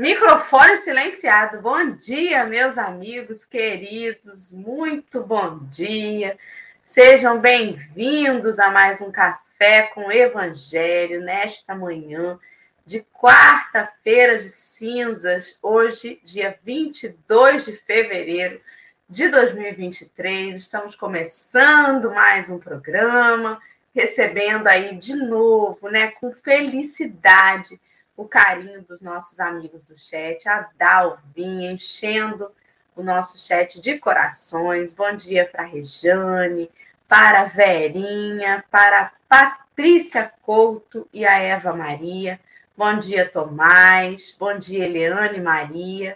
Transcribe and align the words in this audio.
Microfone 0.00 0.78
silenciado. 0.78 1.60
Bom 1.60 1.90
dia, 1.90 2.46
meus 2.46 2.78
amigos 2.78 3.44
queridos. 3.44 4.50
Muito 4.50 5.22
bom 5.22 5.58
dia. 5.64 6.38
Sejam 6.82 7.38
bem-vindos 7.38 8.58
a 8.58 8.70
mais 8.70 9.02
um 9.02 9.12
Café 9.12 9.90
com 9.92 10.10
Evangelho 10.10 11.20
nesta 11.20 11.74
manhã 11.74 12.38
de 12.86 13.04
quarta-feira 13.12 14.38
de 14.38 14.48
cinzas, 14.48 15.58
hoje, 15.62 16.18
dia 16.24 16.58
22 16.64 17.66
de 17.66 17.76
fevereiro 17.76 18.58
de 19.06 19.28
2023. 19.28 20.56
Estamos 20.56 20.96
começando 20.96 22.10
mais 22.10 22.48
um 22.48 22.58
programa, 22.58 23.60
recebendo 23.94 24.66
aí 24.66 24.96
de 24.96 25.14
novo, 25.14 25.90
né, 25.90 26.10
com 26.12 26.32
felicidade 26.32 27.78
o 28.20 28.28
carinho 28.28 28.82
dos 28.82 29.00
nossos 29.00 29.40
amigos 29.40 29.82
do 29.82 29.96
chat, 29.96 30.46
a 30.46 30.68
Dalvinha 30.76 31.72
enchendo 31.72 32.52
o 32.94 33.02
nosso 33.02 33.38
chat 33.38 33.80
de 33.80 33.98
corações. 33.98 34.92
Bom 34.92 35.16
dia 35.16 35.48
para 35.50 35.62
a 35.62 35.66
Rejane, 35.66 36.70
para 37.08 37.40
a 37.40 37.44
Verinha, 37.44 38.62
para 38.70 39.04
a 39.04 39.12
Patrícia 39.26 40.30
Couto 40.42 41.08
e 41.10 41.24
a 41.24 41.38
Eva 41.38 41.72
Maria. 41.72 42.38
Bom 42.76 42.92
dia, 42.98 43.26
Tomás. 43.26 44.36
Bom 44.38 44.58
dia, 44.58 44.84
Eliane 44.84 45.40
Maria. 45.40 46.14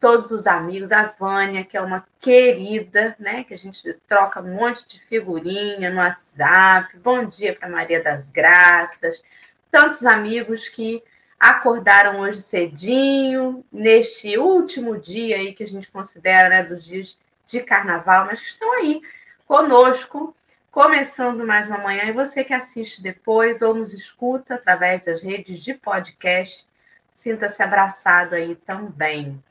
Todos 0.00 0.30
os 0.30 0.46
amigos, 0.46 0.90
a 0.90 1.04
Vânia, 1.04 1.64
que 1.64 1.76
é 1.76 1.82
uma 1.82 2.06
querida, 2.18 3.14
né? 3.18 3.44
Que 3.44 3.52
a 3.52 3.58
gente 3.58 3.92
troca 4.08 4.40
um 4.40 4.54
monte 4.54 4.88
de 4.88 4.98
figurinha 4.98 5.90
no 5.90 5.98
WhatsApp. 5.98 6.96
Bom 6.96 7.26
dia 7.26 7.54
para 7.54 7.68
Maria 7.68 8.02
das 8.02 8.30
Graças. 8.30 9.22
Tantos 9.70 10.06
amigos 10.06 10.66
que 10.66 11.02
acordaram 11.42 12.20
hoje 12.20 12.40
cedinho, 12.40 13.64
neste 13.72 14.38
último 14.38 14.96
dia 14.96 15.38
aí 15.38 15.52
que 15.52 15.64
a 15.64 15.66
gente 15.66 15.90
considera 15.90 16.48
né, 16.48 16.62
dos 16.62 16.84
dias 16.84 17.18
de 17.44 17.60
carnaval, 17.62 18.26
mas 18.26 18.40
que 18.40 18.46
estão 18.46 18.72
aí 18.74 19.02
conosco, 19.44 20.36
começando 20.70 21.44
mais 21.44 21.66
uma 21.66 21.78
manhã. 21.78 22.04
E 22.04 22.12
você 22.12 22.44
que 22.44 22.54
assiste 22.54 23.02
depois 23.02 23.60
ou 23.60 23.74
nos 23.74 23.92
escuta 23.92 24.54
através 24.54 25.04
das 25.04 25.20
redes 25.20 25.64
de 25.64 25.74
podcast, 25.74 26.68
sinta-se 27.12 27.60
abraçado 27.60 28.36
aí 28.36 28.54
também. 28.54 29.42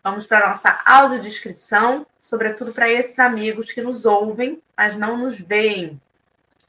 Vamos 0.00 0.28
para 0.28 0.46
a 0.46 0.50
nossa 0.50 0.80
audiodescrição, 0.86 2.06
sobretudo 2.20 2.72
para 2.72 2.88
esses 2.88 3.18
amigos 3.18 3.72
que 3.72 3.82
nos 3.82 4.06
ouvem, 4.06 4.62
mas 4.76 4.94
não 4.94 5.16
nos 5.16 5.40
veem, 5.40 6.00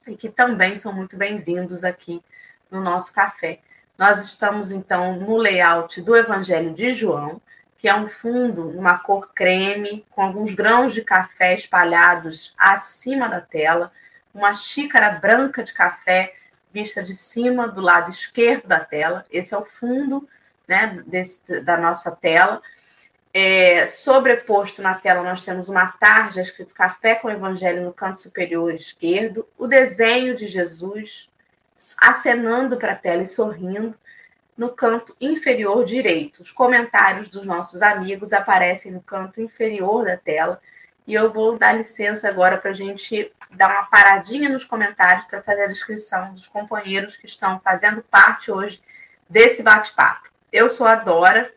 e 0.08 0.18
que 0.18 0.30
também 0.30 0.78
são 0.78 0.92
muito 0.92 1.16
bem-vindos 1.16 1.84
aqui 1.84 2.24
no 2.72 2.82
nosso 2.82 3.14
café. 3.14 3.60
Nós 3.98 4.22
estamos, 4.22 4.72
então, 4.72 5.16
no 5.18 5.38
layout 5.38 6.02
do 6.02 6.16
Evangelho 6.16 6.74
de 6.74 6.92
João, 6.92 7.42
que 7.78 7.88
é 7.88 7.96
um 7.96 8.08
fundo 8.08 8.72
numa 8.72 8.98
cor 8.98 9.34
creme, 9.34 10.06
com 10.10 10.22
alguns 10.22 10.54
grãos 10.54 10.94
de 10.94 11.02
café 11.02 11.54
espalhados 11.54 12.54
acima 12.58 13.28
da 13.28 13.42
tela, 13.42 13.92
uma 14.34 14.56
xícara 14.56 15.12
branca 15.20 15.64
de 15.64 15.74
café 15.74 16.34
vista 16.74 17.04
de 17.04 17.16
cima, 17.16 17.68
do 17.68 17.82
lado 17.82 18.10
esquerdo 18.10 18.68
da 18.68 18.80
tela. 18.80 19.26
Esse 19.32 19.54
é 19.54 19.58
o 19.58 19.66
fundo 19.66 20.28
né, 20.68 21.04
desse, 21.06 21.62
da 21.62 21.78
nossa 21.78 22.12
tela. 22.12 22.62
É, 23.32 23.86
sobreposto 23.86 24.82
na 24.82 24.96
tela, 24.96 25.24
nós 25.24 25.44
temos 25.44 25.70
uma 25.70 25.88
tarja 25.88 26.42
escrito 26.42 26.74
Café 26.74 27.16
com 27.16 27.30
Evangelho 27.30 27.84
no 27.84 27.94
canto 27.94 28.22
superior 28.22 28.74
esquerdo, 28.74 29.48
o 29.58 29.68
desenho 29.68 30.36
de 30.36 30.46
Jesus 30.48 31.30
acenando 32.00 32.78
para 32.78 32.94
a 32.94 32.96
tela 32.96 33.24
e 33.24 33.28
sorrindo 33.28 33.96
no 34.58 34.70
canto 34.70 35.16
inferior 35.20 35.84
direito. 35.84 36.42
Os 36.42 36.52
comentários 36.52 37.30
dos 37.30 37.46
nossos 37.46 37.82
amigos 37.82 38.34
aparecem 38.34 38.92
no 38.92 39.02
canto 39.02 39.42
inferior 39.42 40.06
da 40.06 40.18
tela. 40.18 40.62
E 41.06 41.14
eu 41.14 41.34
vou 41.34 41.58
dar 41.58 41.74
licença 41.74 42.30
agora 42.30 42.58
para 42.58 42.72
a 42.72 42.76
gente 42.76 43.32
dar 43.52 43.70
uma 43.70 43.86
paradinha 43.86 44.50
nos 44.50 44.64
comentários 44.64 45.26
para 45.26 45.42
fazer 45.42 45.64
a 45.64 45.68
descrição 45.68 46.34
dos 46.34 46.48
companheiros 46.48 47.18
que 47.18 47.26
estão 47.26 47.60
fazendo 47.60 48.02
parte 48.04 48.52
hoje 48.52 48.82
desse 49.30 49.62
bate-papo. 49.64 50.30
Eu 50.52 50.70
sou 50.70 50.88
a 50.88 50.96
Dora, 50.96 51.52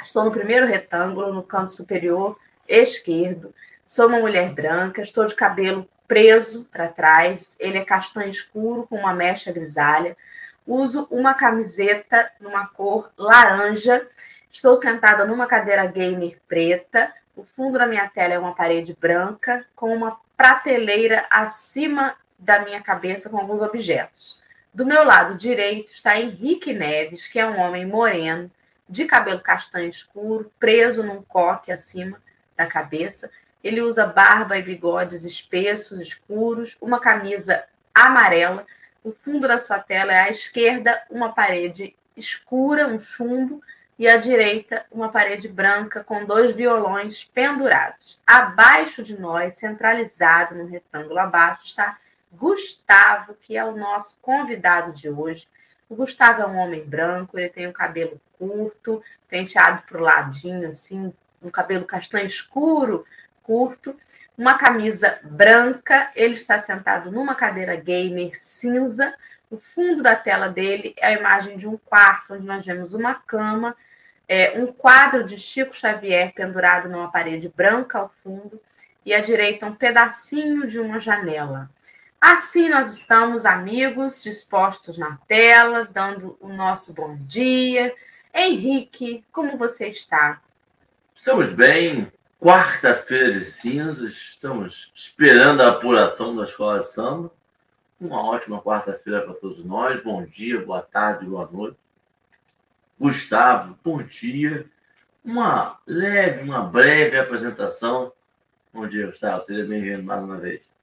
estou 0.00 0.24
no 0.24 0.32
primeiro 0.32 0.66
retângulo, 0.66 1.32
no 1.32 1.42
canto 1.42 1.72
superior 1.72 2.36
esquerdo. 2.66 3.54
Sou 3.84 4.08
uma 4.08 4.18
mulher 4.18 4.52
branca, 4.52 5.02
estou 5.02 5.26
de 5.26 5.34
cabelo 5.34 5.88
preso 6.06 6.68
para 6.70 6.88
trás, 6.88 7.56
ele 7.58 7.78
é 7.78 7.84
castanho 7.84 8.30
escuro 8.30 8.86
com 8.88 8.96
uma 8.96 9.14
mecha 9.14 9.52
grisalha. 9.52 10.16
Uso 10.66 11.08
uma 11.10 11.34
camiseta 11.34 12.30
numa 12.40 12.66
cor 12.66 13.10
laranja. 13.16 14.06
Estou 14.50 14.76
sentada 14.76 15.24
numa 15.24 15.46
cadeira 15.46 15.86
gamer 15.86 16.38
preta. 16.46 17.12
O 17.34 17.44
fundo 17.44 17.78
da 17.78 17.86
minha 17.86 18.08
tela 18.08 18.34
é 18.34 18.38
uma 18.38 18.54
parede 18.54 18.96
branca 19.00 19.66
com 19.74 19.94
uma 19.94 20.18
prateleira 20.36 21.26
acima 21.30 22.14
da 22.38 22.60
minha 22.60 22.82
cabeça 22.82 23.30
com 23.30 23.38
alguns 23.38 23.62
objetos. 23.62 24.42
Do 24.74 24.86
meu 24.86 25.04
lado 25.04 25.36
direito 25.36 25.92
está 25.92 26.18
Henrique 26.18 26.72
Neves, 26.72 27.28
que 27.28 27.38
é 27.38 27.46
um 27.46 27.60
homem 27.60 27.86
moreno, 27.86 28.50
de 28.88 29.04
cabelo 29.04 29.40
castanho 29.40 29.88
escuro, 29.88 30.50
preso 30.58 31.02
num 31.02 31.22
coque 31.22 31.70
acima 31.70 32.20
da 32.56 32.66
cabeça. 32.66 33.30
Ele 33.62 33.80
usa 33.80 34.06
barba 34.06 34.58
e 34.58 34.62
bigodes 34.62 35.24
espessos, 35.24 36.00
escuros, 36.00 36.76
uma 36.80 36.98
camisa 36.98 37.64
amarela. 37.94 38.66
O 39.04 39.12
fundo 39.12 39.46
da 39.46 39.58
sua 39.58 39.78
tela 39.78 40.12
é 40.12 40.20
à 40.20 40.30
esquerda 40.30 41.02
uma 41.10 41.32
parede 41.32 41.94
escura, 42.16 42.86
um 42.86 42.98
chumbo, 42.98 43.62
e 43.98 44.08
à 44.08 44.16
direita 44.16 44.84
uma 44.90 45.10
parede 45.10 45.48
branca 45.48 46.02
com 46.02 46.24
dois 46.24 46.56
violões 46.56 47.24
pendurados. 47.24 48.20
Abaixo 48.26 49.02
de 49.02 49.16
nós, 49.16 49.54
centralizado 49.54 50.56
no 50.56 50.66
retângulo 50.66 51.20
abaixo, 51.20 51.64
está 51.64 51.98
Gustavo, 52.32 53.34
que 53.40 53.56
é 53.56 53.64
o 53.64 53.76
nosso 53.76 54.18
convidado 54.20 54.92
de 54.92 55.08
hoje. 55.08 55.46
O 55.88 55.94
Gustavo 55.94 56.42
é 56.42 56.46
um 56.46 56.56
homem 56.56 56.82
branco, 56.82 57.38
ele 57.38 57.50
tem 57.50 57.66
o 57.66 57.72
cabelo 57.72 58.20
curto, 58.38 59.02
penteado 59.28 59.82
para 59.82 59.98
o 59.98 60.02
ladinho, 60.02 60.68
assim, 60.68 61.12
um 61.42 61.50
cabelo 61.50 61.84
castanho 61.84 62.26
escuro, 62.26 63.04
curto, 63.42 63.96
uma 64.36 64.56
camisa 64.56 65.18
branca, 65.22 66.10
ele 66.14 66.34
está 66.34 66.58
sentado 66.58 67.10
numa 67.10 67.34
cadeira 67.34 67.76
gamer 67.76 68.32
cinza. 68.34 69.14
O 69.50 69.58
fundo 69.58 70.02
da 70.02 70.16
tela 70.16 70.48
dele 70.48 70.94
é 70.96 71.08
a 71.08 71.12
imagem 71.12 71.56
de 71.56 71.68
um 71.68 71.76
quarto 71.76 72.34
onde 72.34 72.46
nós 72.46 72.64
vemos 72.64 72.94
uma 72.94 73.14
cama, 73.14 73.76
é, 74.28 74.58
um 74.58 74.72
quadro 74.72 75.24
de 75.24 75.36
Chico 75.38 75.76
Xavier 75.76 76.32
pendurado 76.32 76.88
numa 76.88 77.10
parede 77.10 77.52
branca 77.54 77.98
ao 77.98 78.08
fundo 78.08 78.60
e 79.04 79.12
à 79.12 79.20
direita 79.20 79.66
um 79.66 79.74
pedacinho 79.74 80.66
de 80.66 80.78
uma 80.78 80.98
janela. 80.98 81.68
Assim 82.20 82.68
nós 82.68 82.88
estamos, 82.88 83.44
amigos, 83.44 84.22
dispostos 84.22 84.96
na 84.96 85.18
tela, 85.26 85.88
dando 85.92 86.36
o 86.40 86.48
nosso 86.48 86.94
bom 86.94 87.14
dia. 87.14 87.92
Henrique, 88.32 89.24
como 89.32 89.58
você 89.58 89.88
está? 89.88 90.40
Estamos 91.14 91.52
bem, 91.52 92.10
quarta-feira 92.42 93.30
de 93.30 93.44
cinzas, 93.44 94.14
estamos 94.14 94.90
esperando 94.96 95.60
a 95.60 95.68
apuração 95.68 96.34
da 96.34 96.42
escola 96.42 96.80
de 96.80 96.88
samba. 96.88 97.30
Uma 98.00 98.20
ótima 98.20 98.60
quarta-feira 98.60 99.20
para 99.22 99.34
todos 99.34 99.64
nós. 99.64 100.02
Bom 100.02 100.26
dia, 100.26 100.60
boa 100.60 100.82
tarde, 100.82 101.24
boa 101.24 101.48
noite. 101.48 101.76
Gustavo, 102.98 103.78
bom 103.84 104.02
dia. 104.02 104.66
Uma 105.24 105.78
leve, 105.86 106.42
uma 106.42 106.64
breve 106.64 107.16
apresentação. 107.16 108.12
Bom 108.74 108.88
dia, 108.88 109.06
Gustavo. 109.06 109.40
Seja 109.42 109.64
bem-vindo 109.64 110.02
mais 110.02 110.24
uma 110.24 110.40
vez. 110.40 110.74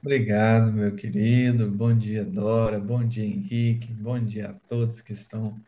Obrigado, 0.00 0.72
meu 0.72 0.94
querido. 0.96 1.70
Bom 1.70 1.94
dia, 1.94 2.24
Dora. 2.24 2.78
Bom 2.80 3.06
dia, 3.06 3.26
Henrique. 3.26 3.92
Bom 3.92 4.18
dia 4.18 4.48
a 4.48 4.54
todos 4.66 5.02
que 5.02 5.12
estão 5.12 5.60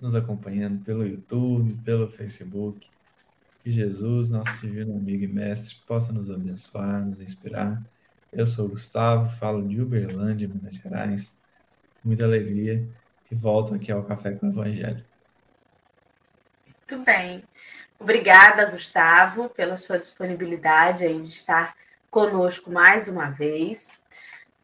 nos 0.00 0.14
acompanhando 0.14 0.82
pelo 0.82 1.06
YouTube, 1.06 1.74
pelo 1.84 2.08
Facebook. 2.08 2.88
Que 3.68 3.72
Jesus, 3.72 4.30
nosso 4.30 4.50
divino 4.62 4.96
amigo 4.96 5.24
e 5.24 5.28
mestre, 5.28 5.76
possa 5.86 6.10
nos 6.10 6.30
abençoar, 6.30 7.04
nos 7.04 7.20
inspirar. 7.20 7.82
Eu 8.32 8.46
sou 8.46 8.64
o 8.64 8.70
Gustavo, 8.70 9.28
falo 9.36 9.68
de 9.68 9.78
Uberlândia, 9.78 10.48
Minas 10.48 10.76
Gerais. 10.76 11.36
Muita 12.02 12.24
alegria 12.24 12.88
e 13.30 13.34
volto 13.34 13.74
aqui 13.74 13.92
ao 13.92 14.02
Café 14.04 14.30
com 14.32 14.46
o 14.46 14.48
Evangelho. 14.48 15.04
Muito 16.78 17.04
bem. 17.04 17.44
Obrigada, 18.00 18.70
Gustavo, 18.70 19.50
pela 19.50 19.76
sua 19.76 19.98
disponibilidade 19.98 21.04
aí 21.04 21.20
de 21.20 21.28
estar 21.28 21.76
conosco 22.10 22.72
mais 22.72 23.06
uma 23.06 23.28
vez. 23.28 24.06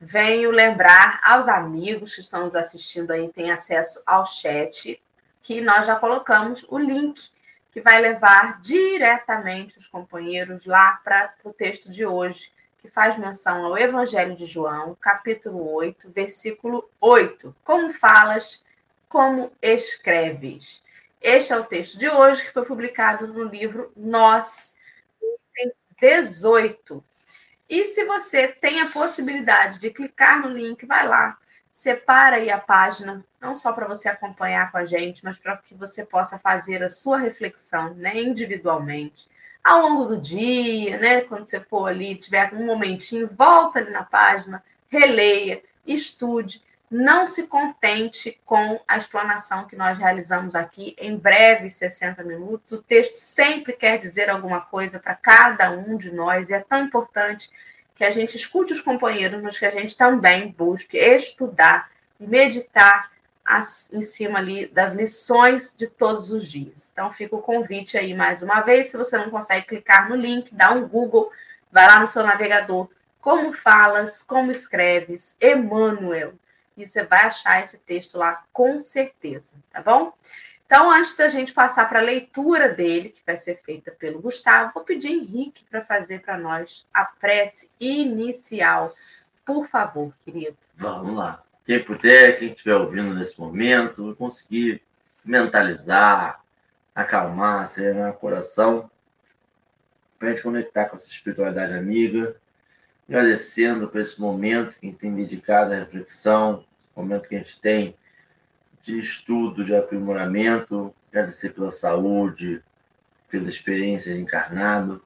Venho 0.01 0.51
lembrar 0.51 1.21
aos 1.23 1.47
amigos 1.47 2.15
que 2.15 2.23
estão 2.23 2.45
nos 2.45 2.55
assistindo 2.55 3.11
aí, 3.11 3.29
têm 3.29 3.51
acesso 3.51 4.03
ao 4.07 4.25
chat, 4.25 4.99
que 5.43 5.61
nós 5.61 5.87
já 5.87 5.95
colocamos 5.95 6.65
o 6.71 6.79
link 6.79 7.34
que 7.75 7.81
vai 7.81 8.01
levar 8.01 8.61
diretamente 8.61 9.77
os 9.77 9.89
companheiros 9.89 10.65
lá 10.65 10.93
para 11.03 11.35
o 11.43 11.53
texto 11.53 11.91
de 11.91 12.07
hoje, 12.07 12.53
que 12.79 12.89
faz 12.89 13.19
menção 13.19 13.65
ao 13.65 13.77
Evangelho 13.77 14.37
de 14.37 14.47
João, 14.47 14.97
capítulo 15.01 15.73
8, 15.73 16.13
versículo 16.13 16.89
8. 17.01 17.53
Como 17.65 17.93
falas, 17.93 18.65
como 19.09 19.51
escreves. 19.61 20.85
Este 21.21 21.53
é 21.53 21.57
o 21.57 21.65
texto 21.65 21.99
de 21.99 22.09
hoje, 22.09 22.45
que 22.45 22.53
foi 22.53 22.65
publicado 22.65 23.27
no 23.27 23.43
livro 23.43 23.91
Nós, 23.97 24.77
item 25.21 25.73
18. 26.01 27.05
E 27.69 27.87
se 27.87 28.05
você 28.05 28.47
tem 28.47 28.83
a 28.83 28.91
possibilidade 28.91 29.81
de 29.81 29.91
clicar 29.91 30.41
no 30.41 30.49
link, 30.49 30.87
vai 30.87 31.09
lá, 31.09 31.37
separa 31.85 32.37
aí 32.37 32.51
a 32.51 32.57
página, 32.57 33.23
não 33.39 33.55
só 33.55 33.71
para 33.75 33.87
você 33.87 34.09
acompanhar 34.09 34.73
com 34.73 34.79
a 34.79 34.87
gente, 34.87 35.23
mas 35.23 35.37
para 35.37 35.59
que 35.59 35.75
você 35.75 36.07
possa 36.07 36.39
fazer 36.39 36.83
a 36.83 36.89
sua 36.89 37.19
reflexão, 37.19 37.93
né, 37.93 38.19
individualmente, 38.19 39.29
ao 39.63 39.83
longo 39.83 40.07
do 40.07 40.17
dia, 40.17 40.97
né, 40.97 41.21
quando 41.21 41.47
você 41.47 41.61
for 41.61 41.87
ali, 41.87 42.15
tiver 42.15 42.55
um 42.55 42.65
momentinho, 42.65 43.29
volta 43.31 43.81
ali 43.81 43.91
na 43.91 44.03
página, 44.03 44.65
releia, 44.89 45.63
estude, 45.87 46.63
não 46.91 47.27
se 47.27 47.49
contente 47.49 48.41
com 48.47 48.81
a 48.89 48.97
explanação 48.97 49.67
que 49.67 49.77
nós 49.77 49.99
realizamos 49.99 50.55
aqui 50.55 50.97
em 50.99 51.19
breves 51.19 51.75
60 51.75 52.25
minutos. 52.25 52.73
O 52.73 52.83
texto 52.83 53.17
sempre 53.17 53.75
quer 53.75 53.99
dizer 53.99 54.31
alguma 54.31 54.63
coisa 54.63 54.99
para 54.99 55.15
cada 55.15 55.71
um 55.71 55.99
de 55.99 56.11
nós 56.11 56.49
e 56.49 56.55
é 56.55 56.61
tão 56.61 56.85
importante 56.85 57.51
que 57.95 58.05
a 58.05 58.11
gente 58.11 58.37
escute 58.37 58.73
os 58.73 58.81
companheiros, 58.81 59.43
mas 59.43 59.59
que 59.59 59.67
a 59.67 59.71
gente 59.71 59.97
também 59.97 60.55
busque 60.57 60.97
estudar 60.97 61.89
meditar 62.19 63.11
as, 63.45 63.93
em 63.93 64.03
cima 64.03 64.39
ali 64.39 64.67
das 64.67 64.95
lições 64.95 65.75
de 65.77 65.87
todos 65.87 66.31
os 66.31 66.51
dias. 66.51 66.91
Então, 66.93 67.13
fica 67.13 67.37
o 67.37 67.43
convite 67.43 67.99
aí 67.99 68.15
mais 68.15 68.43
uma 68.43 68.61
vez. 68.61 68.89
Se 68.89 68.97
você 68.97 69.19
não 69.19 69.31
consegue 69.31 69.67
clicar 69.67 70.09
no 70.09 70.17
link, 70.17 70.55
dá 70.55 70.73
um 70.73 70.89
Google, 70.89 71.31
vai 71.71 71.87
lá 71.87 72.01
no 72.01 72.09
seu 72.09 72.23
navegador. 72.23 72.89
Como 73.21 73.53
falas, 73.53 74.23
como 74.23 74.51
escreves, 74.51 75.37
Emmanuel. 75.41 76.35
E 76.77 76.87
você 76.87 77.05
vai 77.05 77.25
achar 77.25 77.63
esse 77.63 77.79
texto 77.79 78.19
lá 78.19 78.43
com 78.53 78.79
certeza, 78.79 79.57
tá 79.71 79.81
bom? 79.81 80.13
Então, 80.75 80.91
antes 80.91 81.17
da 81.17 81.29
gente 81.29 81.53
passar 81.53 81.89
para 81.89 82.01
a 82.01 82.03
leitura 82.03 82.69
dele, 82.69 83.11
que 83.11 83.23
vai 83.25 83.37
ser 83.37 83.61
feita 83.65 83.93
pelo 83.93 84.21
Gustavo, 84.21 84.73
vou 84.75 84.83
pedir 84.83 85.13
Henrique 85.13 85.65
para 85.71 85.85
fazer 85.85 86.21
para 86.21 86.37
nós 86.37 86.85
a 86.93 87.05
prece 87.05 87.71
inicial. 87.79 88.93
Por 89.47 89.69
favor, 89.69 90.13
querido. 90.25 90.57
Vamos 90.75 91.17
lá. 91.17 91.45
Quem 91.65 91.81
puder, 91.81 92.37
quem 92.37 92.49
estiver 92.49 92.75
ouvindo 92.75 93.15
nesse 93.15 93.39
momento, 93.39 94.17
conseguir 94.19 94.83
mentalizar, 95.25 96.43
acalmar, 96.93 97.69
serenar 97.69 98.11
o 98.11 98.15
coração, 98.15 98.91
para 100.19 100.31
a 100.31 100.31
gente 100.33 100.43
conectar 100.43 100.87
com 100.87 100.97
essa 100.97 101.09
espiritualidade 101.09 101.73
amiga, 101.73 102.35
agradecendo 103.09 103.87
por 103.87 104.01
esse 104.01 104.21
momento 104.21 104.77
que 104.81 104.91
tem 104.91 105.15
dedicado 105.15 105.73
à 105.73 105.77
reflexão, 105.77 106.65
esse 106.81 106.91
momento 106.97 107.29
que 107.29 107.37
a 107.37 107.39
gente 107.39 107.61
tem 107.61 107.97
de 108.85 108.99
estudo, 108.99 109.65
de 109.65 109.75
aprimoramento, 109.75 110.95
agradecer 111.11 111.55
pela 111.55 111.71
saúde, 111.71 112.63
pela 113.31 113.49
experiência 113.49 114.15
de 114.15 114.21
encarnado, 114.21 115.03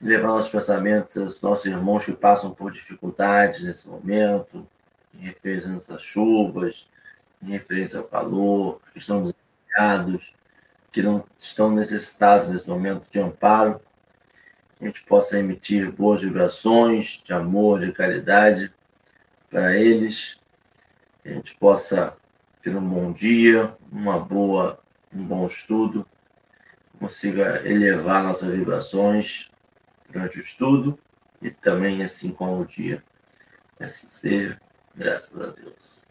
levar 0.00 0.28
nossos 0.28 0.50
pensamentos 0.50 1.16
aos 1.16 1.40
nossos 1.42 1.66
irmãos 1.66 2.04
que 2.04 2.12
passam 2.12 2.52
por 2.52 2.70
dificuldades 2.70 3.64
nesse 3.64 3.88
momento, 3.88 4.66
em 5.12 5.24
referência 5.24 5.74
essas 5.76 6.02
chuvas, 6.02 6.88
em 7.42 7.50
referência 7.50 7.98
ao 7.98 8.06
calor, 8.06 8.80
que 8.92 9.00
estão 9.00 9.22
desafiados, 9.22 10.32
que 10.92 11.02
não 11.02 11.24
estão 11.36 11.72
necessitados 11.72 12.48
nesse 12.48 12.68
momento 12.68 13.10
de 13.10 13.18
amparo, 13.18 13.80
a 14.80 14.84
gente 14.84 15.02
possa 15.02 15.36
emitir 15.36 15.90
boas 15.90 16.22
vibrações 16.22 17.20
de 17.24 17.32
amor, 17.32 17.80
de 17.80 17.92
caridade 17.92 18.72
para 19.50 19.76
eles, 19.76 20.40
que 21.20 21.28
a 21.30 21.32
gente 21.32 21.56
possa 21.56 22.16
ter 22.62 22.76
um 22.76 22.86
bom 22.86 23.12
dia, 23.12 23.74
uma 23.90 24.18
boa, 24.18 24.78
um 25.12 25.22
bom 25.24 25.46
estudo, 25.46 26.06
consiga 26.98 27.62
elevar 27.64 28.22
nossas 28.22 28.50
vibrações 28.50 29.50
durante 30.08 30.38
o 30.38 30.40
estudo 30.40 30.98
e 31.40 31.50
também 31.50 32.02
assim 32.02 32.32
como 32.32 32.60
o 32.60 32.66
dia. 32.66 33.02
Assim 33.80 34.08
seja, 34.08 34.60
graças 34.94 35.40
a 35.40 35.46
Deus. 35.46 36.06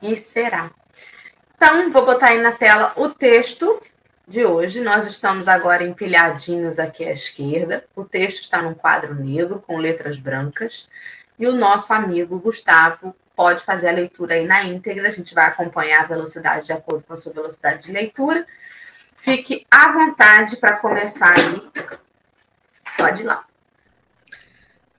E 0.00 0.16
será. 0.16 0.70
Então, 1.54 1.92
vou 1.92 2.04
botar 2.04 2.28
aí 2.28 2.40
na 2.40 2.52
tela 2.52 2.92
o 2.96 3.08
texto 3.08 3.80
de 4.26 4.44
hoje. 4.44 4.80
Nós 4.80 5.06
estamos 5.06 5.46
agora 5.46 5.84
empilhadinhos 5.84 6.78
aqui 6.78 7.04
à 7.04 7.12
esquerda. 7.12 7.84
O 7.94 8.04
texto 8.04 8.40
está 8.40 8.62
num 8.62 8.74
quadro 8.74 9.14
negro 9.14 9.62
com 9.64 9.76
letras 9.76 10.18
brancas. 10.18 10.88
E 11.38 11.46
o 11.46 11.54
nosso 11.54 11.92
amigo 11.92 12.38
Gustavo 12.38 13.14
pode 13.42 13.64
fazer 13.64 13.88
a 13.88 13.92
leitura 13.92 14.34
aí 14.34 14.46
na 14.46 14.62
íntegra. 14.62 15.08
A 15.08 15.10
gente 15.10 15.34
vai 15.34 15.46
acompanhar 15.46 16.04
a 16.04 16.06
velocidade 16.06 16.66
de 16.66 16.72
acordo 16.72 17.02
com 17.02 17.12
a 17.12 17.16
sua 17.16 17.32
velocidade 17.32 17.82
de 17.82 17.90
leitura. 17.92 18.46
Fique 19.16 19.66
à 19.68 19.92
vontade 19.92 20.58
para 20.58 20.76
começar 20.76 21.34
aí. 21.36 21.60
Pode 22.96 23.22
ir 23.22 23.24
lá. 23.24 23.44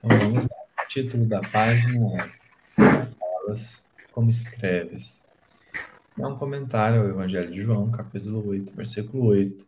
Então, 0.02 0.18
vamos 0.18 0.44
lá. 0.44 0.84
O 0.84 0.88
título 0.88 1.24
da 1.24 1.40
página 1.40 2.16
é 2.18 3.06
Falas 3.18 3.86
como 4.12 4.28
escreves. 4.28 5.24
É 6.18 6.26
um 6.26 6.36
comentário 6.36 7.00
ao 7.00 7.08
Evangelho 7.08 7.50
de 7.50 7.62
João, 7.62 7.90
capítulo 7.90 8.46
8, 8.46 8.74
versículo 8.76 9.24
8, 9.28 9.66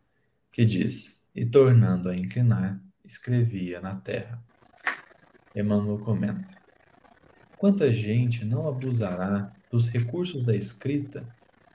que 0.52 0.66
diz: 0.66 1.18
E 1.34 1.46
tornando 1.46 2.10
a 2.10 2.14
inclinar, 2.14 2.78
escrevia 3.02 3.80
na 3.80 3.94
terra. 3.94 4.38
Emmanuel 5.54 5.98
comenta: 5.98 6.65
Quanta 7.66 7.92
gente 7.92 8.44
não 8.44 8.68
abusará 8.68 9.52
dos 9.72 9.88
recursos 9.88 10.44
da 10.44 10.54
escrita 10.54 11.26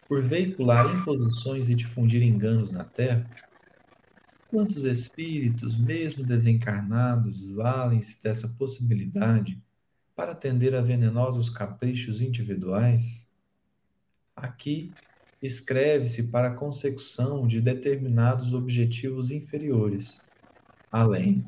por 0.08 0.24
veicular 0.24 0.86
imposições 0.96 1.68
e 1.68 1.76
difundir 1.76 2.24
enganos 2.24 2.72
na 2.72 2.86
terra? 2.86 3.30
Quantos 4.48 4.86
espíritos, 4.86 5.76
mesmo 5.76 6.24
desencarnados, 6.24 7.50
valem-se 7.50 8.24
dessa 8.24 8.48
possibilidade 8.48 9.62
para 10.16 10.32
atender 10.32 10.74
a 10.76 10.82
venenosos 10.82 11.50
caprichos 11.50 12.22
individuais? 12.22 13.28
Aqui, 14.34 14.94
escreve-se 15.42 16.24
para 16.24 16.48
a 16.48 16.56
consecução 16.56 17.46
de 17.46 17.60
determinados 17.60 18.54
objetivos 18.54 19.30
inferiores. 19.30 20.24
Além, 20.90 21.44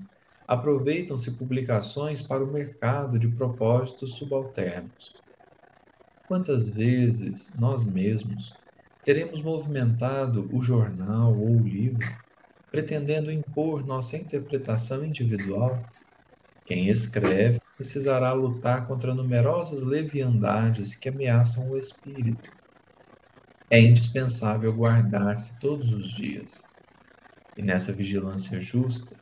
aproveitam-se 0.47 1.31
publicações 1.31 2.21
para 2.21 2.43
o 2.43 2.51
mercado 2.51 3.17
de 3.17 3.27
propósitos 3.27 4.15
subalternos. 4.15 5.15
Quantas 6.27 6.67
vezes 6.67 7.53
nós 7.59 7.83
mesmos 7.83 8.53
teremos 9.03 9.41
movimentado 9.41 10.49
o 10.51 10.61
jornal 10.61 11.33
ou 11.33 11.57
o 11.57 11.67
livro, 11.67 12.07
pretendendo 12.71 13.31
impor 13.31 13.85
nossa 13.85 14.17
interpretação 14.17 15.03
individual? 15.05 15.81
Quem 16.65 16.87
escreve 16.87 17.59
precisará 17.75 18.31
lutar 18.31 18.87
contra 18.87 19.13
numerosas 19.13 19.83
leviandades 19.83 20.95
que 20.95 21.09
ameaçam 21.09 21.69
o 21.69 21.77
espírito 21.77 22.49
é 23.69 23.79
indispensável 23.79 24.71
guardar-se 24.71 25.59
todos 25.59 25.91
os 25.91 26.11
dias. 26.11 26.63
E 27.57 27.61
nessa 27.61 27.91
vigilância 27.91 28.61
justa, 28.61 29.15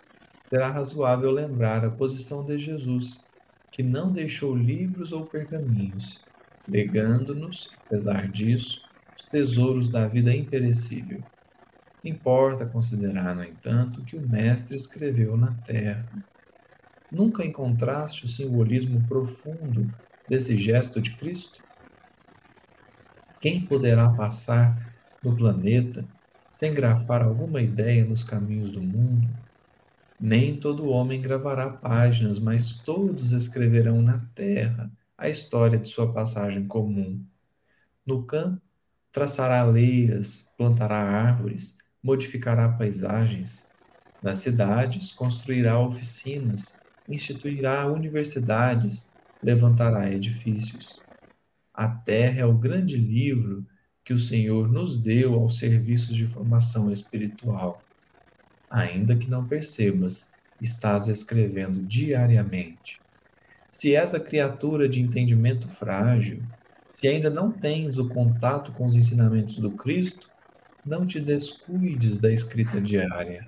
será 0.52 0.70
razoável 0.70 1.32
lembrar 1.32 1.86
a 1.86 1.90
posição 1.90 2.44
de 2.44 2.58
Jesus, 2.58 3.24
que 3.72 3.82
não 3.82 4.12
deixou 4.12 4.54
livros 4.54 5.14
ou 5.14 5.26
pergaminhos, 5.26 6.20
legando-nos, 6.68 7.70
apesar 7.86 8.28
disso, 8.28 8.82
os 9.18 9.26
tesouros 9.28 9.88
da 9.88 10.06
vida 10.10 10.36
imperecível. 10.36 11.24
Importa 12.04 12.66
considerar, 12.66 13.34
no 13.34 13.46
entanto, 13.46 14.02
que 14.02 14.18
o 14.18 14.28
Mestre 14.28 14.76
escreveu 14.76 15.38
na 15.38 15.54
terra. 15.54 16.06
Nunca 17.10 17.46
encontraste 17.46 18.26
o 18.26 18.28
simbolismo 18.28 19.02
profundo 19.08 19.90
desse 20.28 20.58
gesto 20.58 21.00
de 21.00 21.12
Cristo? 21.12 21.64
Quem 23.40 23.62
poderá 23.62 24.10
passar 24.10 24.94
no 25.24 25.34
planeta 25.34 26.04
sem 26.50 26.74
grafar 26.74 27.22
alguma 27.22 27.62
ideia 27.62 28.04
nos 28.04 28.22
caminhos 28.22 28.74
do 28.74 28.82
mundo? 28.82 29.30
Nem 30.22 30.56
todo 30.56 30.88
homem 30.88 31.20
gravará 31.20 31.68
páginas, 31.68 32.38
mas 32.38 32.76
todos 32.76 33.32
escreverão 33.32 34.04
na 34.04 34.20
terra 34.36 34.92
a 35.18 35.28
história 35.28 35.80
de 35.80 35.88
sua 35.88 36.14
passagem 36.14 36.68
comum. 36.68 37.26
No 38.06 38.24
campo, 38.24 38.62
traçará 39.12 39.64
leiras, 39.64 40.48
plantará 40.56 40.98
árvores, 40.98 41.76
modificará 42.04 42.70
paisagens. 42.70 43.66
Nas 44.22 44.38
cidades, 44.38 45.12
construirá 45.12 45.80
oficinas, 45.80 46.72
instituirá 47.10 47.88
universidades, 47.88 49.10
levantará 49.42 50.12
edifícios. 50.12 51.00
A 51.74 51.88
Terra 51.88 52.42
é 52.42 52.46
o 52.46 52.54
grande 52.54 52.96
livro 52.96 53.66
que 54.06 54.14
o 54.14 54.20
Senhor 54.20 54.72
nos 54.72 55.00
deu 55.00 55.34
aos 55.34 55.58
serviços 55.58 56.16
de 56.16 56.28
formação 56.28 56.92
espiritual. 56.92 57.82
Ainda 58.72 59.18
que 59.18 59.30
não 59.30 59.46
percebas, 59.46 60.32
estás 60.62 61.10
escrevendo 61.10 61.82
diariamente. 61.82 63.02
Se 63.70 63.96
és 63.96 64.16
a 64.16 64.20
criatura 64.20 64.88
de 64.88 65.02
entendimento 65.02 65.68
frágil, 65.68 66.42
Se 66.92 67.08
ainda 67.08 67.30
não 67.30 67.50
tens 67.52 67.98
o 67.98 68.10
contato 68.10 68.74
com 68.74 68.86
os 68.86 68.96
ensinamentos 68.96 69.58
do 69.60 69.72
Cristo, 69.72 70.30
não 70.86 71.06
te 71.06 71.22
descuides 71.22 72.20
da 72.20 72.32
escrita 72.32 72.82
diária. 72.82 73.48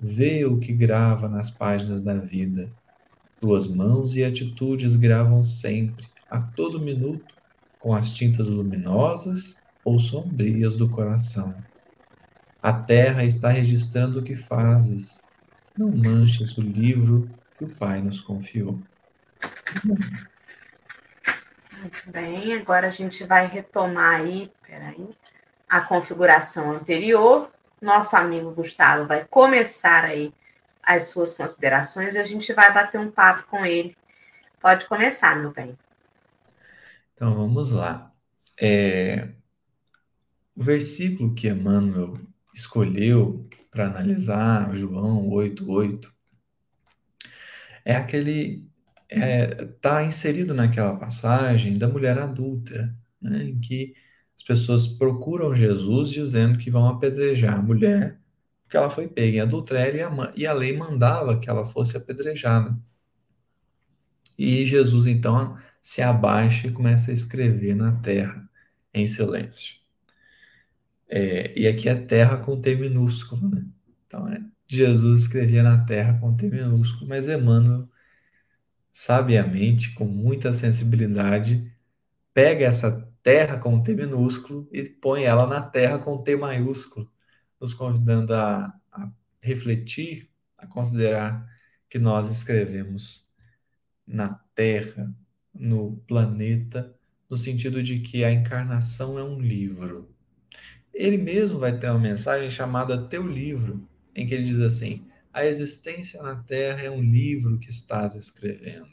Vê 0.00 0.44
o 0.44 0.56
que 0.56 0.72
grava 0.72 1.28
nas 1.28 1.50
páginas 1.50 2.00
da 2.00 2.14
vida. 2.14 2.70
Tuas 3.40 3.66
mãos 3.66 4.16
e 4.16 4.22
atitudes 4.22 4.94
gravam 4.94 5.42
sempre, 5.42 6.06
a 6.30 6.40
todo 6.40 6.80
minuto, 6.80 7.34
com 7.80 7.92
as 7.92 8.14
tintas 8.14 8.46
luminosas 8.46 9.56
ou 9.84 9.98
sombrias 9.98 10.76
do 10.76 10.88
coração. 10.88 11.54
A 12.62 12.72
terra 12.72 13.24
está 13.24 13.48
registrando 13.48 14.20
o 14.20 14.22
que 14.22 14.34
fazes. 14.34 15.22
Não 15.76 15.90
manches 15.90 16.56
o 16.58 16.60
livro 16.60 17.30
que 17.56 17.64
o 17.64 17.74
Pai 17.76 18.02
nos 18.02 18.20
confiou. 18.20 18.78
Muito 21.80 22.10
bem, 22.10 22.52
agora 22.54 22.88
a 22.88 22.90
gente 22.90 23.24
vai 23.24 23.46
retomar 23.46 24.20
aí, 24.20 24.50
peraí, 24.66 25.08
a 25.66 25.80
configuração 25.80 26.72
anterior. 26.72 27.50
Nosso 27.80 28.14
amigo 28.16 28.52
Gustavo 28.52 29.06
vai 29.06 29.24
começar 29.24 30.04
aí 30.04 30.30
as 30.82 31.04
suas 31.04 31.34
considerações 31.34 32.14
e 32.14 32.18
a 32.18 32.24
gente 32.24 32.52
vai 32.52 32.72
bater 32.74 33.00
um 33.00 33.10
papo 33.10 33.48
com 33.48 33.64
ele. 33.64 33.96
Pode 34.60 34.86
começar, 34.86 35.36
meu 35.36 35.50
bem. 35.50 35.78
Então 37.14 37.34
vamos 37.34 37.72
lá. 37.72 38.12
É, 38.60 39.28
o 40.54 40.62
versículo 40.62 41.34
que 41.34 41.48
Emmanuel 41.48 42.18
escolheu 42.54 43.48
para 43.70 43.86
analisar, 43.86 44.74
João 44.76 45.28
8,8, 45.28 46.08
é 47.84 47.94
aquele. 47.94 48.68
Está 49.08 50.02
é, 50.02 50.06
inserido 50.06 50.54
naquela 50.54 50.96
passagem 50.96 51.76
da 51.76 51.88
mulher 51.88 52.16
adúltera, 52.16 52.94
né, 53.20 53.42
em 53.44 53.58
que 53.58 53.92
as 54.36 54.42
pessoas 54.44 54.86
procuram 54.86 55.54
Jesus 55.54 56.10
dizendo 56.10 56.58
que 56.58 56.70
vão 56.70 56.86
apedrejar 56.86 57.58
a 57.58 57.62
mulher 57.62 58.20
porque 58.70 58.76
ela 58.76 58.88
foi 58.88 59.08
pega 59.08 59.38
em 59.38 59.40
adultério 59.40 59.98
e 59.98 60.02
a, 60.04 60.32
e 60.36 60.46
a 60.46 60.52
lei 60.52 60.76
mandava 60.76 61.40
que 61.40 61.50
ela 61.50 61.66
fosse 61.66 61.96
apedrejada. 61.96 62.78
E 64.38 64.64
Jesus 64.64 65.08
então 65.08 65.58
se 65.82 66.00
abaixa 66.00 66.68
e 66.68 66.72
começa 66.72 67.10
a 67.10 67.14
escrever 67.14 67.74
na 67.74 67.96
terra 67.96 68.48
em 68.94 69.08
silêncio. 69.08 69.79
É, 71.10 71.52
e 71.58 71.66
aqui 71.66 71.88
é 71.88 71.94
terra 71.96 72.36
com 72.38 72.60
T 72.60 72.76
minúsculo, 72.76 73.48
né? 73.50 73.66
Então, 74.06 74.28
é, 74.28 74.40
Jesus 74.68 75.22
escrevia 75.22 75.62
na 75.62 75.84
terra 75.84 76.18
com 76.20 76.36
T 76.36 76.48
minúsculo, 76.48 77.08
mas 77.08 77.26
Emmanuel, 77.28 77.88
sabiamente, 78.92 79.92
com 79.94 80.04
muita 80.06 80.52
sensibilidade, 80.52 81.72
pega 82.32 82.66
essa 82.66 83.08
terra 83.22 83.58
com 83.58 83.82
T 83.82 83.94
minúsculo 83.94 84.68
e 84.72 84.84
põe 84.88 85.24
ela 85.24 85.46
na 85.46 85.60
terra 85.62 85.98
com 85.98 86.22
T 86.22 86.36
maiúsculo, 86.36 87.10
nos 87.60 87.74
convidando 87.74 88.34
a, 88.34 88.72
a 88.92 89.10
refletir, 89.40 90.30
a 90.56 90.66
considerar 90.66 91.46
que 91.88 91.98
nós 91.98 92.30
escrevemos 92.30 93.28
na 94.06 94.34
terra, 94.54 95.12
no 95.52 95.96
planeta, 96.06 96.96
no 97.28 97.36
sentido 97.36 97.82
de 97.82 98.00
que 98.00 98.24
a 98.24 98.32
encarnação 98.32 99.18
é 99.18 99.24
um 99.24 99.40
livro. 99.40 100.09
Ele 100.92 101.16
mesmo 101.18 101.58
vai 101.58 101.78
ter 101.78 101.88
uma 101.88 101.98
mensagem 101.98 102.50
chamada 102.50 103.08
Teu 103.08 103.26
Livro, 103.26 103.88
em 104.14 104.26
que 104.26 104.34
ele 104.34 104.44
diz 104.44 104.60
assim: 104.60 105.06
A 105.32 105.46
existência 105.46 106.22
na 106.22 106.36
Terra 106.36 106.82
é 106.82 106.90
um 106.90 107.02
livro 107.02 107.58
que 107.58 107.70
estás 107.70 108.14
escrevendo. 108.14 108.88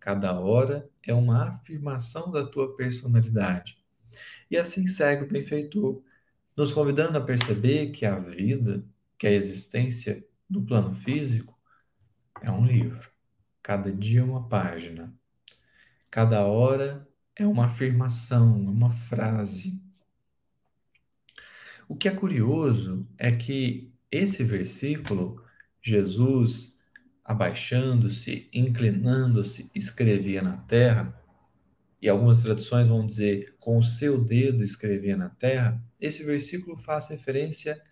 Cada 0.00 0.38
hora 0.38 0.88
é 1.02 1.12
uma 1.12 1.48
afirmação 1.48 2.30
da 2.30 2.46
tua 2.46 2.76
personalidade. 2.76 3.78
E 4.50 4.56
assim 4.56 4.86
segue 4.86 5.24
o 5.24 5.28
benfeitor, 5.28 6.02
nos 6.56 6.72
convidando 6.72 7.18
a 7.18 7.20
perceber 7.20 7.90
que 7.90 8.06
a 8.06 8.18
vida, 8.18 8.84
que 9.18 9.26
a 9.26 9.32
existência 9.32 10.24
do 10.48 10.62
plano 10.62 10.94
físico, 10.94 11.58
é 12.40 12.50
um 12.50 12.64
livro. 12.64 13.10
Cada 13.62 13.92
dia 13.92 14.20
é 14.20 14.24
uma 14.24 14.48
página. 14.48 15.12
Cada 16.10 16.44
hora 16.46 17.06
é 17.34 17.46
uma 17.46 17.66
afirmação, 17.66 18.56
uma 18.56 18.90
frase. 18.92 19.82
O 21.88 21.96
que 21.96 22.08
é 22.08 22.12
curioso 22.12 23.06
é 23.16 23.30
que 23.30 23.92
esse 24.10 24.42
versículo, 24.42 25.42
Jesus 25.80 26.76
abaixando-se, 27.24 28.48
inclinando-se, 28.52 29.68
escrevia 29.74 30.40
na 30.40 30.58
terra, 30.58 31.20
e 32.00 32.08
algumas 32.08 32.40
traduções 32.40 32.86
vão 32.86 33.04
dizer 33.04 33.56
com 33.58 33.78
o 33.78 33.82
seu 33.82 34.22
dedo 34.22 34.62
escrevia 34.62 35.16
na 35.16 35.28
terra, 35.28 35.82
esse 36.00 36.22
versículo 36.22 36.76
faz 36.76 37.08
referência 37.08 37.82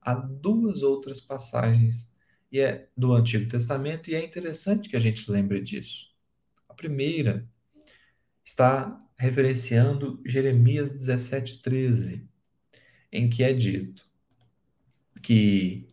a 0.00 0.14
duas 0.14 0.82
outras 0.82 1.20
passagens 1.20 2.12
e 2.50 2.60
é 2.60 2.88
do 2.94 3.14
Antigo 3.14 3.48
Testamento 3.48 4.10
e 4.10 4.14
é 4.14 4.22
interessante 4.22 4.90
que 4.90 4.96
a 4.96 5.00
gente 5.00 5.30
lembre 5.30 5.60
disso. 5.60 6.10
A 6.68 6.74
primeira 6.74 7.48
está 8.44 9.00
referenciando 9.16 10.20
Jeremias 10.26 10.92
17:13, 10.92 12.28
em 13.12 13.28
que 13.28 13.42
é 13.42 13.52
dito 13.52 14.04
que 15.22 15.88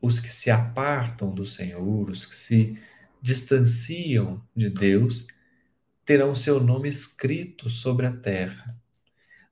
os 0.00 0.20
que 0.20 0.28
se 0.28 0.50
apartam 0.50 1.34
do 1.34 1.44
Senhor, 1.44 2.10
os 2.10 2.26
que 2.26 2.34
se 2.34 2.78
distanciam 3.20 4.40
de 4.54 4.70
Deus, 4.70 5.26
terão 6.04 6.34
seu 6.34 6.60
nome 6.60 6.88
escrito 6.88 7.68
sobre 7.68 8.06
a 8.06 8.12
terra. 8.12 8.78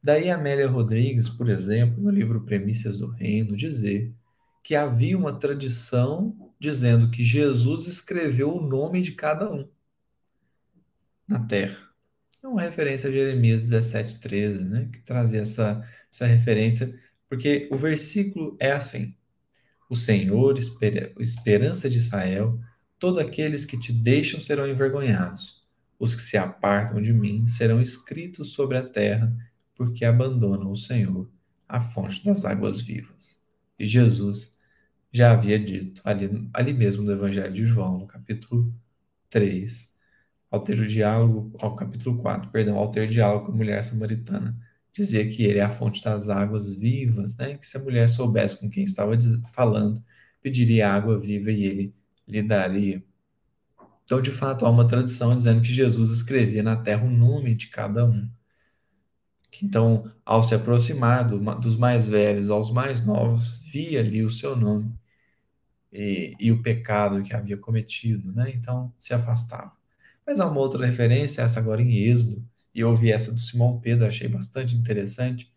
Daí 0.02 0.30
Amélia 0.30 0.68
Rodrigues, 0.68 1.28
por 1.28 1.48
exemplo, 1.48 2.00
no 2.00 2.10
livro 2.10 2.44
Premissas 2.44 2.98
do 2.98 3.10
Reino, 3.10 3.56
dizer 3.56 4.14
que 4.62 4.74
havia 4.74 5.18
uma 5.18 5.32
tradição 5.32 6.52
dizendo 6.58 7.10
que 7.10 7.24
Jesus 7.24 7.86
escreveu 7.86 8.54
o 8.54 8.60
nome 8.60 9.02
de 9.02 9.12
cada 9.12 9.50
um 9.52 9.68
na 11.26 11.40
terra. 11.40 11.90
É 12.42 12.46
uma 12.46 12.62
referência 12.62 13.08
a 13.08 13.12
Jeremias 13.12 13.64
17, 13.64 14.20
13, 14.20 14.68
né? 14.68 14.88
que 14.92 15.00
trazia 15.00 15.40
essa, 15.40 15.84
essa 16.12 16.26
referência 16.26 16.98
porque 17.28 17.68
o 17.70 17.76
versículo 17.76 18.56
é 18.58 18.72
assim: 18.72 19.14
O 19.88 19.96
Senhor, 19.96 20.56
esperança 21.18 21.88
de 21.88 21.96
Israel, 21.96 22.58
todos 22.98 23.20
aqueles 23.20 23.64
que 23.64 23.78
te 23.78 23.92
deixam 23.92 24.40
serão 24.40 24.68
envergonhados. 24.68 25.60
Os 25.98 26.14
que 26.14 26.22
se 26.22 26.36
apartam 26.36 27.00
de 27.00 27.12
mim 27.12 27.46
serão 27.46 27.80
escritos 27.80 28.52
sobre 28.52 28.76
a 28.76 28.86
terra, 28.86 29.34
porque 29.74 30.04
abandonam 30.04 30.70
o 30.70 30.76
Senhor, 30.76 31.28
a 31.68 31.80
fonte 31.80 32.24
das 32.24 32.44
águas 32.44 32.80
vivas. 32.80 33.42
E 33.78 33.86
Jesus 33.86 34.56
já 35.12 35.32
havia 35.32 35.58
dito 35.58 36.02
ali, 36.04 36.48
ali 36.52 36.72
mesmo 36.74 37.02
no 37.02 37.12
Evangelho 37.12 37.52
de 37.52 37.64
João, 37.64 37.98
no 38.00 38.06
capítulo 38.06 38.72
3, 39.30 39.94
ao 40.50 40.60
ter 40.60 40.78
o 40.78 40.86
diálogo, 40.86 41.56
ao 41.60 41.74
capítulo 41.74 42.18
4, 42.18 42.50
perdão, 42.50 42.76
ao 42.76 42.90
ter 42.90 43.08
diálogo 43.08 43.46
com 43.46 43.52
a 43.52 43.56
mulher 43.56 43.82
samaritana 43.82 44.56
dizia 44.96 45.28
que 45.28 45.44
ele 45.44 45.58
é 45.58 45.62
a 45.62 45.70
fonte 45.70 46.02
das 46.02 46.28
águas 46.28 46.74
vivas, 46.74 47.36
né? 47.36 47.56
Que 47.58 47.66
se 47.66 47.76
a 47.76 47.80
mulher 47.80 48.08
soubesse 48.08 48.60
com 48.60 48.70
quem 48.70 48.84
estava 48.84 49.12
falando, 49.52 50.02
pediria 50.42 50.92
água 50.92 51.18
viva 51.18 51.50
e 51.50 51.64
ele 51.64 51.94
lhe 52.26 52.42
daria. 52.42 53.04
Então, 54.04 54.20
de 54.20 54.30
fato, 54.30 54.64
há 54.64 54.70
uma 54.70 54.86
tradição 54.86 55.36
dizendo 55.36 55.60
que 55.60 55.72
Jesus 55.72 56.10
escrevia 56.10 56.62
na 56.62 56.76
terra 56.76 57.04
o 57.04 57.10
nome 57.10 57.54
de 57.54 57.68
cada 57.68 58.06
um. 58.06 58.30
Então, 59.62 60.10
ao 60.24 60.42
se 60.42 60.54
aproximar 60.54 61.26
do, 61.26 61.38
dos 61.56 61.76
mais 61.76 62.06
velhos 62.06 62.50
aos 62.50 62.70
mais 62.70 63.04
novos, 63.04 63.58
via 63.70 64.00
ali 64.00 64.22
o 64.22 64.30
seu 64.30 64.54
nome 64.54 64.94
e, 65.92 66.34
e 66.38 66.52
o 66.52 66.62
pecado 66.62 67.22
que 67.22 67.34
havia 67.34 67.56
cometido, 67.56 68.32
né? 68.32 68.50
Então, 68.54 68.92
se 68.98 69.14
afastava. 69.14 69.72
Mas 70.26 70.40
há 70.40 70.46
uma 70.46 70.60
outra 70.60 70.84
referência, 70.84 71.42
essa 71.42 71.60
agora 71.60 71.82
em 71.82 71.96
Êxodo, 71.96 72.44
e 72.76 72.84
ouvi 72.84 73.10
essa 73.10 73.32
do 73.32 73.40
Simão 73.40 73.80
Pedro, 73.80 74.06
achei 74.06 74.28
bastante 74.28 74.76
interessante, 74.76 75.50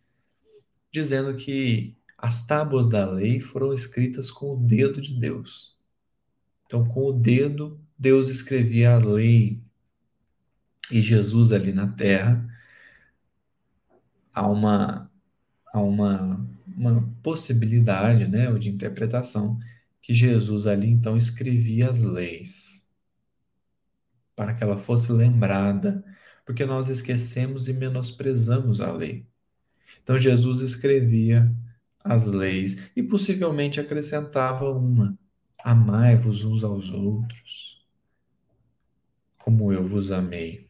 dizendo 0.89 1.35
que 1.35 1.97
as 2.17 2.47
tábuas 2.47 2.87
da 2.87 3.05
lei 3.05 3.41
foram 3.41 3.73
escritas 3.73 4.31
com 4.31 4.53
o 4.53 4.57
dedo 4.57 5.01
de 5.01 5.19
Deus. 5.19 5.77
Então, 6.65 6.85
com 6.85 7.07
o 7.07 7.11
dedo, 7.11 7.77
Deus 7.97 8.29
escrevia 8.29 8.95
a 8.95 8.97
lei. 8.97 9.61
E 10.89 11.01
Jesus 11.01 11.51
ali 11.51 11.73
na 11.73 11.87
terra, 11.87 12.47
há 14.33 14.47
uma, 14.47 15.11
há 15.73 15.81
uma, 15.81 16.49
uma 16.65 17.13
possibilidade 17.21 18.29
né, 18.29 18.49
de 18.53 18.69
interpretação 18.69 19.59
que 20.01 20.13
Jesus 20.13 20.65
ali 20.65 20.89
então 20.89 21.17
escrevia 21.17 21.89
as 21.89 22.01
leis 22.01 22.87
para 24.37 24.53
que 24.53 24.63
ela 24.63 24.77
fosse 24.77 25.11
lembrada 25.11 26.01
porque 26.49 26.65
nós 26.65 26.89
esquecemos 26.89 27.67
e 27.67 27.73
menosprezamos 27.73 28.81
a 28.81 28.91
lei. 28.91 29.23
Então 30.01 30.17
Jesus 30.17 30.61
escrevia 30.61 31.55
as 32.03 32.25
leis 32.25 32.89
e 32.95 33.03
possivelmente 33.03 33.79
acrescentava 33.79 34.67
uma: 34.71 35.15
amai-vos 35.63 36.43
uns 36.43 36.63
aos 36.63 36.89
outros, 36.89 37.85
como 39.37 39.71
eu 39.71 39.83
vos 39.83 40.11
amei. 40.11 40.67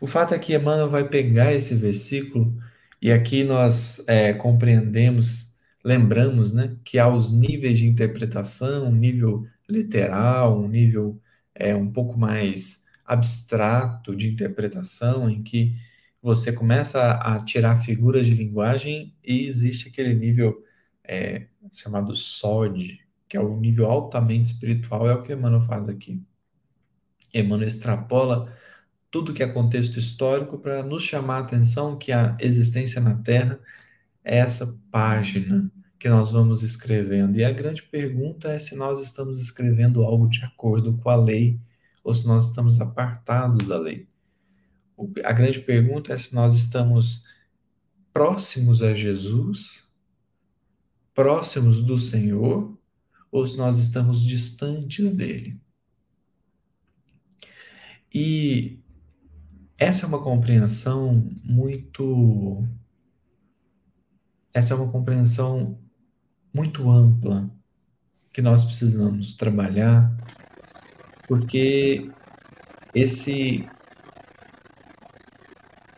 O 0.00 0.06
fato 0.06 0.32
é 0.32 0.38
que 0.38 0.54
Emmanuel 0.54 0.88
vai 0.88 1.06
pegar 1.06 1.52
esse 1.52 1.74
versículo 1.74 2.56
e 3.02 3.12
aqui 3.12 3.44
nós 3.44 4.02
é, 4.08 4.32
compreendemos, 4.32 5.54
lembramos, 5.84 6.54
né, 6.54 6.74
que 6.82 6.98
há 6.98 7.06
os 7.06 7.30
níveis 7.30 7.78
de 7.78 7.86
interpretação, 7.86 8.86
um 8.86 8.94
nível 8.94 9.46
literal, 9.68 10.58
um 10.58 10.66
nível 10.66 11.20
é, 11.54 11.76
um 11.76 11.92
pouco 11.92 12.18
mais 12.18 12.85
abstrato 13.06 14.14
de 14.14 14.28
interpretação, 14.28 15.30
em 15.30 15.42
que 15.42 15.74
você 16.22 16.52
começa 16.52 17.12
a, 17.12 17.42
tirar 17.44 17.76
figuras 17.78 18.26
de 18.26 18.34
linguagem 18.34 19.14
e 19.24 19.46
existe 19.46 19.88
aquele 19.88 20.14
nível 20.14 20.64
é, 21.04 21.46
chamado 21.72 22.14
SOD, 22.16 23.00
que 23.28 23.36
é 23.36 23.40
o 23.40 23.58
nível 23.60 23.86
altamente 23.86 24.52
espiritual, 24.52 25.08
é 25.08 25.14
o 25.14 25.22
que 25.22 25.32
Emmanuel 25.32 25.62
faz 25.62 25.88
aqui. 25.88 26.22
Emmanuel 27.32 27.68
extrapola 27.68 28.52
tudo 29.10 29.32
que 29.32 29.42
é 29.42 29.46
contexto 29.46 29.98
histórico 29.98 30.58
para 30.58 30.82
nos 30.82 31.02
chamar 31.02 31.36
a 31.36 31.40
atenção 31.40 31.96
que 31.96 32.12
a 32.12 32.36
existência 32.40 33.00
na 33.00 33.14
Terra 33.14 33.60
é 34.24 34.38
essa 34.38 34.78
página 34.90 35.70
que 35.98 36.08
nós 36.08 36.30
vamos 36.30 36.62
escrevendo. 36.62 37.38
E 37.38 37.44
a 37.44 37.52
grande 37.52 37.82
pergunta 37.82 38.50
é 38.50 38.58
se 38.58 38.74
nós 38.74 39.00
estamos 39.00 39.38
escrevendo 39.40 40.02
algo 40.02 40.28
de 40.28 40.44
acordo 40.44 40.96
com 40.98 41.08
a 41.08 41.16
lei 41.16 41.58
ou 42.06 42.14
se 42.14 42.24
nós 42.24 42.50
estamos 42.50 42.80
apartados 42.80 43.66
da 43.66 43.76
lei. 43.76 44.08
A 45.24 45.32
grande 45.32 45.58
pergunta 45.58 46.12
é 46.12 46.16
se 46.16 46.32
nós 46.32 46.54
estamos 46.54 47.26
próximos 48.12 48.80
a 48.80 48.94
Jesus, 48.94 49.90
próximos 51.12 51.82
do 51.82 51.98
Senhor, 51.98 52.78
ou 53.28 53.44
se 53.44 53.58
nós 53.58 53.78
estamos 53.78 54.22
distantes 54.22 55.10
dele. 55.10 55.60
E 58.14 58.78
essa 59.76 60.06
é 60.06 60.08
uma 60.08 60.22
compreensão 60.22 61.28
muito. 61.42 62.64
Essa 64.54 64.74
é 64.74 64.76
uma 64.76 64.92
compreensão 64.92 65.76
muito 66.54 66.88
ampla 66.88 67.50
que 68.32 68.40
nós 68.40 68.64
precisamos 68.64 69.34
trabalhar, 69.34 70.16
porque 71.26 72.10
esse 72.94 73.68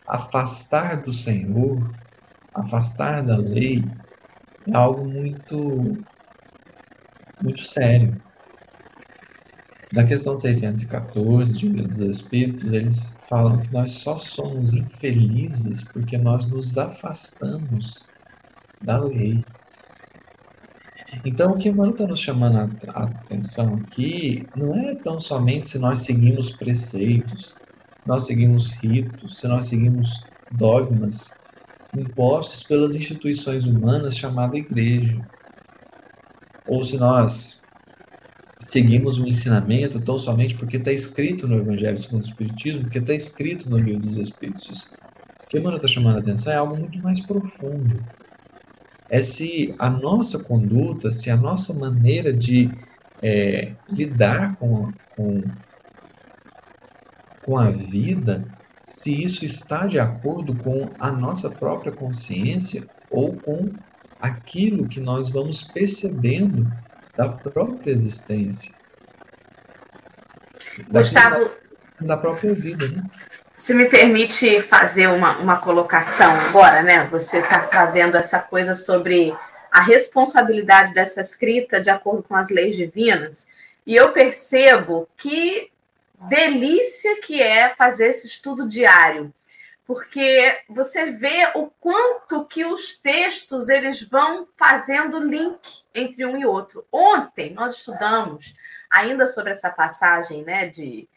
afastar 0.07 1.03
do 1.03 1.13
Senhor, 1.13 1.89
afastar 2.53 3.23
da 3.23 3.37
lei, 3.37 3.83
é 4.67 4.75
algo 4.75 5.07
muito, 5.07 5.97
muito 7.41 7.63
sério. 7.63 8.19
Na 9.93 10.03
questão 10.03 10.37
614 10.37 11.53
de 11.53 11.67
Livro 11.67 11.87
dos 11.87 11.99
Espíritos, 11.99 12.71
eles 12.73 13.17
falam 13.27 13.57
que 13.59 13.71
nós 13.71 13.91
só 13.91 14.17
somos 14.17 14.73
infelizes 14.73 15.83
porque 15.83 16.17
nós 16.17 16.45
nos 16.45 16.77
afastamos 16.77 18.05
da 18.81 18.97
lei. 18.97 19.43
Então, 21.25 21.51
o 21.51 21.57
que 21.57 21.69
Emmanuel 21.69 21.91
está 21.91 22.07
nos 22.07 22.19
chamando 22.19 22.57
a 22.87 23.03
atenção 23.03 23.75
aqui 23.75 24.45
não 24.55 24.75
é 24.75 24.95
tão 24.95 25.19
somente 25.19 25.69
se 25.69 25.79
nós 25.79 25.99
seguimos 25.99 26.51
preceitos, 26.51 27.55
nós 28.05 28.25
seguimos 28.25 28.71
ritos, 28.73 29.39
se 29.39 29.47
nós 29.47 29.65
seguimos 29.65 30.23
dogmas 30.51 31.31
impostos 31.97 32.63
pelas 32.63 32.95
instituições 32.95 33.65
humanas 33.65 34.17
chamada 34.17 34.57
igreja, 34.57 35.19
ou 36.67 36.83
se 36.83 36.97
nós 36.97 37.61
seguimos 38.61 39.17
um 39.17 39.25
ensinamento 39.25 39.99
tão 39.99 40.19
somente 40.19 40.55
porque 40.55 40.77
está 40.77 40.91
escrito 40.91 41.47
no 41.47 41.57
Evangelho 41.57 41.97
segundo 41.97 42.21
o 42.21 42.27
Espiritismo, 42.27 42.83
porque 42.83 42.99
está 42.99 43.13
escrito 43.13 43.69
no 43.69 43.77
Livro 43.77 44.01
dos 44.01 44.17
Espíritos. 44.17 44.91
O 45.43 45.47
que 45.49 45.57
Emmanuel 45.57 45.77
está 45.77 45.87
chamando 45.87 46.17
a 46.17 46.19
atenção 46.19 46.53
é 46.53 46.55
algo 46.55 46.77
muito 46.77 46.99
mais 46.99 47.19
profundo. 47.21 48.03
É 49.09 49.21
se 49.21 49.73
a 49.79 49.89
nossa 49.89 50.39
conduta, 50.39 51.11
se 51.11 51.29
a 51.29 51.35
nossa 51.35 51.73
maneira 51.73 52.31
de 52.31 52.69
é, 53.21 53.73
lidar 53.89 54.55
com, 54.57 54.91
com 55.15 55.41
com 57.49 57.57
a 57.57 57.71
vida, 57.71 58.43
se 58.83 59.23
isso 59.23 59.43
está 59.43 59.87
de 59.87 59.99
acordo 59.99 60.55
com 60.55 60.87
a 60.99 61.11
nossa 61.11 61.49
própria 61.49 61.91
consciência 61.91 62.87
ou 63.09 63.35
com 63.35 63.71
aquilo 64.21 64.87
que 64.87 64.99
nós 64.99 65.31
vamos 65.31 65.63
percebendo 65.63 66.71
da 67.17 67.27
própria 67.27 67.91
existência. 67.91 68.71
Gustavo, 70.91 71.49
da, 71.99 72.07
da 72.07 72.17
própria 72.17 72.53
vida, 72.53 72.87
né? 72.87 73.03
Se 73.59 73.73
me 73.73 73.89
permite 73.89 74.61
fazer 74.61 75.07
uma, 75.07 75.37
uma 75.37 75.59
colocação 75.59 76.31
agora, 76.47 76.81
né? 76.81 77.05
Você 77.11 77.39
está 77.39 77.59
trazendo 77.59 78.15
essa 78.15 78.39
coisa 78.39 78.73
sobre 78.73 79.35
a 79.69 79.81
responsabilidade 79.81 80.93
dessa 80.93 81.19
escrita 81.19 81.81
de 81.81 81.89
acordo 81.89 82.23
com 82.23 82.37
as 82.37 82.49
leis 82.49 82.77
divinas, 82.77 83.49
e 83.85 83.93
eu 83.93 84.13
percebo 84.13 85.09
que 85.17 85.69
delícia 86.29 87.19
que 87.19 87.43
é 87.43 87.67
fazer 87.75 88.07
esse 88.07 88.27
estudo 88.27 88.65
diário, 88.65 89.31
porque 89.85 90.61
você 90.69 91.07
vê 91.07 91.51
o 91.53 91.69
quanto 91.81 92.45
que 92.45 92.63
os 92.63 92.95
textos 92.95 93.67
eles 93.67 94.01
vão 94.01 94.47
fazendo 94.57 95.21
link 95.21 95.83
entre 95.93 96.25
um 96.25 96.37
e 96.37 96.45
outro. 96.45 96.85
Ontem 96.89 97.53
nós 97.53 97.75
estudamos 97.75 98.55
ainda 98.89 99.27
sobre 99.27 99.51
essa 99.51 99.69
passagem, 99.69 100.45
né, 100.45 100.67
de 100.67 101.09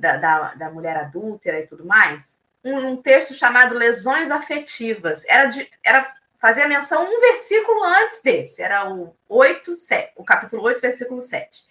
da, 0.00 0.16
da, 0.16 0.54
da 0.54 0.70
mulher 0.70 0.96
adúltera 0.96 1.60
e 1.60 1.66
tudo 1.66 1.84
mais, 1.84 2.40
um, 2.64 2.88
um, 2.88 2.96
texto 2.96 3.34
chamado 3.34 3.74
Lesões 3.74 4.30
Afetivas. 4.30 5.24
Era 5.26 5.46
de 5.46 5.70
era 5.84 6.12
fazia 6.40 6.66
menção 6.66 7.04
um 7.04 7.20
versículo 7.20 7.84
antes 7.84 8.22
desse, 8.22 8.62
era 8.62 8.90
o 8.90 9.14
8, 9.28 9.76
7, 9.76 10.12
o 10.16 10.24
capítulo 10.24 10.62
8, 10.62 10.80
versículo 10.80 11.20
7. 11.20 11.64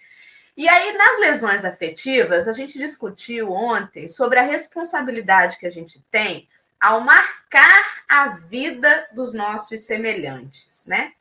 E 0.56 0.68
aí, 0.68 0.96
nas 0.96 1.20
lesões 1.20 1.66
afetivas, 1.66 2.48
a 2.48 2.52
gente 2.52 2.78
discutiu 2.78 3.52
ontem 3.52 4.08
sobre 4.08 4.38
a 4.38 4.44
responsabilidade 4.44 5.58
que 5.58 5.66
a 5.66 5.72
gente 5.72 6.04
tem 6.12 6.48
ao 6.80 7.02
marcar 7.02 8.04
a 8.08 8.30
vida 8.30 9.08
dos 9.12 9.34
nossos 9.34 9.86
semelhantes, 9.86 10.86
né? 10.86 11.14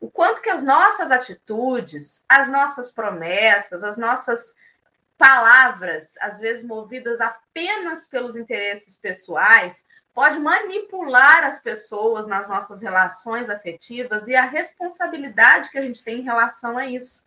O 0.00 0.10
quanto 0.10 0.42
que 0.42 0.50
as 0.50 0.62
nossas 0.62 1.10
atitudes, 1.10 2.24
as 2.28 2.48
nossas 2.48 2.90
promessas, 2.90 3.82
as 3.82 3.96
nossas 3.96 4.54
palavras, 5.16 6.14
às 6.20 6.38
vezes 6.38 6.64
movidas 6.64 7.20
apenas 7.20 8.06
pelos 8.06 8.36
interesses 8.36 8.96
pessoais, 8.96 9.84
pode 10.14 10.38
manipular 10.38 11.44
as 11.44 11.60
pessoas 11.60 12.26
nas 12.26 12.48
nossas 12.48 12.80
relações 12.82 13.48
afetivas 13.50 14.26
e 14.26 14.34
a 14.34 14.46
responsabilidade 14.46 15.70
que 15.70 15.78
a 15.78 15.82
gente 15.82 16.02
tem 16.02 16.20
em 16.20 16.24
relação 16.24 16.78
a 16.78 16.86
isso 16.86 17.26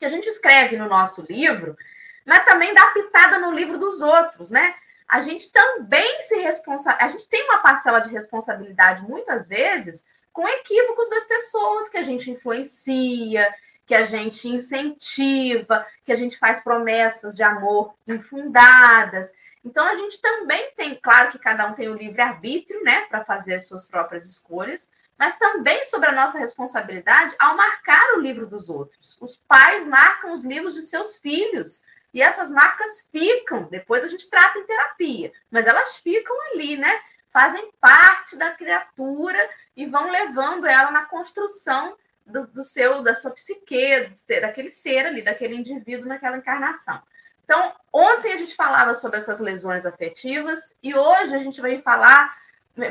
que 0.00 0.06
a 0.06 0.08
gente 0.08 0.26
escreve 0.26 0.78
no 0.78 0.88
nosso 0.88 1.24
livro, 1.28 1.76
mas 2.24 2.44
também 2.46 2.72
dá 2.72 2.86
pitada 2.90 3.38
no 3.38 3.52
livro 3.52 3.78
dos 3.78 4.00
outros, 4.00 4.50
né? 4.50 4.74
A 5.06 5.20
gente 5.20 5.52
também 5.52 6.20
se 6.22 6.36
responsabiliza, 6.36 7.04
a 7.04 7.08
gente 7.08 7.28
tem 7.28 7.44
uma 7.44 7.58
parcela 7.58 8.00
de 8.00 8.10
responsabilidade 8.10 9.02
muitas 9.02 9.46
vezes 9.46 10.06
com 10.32 10.48
equívocos 10.48 11.10
das 11.10 11.24
pessoas 11.24 11.88
que 11.88 11.98
a 11.98 12.02
gente 12.02 12.30
influencia, 12.30 13.54
que 13.90 13.94
a 13.96 14.04
gente 14.04 14.46
incentiva, 14.46 15.84
que 16.04 16.12
a 16.12 16.14
gente 16.14 16.38
faz 16.38 16.62
promessas 16.62 17.34
de 17.34 17.42
amor 17.42 17.92
infundadas. 18.06 19.32
Então 19.64 19.84
a 19.84 19.96
gente 19.96 20.20
também 20.20 20.70
tem, 20.76 20.94
claro 20.94 21.32
que 21.32 21.40
cada 21.40 21.66
um 21.66 21.74
tem 21.74 21.88
o 21.88 21.96
livre 21.96 22.22
arbítrio, 22.22 22.84
né, 22.84 23.06
para 23.06 23.24
fazer 23.24 23.56
as 23.56 23.66
suas 23.66 23.88
próprias 23.88 24.24
escolhas, 24.26 24.92
mas 25.18 25.40
também 25.40 25.82
sobre 25.82 26.08
a 26.08 26.12
nossa 26.12 26.38
responsabilidade 26.38 27.34
ao 27.36 27.56
marcar 27.56 28.14
o 28.14 28.20
livro 28.20 28.46
dos 28.46 28.70
outros. 28.70 29.18
Os 29.20 29.42
pais 29.48 29.88
marcam 29.88 30.32
os 30.32 30.44
livros 30.44 30.74
de 30.74 30.82
seus 30.82 31.16
filhos 31.16 31.82
e 32.14 32.22
essas 32.22 32.52
marcas 32.52 33.08
ficam, 33.10 33.64
depois 33.64 34.04
a 34.04 34.08
gente 34.08 34.30
trata 34.30 34.56
em 34.60 34.66
terapia, 34.66 35.32
mas 35.50 35.66
elas 35.66 35.96
ficam 35.96 36.36
ali, 36.52 36.76
né? 36.76 36.96
Fazem 37.32 37.72
parte 37.80 38.36
da 38.36 38.52
criatura 38.52 39.50
e 39.76 39.84
vão 39.84 40.12
levando 40.12 40.64
ela 40.64 40.92
na 40.92 41.06
construção 41.06 41.96
do, 42.26 42.46
do 42.46 42.64
seu, 42.64 43.02
da 43.02 43.14
sua 43.14 43.32
psique, 43.32 44.10
daquele 44.40 44.70
ser 44.70 45.06
ali, 45.06 45.22
daquele 45.22 45.54
indivíduo 45.54 46.08
naquela 46.08 46.36
encarnação. 46.36 47.00
Então, 47.44 47.74
ontem 47.92 48.32
a 48.32 48.36
gente 48.36 48.54
falava 48.54 48.94
sobre 48.94 49.18
essas 49.18 49.40
lesões 49.40 49.84
afetivas 49.84 50.76
e 50.82 50.94
hoje 50.94 51.34
a 51.34 51.38
gente 51.38 51.60
vai 51.60 51.82
falar 51.82 52.38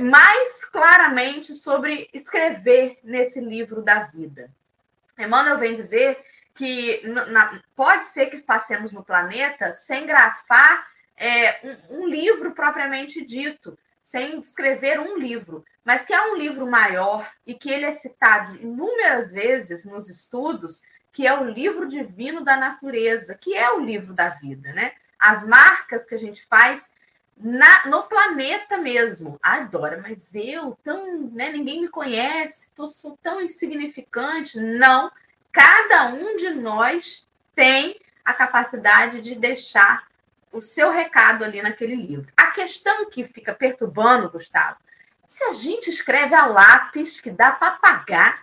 mais 0.02 0.66
claramente 0.66 1.56
sobre 1.56 2.10
escrever 2.14 3.00
nesse 3.04 3.40
livro 3.40 3.82
da 3.82 4.04
vida. 4.04 4.52
Emmanuel 5.18 5.58
vem 5.58 5.76
dizer 5.76 6.22
que 6.54 7.02
na, 7.08 7.62
pode 7.76 8.06
ser 8.06 8.26
que 8.26 8.42
passemos 8.42 8.92
no 8.92 9.04
planeta 9.04 9.72
sem 9.72 10.06
grafar 10.06 10.88
é, 11.16 11.60
um, 11.90 12.02
um, 12.02 12.08
livro 12.08 12.52
propriamente 12.52 13.26
dito, 13.26 13.78
sem 14.10 14.40
escrever 14.40 15.00
um 15.00 15.20
livro, 15.20 15.64
mas 15.86 16.04
que 16.04 16.12
é 16.12 16.32
um 16.32 16.36
livro 16.36 16.66
maior 16.66 17.32
e 17.46 17.54
que 17.54 17.70
ele 17.70 17.86
é 17.86 17.92
citado 17.92 18.56
inúmeras 18.56 19.32
vezes 19.32 19.86
nos 19.86 20.10
estudos, 20.10 20.82
que 21.14 21.28
é 21.28 21.40
o 21.40 21.44
livro 21.44 21.88
divino 21.88 22.44
da 22.44 22.58
natureza, 22.58 23.38
que 23.40 23.54
é 23.54 23.72
o 23.72 23.80
livro 23.80 24.12
da 24.12 24.30
vida, 24.30 24.74
né? 24.74 24.94
As 25.20 25.46
marcas 25.46 26.08
que 26.08 26.16
a 26.16 26.18
gente 26.18 26.44
faz 26.48 26.92
na, 27.38 27.86
no 27.86 28.02
planeta 28.02 28.80
mesmo. 28.80 29.38
Adora, 29.44 30.02
mas 30.02 30.34
eu, 30.34 30.76
tão, 30.84 31.30
né, 31.32 31.52
ninguém 31.52 31.82
me 31.82 31.88
conhece, 31.88 32.72
tô, 32.74 32.88
sou 32.88 33.16
tão 33.22 33.40
insignificante. 33.40 34.60
Não, 34.60 35.12
cada 35.52 36.08
um 36.16 36.36
de 36.36 36.50
nós 36.50 37.30
tem 37.54 38.00
a 38.26 38.34
capacidade 38.34 39.22
de 39.22 39.36
deixar 39.36 40.10
o 40.52 40.64
seu 40.64 40.92
recado 40.92 41.44
ali 41.44 41.62
naquele 41.62 41.96
livro. 41.96 42.34
A 42.50 42.52
questão 42.52 43.08
que 43.12 43.26
fica 43.26 43.54
perturbando, 43.54 44.32
Gustavo, 44.32 44.78
se 45.24 45.44
a 45.44 45.54
gente 45.54 45.88
escreve 45.88 46.34
a 46.34 46.48
lápis 46.48 47.22
que 47.22 47.30
dá 47.30 47.52
para 47.52 47.76
apagar 47.76 48.42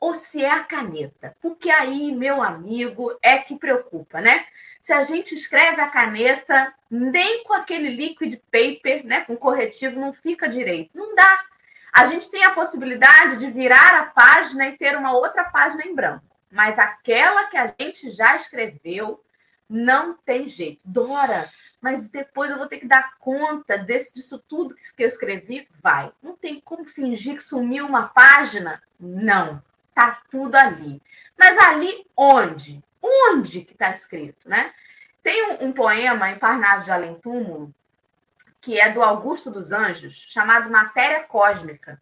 ou 0.00 0.16
se 0.16 0.44
é 0.44 0.50
a 0.50 0.64
caneta. 0.64 1.36
Porque 1.40 1.70
aí, 1.70 2.10
meu 2.10 2.42
amigo, 2.42 3.16
é 3.22 3.38
que 3.38 3.56
preocupa, 3.56 4.20
né? 4.20 4.44
Se 4.80 4.92
a 4.92 5.04
gente 5.04 5.32
escreve 5.32 5.80
a 5.80 5.88
caneta, 5.88 6.74
nem 6.90 7.44
com 7.44 7.52
aquele 7.52 7.90
liquid 7.90 8.34
paper, 8.50 9.06
né, 9.06 9.20
com 9.20 9.36
corretivo, 9.36 10.00
não 10.00 10.12
fica 10.12 10.48
direito. 10.48 10.90
Não 10.92 11.14
dá. 11.14 11.44
A 11.92 12.06
gente 12.06 12.28
tem 12.28 12.42
a 12.42 12.50
possibilidade 12.50 13.36
de 13.36 13.48
virar 13.48 13.94
a 13.94 14.06
página 14.06 14.66
e 14.66 14.76
ter 14.76 14.96
uma 14.96 15.12
outra 15.12 15.44
página 15.44 15.86
em 15.86 15.94
branco. 15.94 16.24
Mas 16.50 16.80
aquela 16.80 17.44
que 17.44 17.56
a 17.56 17.72
gente 17.78 18.10
já 18.10 18.34
escreveu, 18.34 19.22
não 19.68 20.14
tem 20.14 20.48
jeito. 20.48 20.82
Dora, 20.84 21.50
mas 21.80 22.08
depois 22.08 22.50
eu 22.50 22.58
vou 22.58 22.66
ter 22.66 22.78
que 22.78 22.86
dar 22.86 23.16
conta 23.18 23.76
desse, 23.78 24.14
disso 24.14 24.42
tudo 24.48 24.74
que 24.74 25.02
eu 25.02 25.08
escrevi? 25.08 25.68
Vai. 25.82 26.12
Não 26.22 26.36
tem 26.36 26.60
como 26.60 26.84
fingir 26.84 27.36
que 27.36 27.42
sumiu 27.42 27.86
uma 27.86 28.08
página? 28.08 28.82
Não. 28.98 29.62
Tá 29.94 30.22
tudo 30.30 30.54
ali. 30.56 31.02
Mas 31.38 31.58
ali 31.58 32.06
onde? 32.16 32.82
Onde 33.02 33.62
que 33.62 33.72
está 33.72 33.90
escrito, 33.90 34.48
né? 34.48 34.72
Tem 35.22 35.52
um, 35.52 35.66
um, 35.66 35.72
poema 35.72 36.30
em 36.30 36.38
Parnaso 36.38 36.84
de 36.84 36.92
Além 36.92 37.18
Túmulo, 37.20 37.74
que 38.60 38.78
é 38.78 38.90
do 38.90 39.02
Augusto 39.02 39.50
dos 39.50 39.72
Anjos, 39.72 40.26
chamado 40.28 40.70
Matéria 40.70 41.24
Cósmica. 41.24 42.00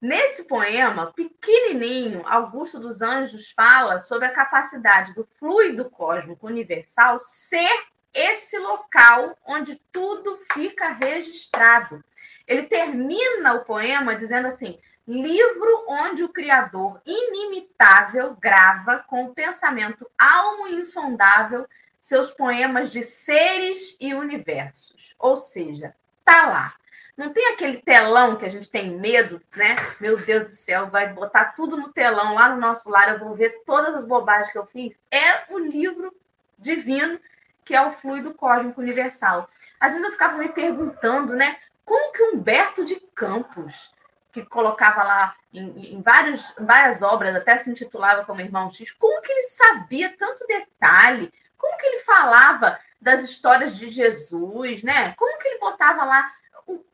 Nesse 0.00 0.44
poema, 0.44 1.12
pequenininho, 1.12 2.26
Augusto 2.26 2.80
dos 2.80 3.02
Anjos 3.02 3.50
fala 3.50 3.98
sobre 3.98 4.26
a 4.26 4.32
capacidade 4.32 5.14
do 5.14 5.28
fluido 5.38 5.90
cósmico 5.90 6.46
universal 6.46 7.18
ser 7.18 7.84
esse 8.14 8.58
local 8.58 9.36
onde 9.46 9.80
tudo 9.92 10.40
fica 10.54 10.88
registrado. 10.92 12.02
Ele 12.46 12.62
termina 12.62 13.52
o 13.52 13.64
poema 13.64 14.16
dizendo 14.16 14.48
assim: 14.48 14.78
livro 15.06 15.84
onde 15.86 16.24
o 16.24 16.30
Criador 16.30 17.02
inimitável 17.04 18.34
grava 18.40 19.00
com 19.00 19.24
o 19.24 19.34
pensamento 19.34 20.10
almo 20.18 20.68
insondável 20.68 21.66
seus 22.00 22.30
poemas 22.30 22.90
de 22.90 23.04
seres 23.04 23.98
e 24.00 24.14
universos. 24.14 25.14
Ou 25.18 25.36
seja, 25.36 25.94
tá 26.24 26.46
lá. 26.46 26.79
Não 27.16 27.32
tem 27.32 27.52
aquele 27.52 27.78
telão 27.78 28.36
que 28.36 28.44
a 28.44 28.48
gente 28.48 28.70
tem 28.70 28.90
medo, 28.90 29.40
né? 29.54 29.76
Meu 30.00 30.16
Deus 30.16 30.44
do 30.44 30.54
céu, 30.54 30.88
vai 30.88 31.12
botar 31.12 31.52
tudo 31.56 31.76
no 31.76 31.92
telão 31.92 32.34
lá 32.34 32.48
no 32.48 32.60
nosso 32.60 32.88
lar, 32.88 33.10
eu 33.10 33.18
vou 33.18 33.34
ver 33.34 33.62
todas 33.66 33.94
as 33.94 34.06
bobagens 34.06 34.52
que 34.52 34.58
eu 34.58 34.66
fiz. 34.66 34.98
É 35.10 35.52
o 35.52 35.58
livro 35.58 36.14
divino 36.58 37.20
que 37.64 37.74
é 37.74 37.86
o 37.86 37.92
fluido 37.92 38.34
cósmico 38.34 38.80
universal. 38.80 39.46
Às 39.78 39.92
vezes 39.92 40.06
eu 40.06 40.12
ficava 40.12 40.36
me 40.36 40.48
perguntando, 40.48 41.34
né? 41.34 41.56
Como 41.84 42.12
que 42.12 42.22
Humberto 42.22 42.84
de 42.84 42.96
Campos 43.14 43.94
que 44.32 44.44
colocava 44.44 45.02
lá 45.02 45.36
em, 45.52 45.94
em, 45.94 46.02
vários, 46.02 46.56
em 46.58 46.64
várias 46.64 47.02
obras, 47.02 47.34
até 47.34 47.56
se 47.56 47.70
intitulava 47.70 48.24
como 48.24 48.40
Irmão 48.40 48.70
X, 48.70 48.92
como 48.92 49.20
que 49.22 49.32
ele 49.32 49.42
sabia 49.42 50.16
tanto 50.16 50.46
detalhe? 50.46 51.32
Como 51.58 51.76
que 51.76 51.86
ele 51.86 51.98
falava 52.00 52.78
das 53.00 53.22
histórias 53.22 53.76
de 53.76 53.90
Jesus, 53.90 54.82
né? 54.82 55.14
Como 55.16 55.38
que 55.38 55.48
ele 55.48 55.58
botava 55.58 56.04
lá 56.04 56.30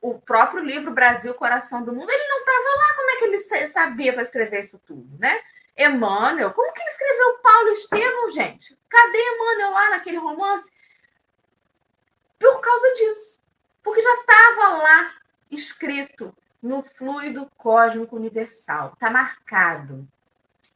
o, 0.00 0.18
próprio 0.18 0.62
livro 0.62 0.92
Brasil, 0.92 1.34
Coração 1.34 1.82
do 1.82 1.92
Mundo? 1.92 2.10
Ele 2.10 2.28
não 2.28 2.38
estava 2.40 2.78
lá, 2.78 2.94
como 2.94 3.10
é 3.10 3.16
que 3.16 3.24
ele 3.24 3.38
sabia 3.68 4.12
para 4.12 4.22
escrever 4.22 4.60
isso 4.60 4.78
tudo, 4.86 5.18
né? 5.18 5.40
Emmanuel, 5.76 6.52
como 6.52 6.72
que 6.72 6.80
ele 6.80 6.88
escreveu 6.88 7.38
Paulo 7.38 7.68
Estevão, 7.68 8.30
gente? 8.30 8.78
Cadê 8.88 9.18
Emmanuel 9.18 9.70
lá 9.72 9.90
naquele 9.90 10.18
romance? 10.18 10.72
Por 12.38 12.60
causa 12.60 12.92
disso. 12.94 13.44
Porque 13.82 14.00
já 14.00 14.14
estava 14.14 14.76
lá 14.78 15.14
escrito 15.50 16.36
no 16.62 16.82
fluido 16.82 17.50
cósmico 17.56 18.16
universal. 18.16 18.92
Está 18.94 19.10
marcado. 19.10 20.08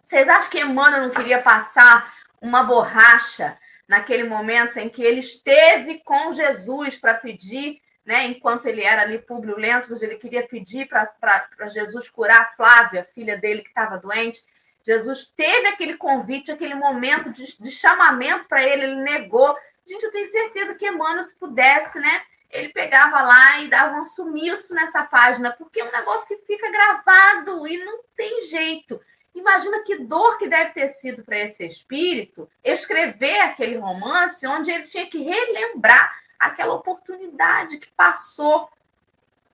Vocês 0.03 0.29
acham 0.29 0.51
que 0.51 0.61
Emmanuel 0.61 1.03
não 1.03 1.11
queria 1.11 1.41
passar 1.41 2.15
uma 2.41 2.63
borracha 2.63 3.59
naquele 3.89 4.25
momento 4.25 4.77
em 4.77 4.89
que 4.89 5.03
ele 5.03 5.21
esteve 5.21 6.01
com 6.05 6.33
Jesus 6.33 6.97
para 6.97 7.15
pedir, 7.15 7.83
né, 8.05 8.25
enquanto 8.25 8.67
ele 8.67 8.83
era 8.83 9.03
ali 9.03 9.19
Públio 9.19 9.57
Lentulus, 9.57 10.03
ele 10.03 10.17
queria 10.17 10.47
pedir 10.47 10.89
para 10.89 11.69
Jesus 11.69 12.09
curar 12.09 12.41
a 12.41 12.57
Flávia, 12.57 13.07
filha 13.15 13.37
dele 13.37 13.63
que 13.63 13.69
estava 13.69 13.99
doente. 13.99 14.43
Jesus 14.85 15.33
teve 15.37 15.69
aquele 15.69 15.97
convite, 15.97 16.51
aquele 16.51 16.75
momento 16.75 17.33
de, 17.33 17.57
de 17.59 17.71
chamamento 17.71 18.49
para 18.49 18.63
ele, 18.63 18.85
ele 18.85 19.03
negou. 19.03 19.57
Gente, 19.87 20.05
eu 20.05 20.13
tenho 20.13 20.27
certeza 20.27 20.75
que 20.75 20.87
Emmanuel, 20.87 21.23
se 21.23 21.39
pudesse, 21.39 22.01
né, 22.01 22.23
ele 22.51 22.71
pegava 22.71 23.21
lá 23.23 23.61
e 23.61 23.69
dava 23.69 24.01
um 24.01 24.05
sumiço 24.05 24.75
nessa 24.75 25.05
página, 25.05 25.53
porque 25.53 25.81
é 25.81 25.85
um 25.85 25.93
negócio 25.93 26.27
que 26.27 26.39
fica 26.47 26.71
gravado 26.71 27.67
e 27.69 27.79
não 27.85 28.03
tem 28.17 28.45
jeito. 28.47 29.01
Imagina 29.35 29.85
que 29.85 29.99
dor 29.99 30.39
que 30.39 30.49
deve 30.49 30.73
ter 30.73 30.89
sido 30.89 31.23
para 31.23 31.39
esse 31.39 31.65
espírito 31.65 32.51
escrever 32.65 33.41
aquele 33.41 33.77
romance 33.77 34.45
onde 34.47 34.71
ele 34.71 34.85
tinha 34.85 35.07
que 35.07 35.23
relembrar 35.23 36.21
aquela 36.41 36.75
oportunidade 36.75 37.79
que 37.79 37.93
passou 37.93 38.69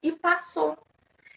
e 0.01 0.11
passou. 0.13 0.77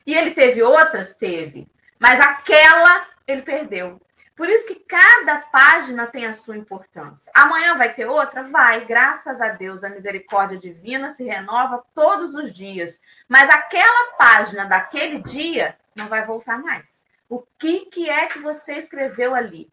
E 0.06 0.14
ele 0.14 0.30
teve 0.30 0.62
outras? 0.62 1.14
Teve. 1.14 1.68
Mas 1.98 2.20
aquela 2.20 3.06
ele 3.26 3.42
perdeu. 3.42 4.00
Por 4.34 4.48
isso 4.48 4.66
que 4.66 4.76
cada 4.76 5.36
página 5.36 6.06
tem 6.06 6.24
a 6.24 6.32
sua 6.32 6.56
importância. 6.56 7.30
Amanhã 7.34 7.76
vai 7.76 7.92
ter 7.92 8.06
outra? 8.06 8.42
Vai, 8.42 8.86
graças 8.86 9.38
a 9.40 9.48
Deus, 9.48 9.84
a 9.84 9.90
misericórdia 9.90 10.56
divina 10.56 11.10
se 11.10 11.24
renova 11.24 11.84
todos 11.94 12.34
os 12.34 12.52
dias. 12.52 13.02
Mas 13.28 13.50
aquela 13.50 14.12
página 14.12 14.64
daquele 14.64 15.20
dia 15.20 15.76
não 15.94 16.08
vai 16.08 16.24
voltar 16.24 16.58
mais. 16.58 17.06
O 17.28 17.44
que, 17.58 17.86
que 17.86 18.08
é 18.08 18.28
que 18.28 18.38
você 18.38 18.76
escreveu 18.76 19.34
ali? 19.34 19.70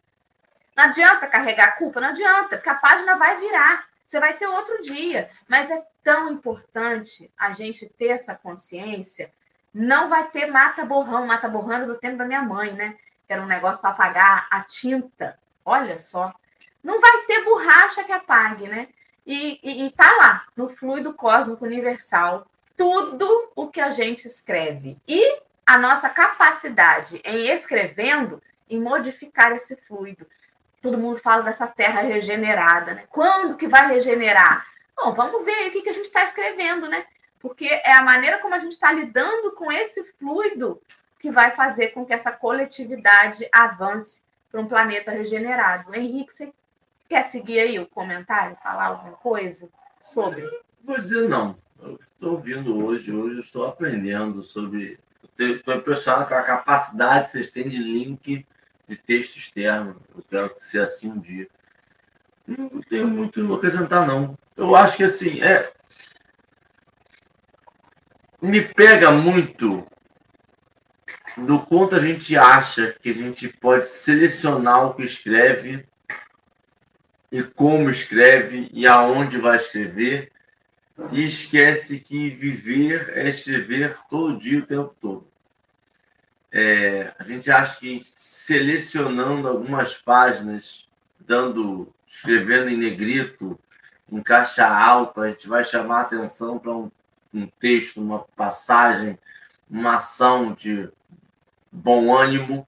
Não 0.75 0.83
adianta 0.83 1.27
carregar 1.27 1.69
a 1.69 1.71
culpa, 1.71 2.01
não 2.01 2.09
adianta, 2.09 2.57
porque 2.57 2.69
a 2.69 2.75
página 2.75 3.15
vai 3.15 3.39
virar. 3.39 3.87
Você 4.07 4.19
vai 4.19 4.37
ter 4.37 4.47
outro 4.47 4.81
dia. 4.81 5.29
Mas 5.47 5.69
é 5.69 5.85
tão 6.03 6.31
importante 6.31 7.29
a 7.37 7.51
gente 7.51 7.87
ter 7.89 8.07
essa 8.07 8.33
consciência. 8.33 9.31
Não 9.73 10.09
vai 10.09 10.27
ter 10.31 10.47
mata-borrão, 10.47 11.27
mata-borrão 11.27 11.85
do 11.85 11.95
tempo 11.95 12.17
da 12.17 12.25
minha 12.25 12.41
mãe, 12.41 12.71
né? 12.71 12.97
que 13.27 13.33
era 13.33 13.41
um 13.41 13.45
negócio 13.45 13.81
para 13.81 13.91
apagar 13.91 14.47
a 14.49 14.61
tinta. 14.61 15.37
Olha 15.65 15.99
só. 15.99 16.33
Não 16.81 17.01
vai 17.01 17.25
ter 17.25 17.43
borracha 17.43 18.03
que 18.05 18.11
apague, 18.13 18.67
né? 18.67 18.87
E, 19.25 19.59
e, 19.61 19.85
e 19.85 19.91
tá 19.91 20.09
lá, 20.17 20.47
no 20.55 20.69
fluido 20.69 21.13
cósmico 21.13 21.65
universal, 21.65 22.47
tudo 22.77 23.51
o 23.53 23.67
que 23.67 23.81
a 23.81 23.91
gente 23.91 24.25
escreve. 24.25 24.97
E 25.05 25.41
a 25.65 25.77
nossa 25.77 26.09
capacidade 26.09 27.21
em 27.25 27.49
escrevendo 27.49 28.41
em 28.69 28.79
modificar 28.79 29.51
esse 29.51 29.75
fluido. 29.75 30.25
Todo 30.81 30.97
mundo 30.97 31.17
fala 31.17 31.43
dessa 31.43 31.67
terra 31.67 32.01
regenerada, 32.01 32.93
né? 32.93 33.03
Quando 33.09 33.57
que 33.57 33.67
vai 33.67 33.87
regenerar? 33.87 34.65
Bom, 34.95 35.13
vamos 35.13 35.45
ver 35.45 35.67
o 35.67 35.71
que, 35.71 35.81
que 35.81 35.89
a 35.89 35.93
gente 35.93 36.05
está 36.05 36.23
escrevendo, 36.23 36.87
né? 36.87 37.05
Porque 37.39 37.65
é 37.65 37.93
a 37.93 38.03
maneira 38.03 38.39
como 38.39 38.55
a 38.55 38.59
gente 38.59 38.73
está 38.73 38.91
lidando 38.91 39.53
com 39.55 39.71
esse 39.71 40.03
fluido 40.13 40.81
que 41.19 41.31
vai 41.31 41.51
fazer 41.51 41.89
com 41.89 42.05
que 42.05 42.13
essa 42.13 42.31
coletividade 42.31 43.47
avance 43.51 44.21
para 44.51 44.61
um 44.61 44.67
planeta 44.67 45.11
regenerado. 45.11 45.93
Henrique, 45.95 46.33
você 46.33 46.51
quer 47.07 47.23
seguir 47.23 47.59
aí 47.59 47.79
o 47.79 47.87
comentário, 47.87 48.55
falar 48.57 48.87
alguma 48.87 49.13
coisa 49.17 49.69
sobre? 49.99 50.47
Vou 50.83 50.99
dizer 50.99 51.27
não. 51.27 51.55
estou 52.13 52.31
ouvindo 52.31 52.85
hoje, 52.85 53.11
hoje 53.11 53.35
eu 53.35 53.41
estou 53.41 53.65
aprendendo 53.65 54.43
sobre. 54.43 54.99
Estou 55.37 55.75
impressionado 55.75 56.27
com 56.27 56.33
a 56.33 56.41
capacidade 56.41 57.25
que 57.25 57.31
vocês 57.31 57.51
têm 57.51 57.69
de 57.69 57.77
link 57.77 58.45
de 58.87 58.97
texto 58.97 59.37
externo. 59.37 60.01
Eu 60.15 60.23
quero 60.29 60.53
ser 60.57 60.81
assim 60.81 61.11
um 61.11 61.19
dia. 61.19 61.47
Não 62.47 62.81
tenho 62.81 63.07
muito 63.07 63.53
a 63.53 63.57
acrescentar, 63.57 64.07
não. 64.07 64.37
Eu 64.55 64.75
acho 64.75 64.97
que 64.97 65.03
assim, 65.03 65.41
é. 65.41 65.71
Me 68.41 68.61
pega 68.61 69.11
muito 69.11 69.85
do 71.37 71.59
quanto 71.59 71.95
a 71.95 71.99
gente 71.99 72.37
acha 72.37 72.95
que 72.99 73.09
a 73.09 73.13
gente 73.13 73.49
pode 73.49 73.87
selecionar 73.87 74.87
o 74.87 74.93
que 74.93 75.03
escreve 75.03 75.85
e 77.31 77.43
como 77.43 77.89
escreve 77.89 78.69
e 78.71 78.87
aonde 78.87 79.37
vai 79.37 79.57
escrever 79.57 80.31
e 81.11 81.25
esquece 81.25 81.99
que 81.99 82.29
viver 82.29 83.11
é 83.15 83.29
escrever 83.29 83.95
todo 84.09 84.39
dia 84.39 84.59
o 84.59 84.65
tempo 84.65 84.95
todo. 84.99 85.27
É, 86.51 87.13
a 87.19 87.23
gente 87.23 87.51
acha 87.51 87.79
que 87.79 88.01
selecionando 88.03 89.47
algumas 89.47 89.97
páginas, 89.97 90.89
dando, 91.19 91.93
escrevendo 92.07 92.69
em 92.69 92.77
negrito, 92.77 93.59
em 94.09 94.21
caixa 94.21 94.65
alta, 94.67 95.21
a 95.21 95.29
gente 95.29 95.47
vai 95.47 95.63
chamar 95.63 96.01
atenção 96.01 96.57
para 96.57 96.71
um, 96.71 96.89
um 97.33 97.47
texto, 97.59 98.01
uma 98.01 98.19
passagem, 98.19 99.19
uma 99.69 99.95
ação 99.95 100.53
de 100.53 100.89
bom 101.71 102.15
ânimo 102.15 102.65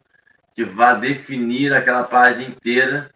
que 0.54 0.66
vá 0.66 0.94
definir 0.94 1.74
aquela 1.74 2.04
página 2.04 2.50
inteira. 2.50 3.10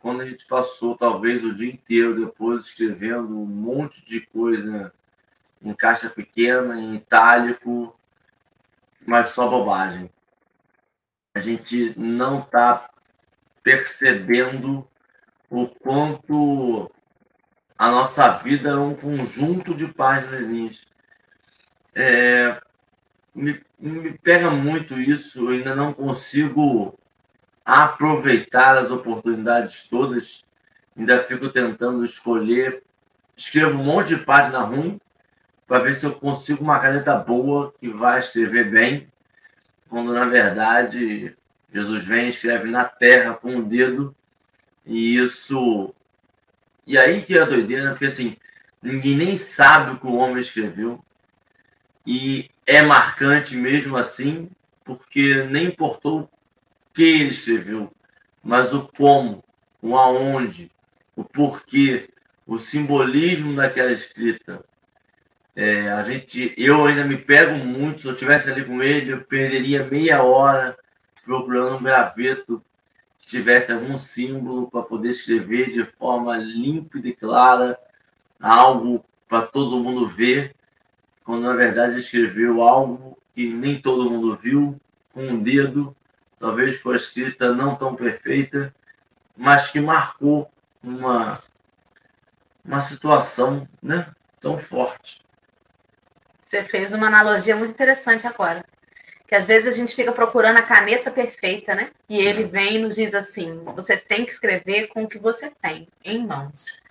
Quando 0.00 0.22
a 0.22 0.26
gente 0.26 0.46
passou 0.46 0.96
talvez 0.96 1.44
o 1.44 1.54
dia 1.54 1.70
inteiro 1.70 2.18
depois 2.18 2.66
escrevendo 2.66 3.38
um 3.38 3.46
monte 3.46 4.04
de 4.04 4.20
coisa 4.20 4.92
em 5.62 5.72
caixa 5.74 6.08
pequena, 6.10 6.80
em 6.80 6.96
itálico, 6.96 7.94
mas 9.06 9.30
só 9.30 9.48
bobagem. 9.48 10.10
A 11.34 11.40
gente 11.40 11.94
não 11.98 12.40
está 12.40 12.90
percebendo 13.62 14.88
o 15.48 15.66
quanto 15.66 16.90
a 17.78 17.90
nossa 17.90 18.30
vida 18.38 18.70
é 18.70 18.76
um 18.76 18.94
conjunto 18.94 19.74
de 19.74 19.88
páginas. 19.88 20.86
É, 21.94 22.60
me, 23.34 23.60
me 23.78 24.18
pega 24.18 24.50
muito 24.50 25.00
isso, 25.00 25.46
eu 25.46 25.48
ainda 25.50 25.74
não 25.74 25.92
consigo 25.92 26.98
aproveitar 27.64 28.76
as 28.76 28.90
oportunidades 28.90 29.88
todas, 29.88 30.44
ainda 30.96 31.22
fico 31.22 31.48
tentando 31.48 32.04
escolher, 32.04 32.82
escrevo 33.36 33.78
um 33.78 33.84
monte 33.84 34.16
de 34.16 34.24
página 34.24 34.60
ruim 34.60 35.00
para 35.70 35.84
ver 35.84 35.94
se 35.94 36.04
eu 36.04 36.12
consigo 36.12 36.64
uma 36.64 36.80
caneta 36.80 37.14
boa 37.14 37.72
que 37.78 37.88
vai 37.88 38.18
escrever 38.18 38.68
bem, 38.68 39.06
quando 39.88 40.12
na 40.12 40.24
verdade 40.24 41.32
Jesus 41.72 42.04
vem 42.04 42.26
e 42.26 42.30
escreve 42.30 42.68
na 42.68 42.84
terra 42.84 43.34
com 43.34 43.54
o 43.54 43.62
dedo, 43.62 44.12
e 44.84 45.16
isso. 45.16 45.94
E 46.84 46.98
aí 46.98 47.22
que 47.22 47.38
é 47.38 47.42
a 47.42 47.44
doideira, 47.44 47.90
porque 47.90 48.06
assim, 48.06 48.36
ninguém 48.82 49.16
nem 49.16 49.38
sabe 49.38 49.92
o 49.92 50.00
que 50.00 50.08
o 50.08 50.16
homem 50.16 50.40
escreveu, 50.40 51.00
e 52.04 52.50
é 52.66 52.82
marcante 52.82 53.54
mesmo 53.54 53.96
assim, 53.96 54.50
porque 54.84 55.44
nem 55.44 55.66
importou 55.66 56.22
o 56.22 56.30
que 56.92 57.04
ele 57.04 57.28
escreveu, 57.28 57.92
mas 58.42 58.74
o 58.74 58.88
como, 58.88 59.44
o 59.80 59.96
aonde, 59.96 60.68
o 61.14 61.22
porquê, 61.22 62.10
o 62.44 62.58
simbolismo 62.58 63.54
daquela 63.54 63.92
escrita. 63.92 64.68
É, 65.62 65.92
a 65.92 66.02
gente, 66.02 66.54
eu 66.56 66.86
ainda 66.86 67.04
me 67.04 67.18
pego 67.18 67.52
muito. 67.58 68.00
Se 68.00 68.08
eu 68.08 68.16
tivesse 68.16 68.50
ali 68.50 68.64
com 68.64 68.82
ele, 68.82 69.12
eu 69.12 69.20
perderia 69.20 69.84
meia 69.84 70.22
hora 70.22 70.74
procurando 71.22 71.76
um 71.76 71.82
graveto 71.82 72.64
que 73.18 73.26
tivesse 73.26 73.70
algum 73.70 73.94
símbolo 73.94 74.70
para 74.70 74.82
poder 74.82 75.10
escrever 75.10 75.70
de 75.70 75.84
forma 75.84 76.34
límpida 76.38 77.08
e 77.08 77.12
clara 77.12 77.78
algo 78.40 79.04
para 79.28 79.46
todo 79.46 79.80
mundo 79.80 80.08
ver 80.08 80.56
quando 81.22 81.42
na 81.42 81.52
verdade 81.52 81.98
escreveu 81.98 82.62
algo 82.62 83.18
que 83.34 83.50
nem 83.50 83.78
todo 83.78 84.10
mundo 84.10 84.34
viu, 84.34 84.80
com 85.12 85.26
um 85.26 85.42
dedo, 85.42 85.94
talvez 86.38 86.82
com 86.82 86.88
a 86.88 86.96
escrita 86.96 87.52
não 87.52 87.76
tão 87.76 87.94
perfeita, 87.94 88.74
mas 89.36 89.68
que 89.68 89.78
marcou 89.78 90.50
uma, 90.82 91.38
uma 92.64 92.80
situação 92.80 93.68
né, 93.82 94.10
tão 94.40 94.56
forte. 94.56 95.20
Você 96.50 96.64
fez 96.64 96.92
uma 96.92 97.06
analogia 97.06 97.54
muito 97.54 97.70
interessante 97.70 98.26
agora. 98.26 98.64
Que 99.28 99.36
às 99.36 99.46
vezes 99.46 99.72
a 99.72 99.76
gente 99.76 99.94
fica 99.94 100.10
procurando 100.10 100.56
a 100.56 100.62
caneta 100.62 101.08
perfeita, 101.08 101.76
né? 101.76 101.90
E 102.08 102.18
ele 102.18 102.42
vem 102.42 102.74
e 102.74 102.78
nos 102.80 102.96
diz 102.96 103.14
assim: 103.14 103.62
você 103.76 103.96
tem 103.96 104.24
que 104.24 104.32
escrever 104.32 104.88
com 104.88 105.04
o 105.04 105.08
que 105.08 105.16
você 105.16 105.52
tem 105.62 105.86
em 106.04 106.26
mãos. 106.26 106.82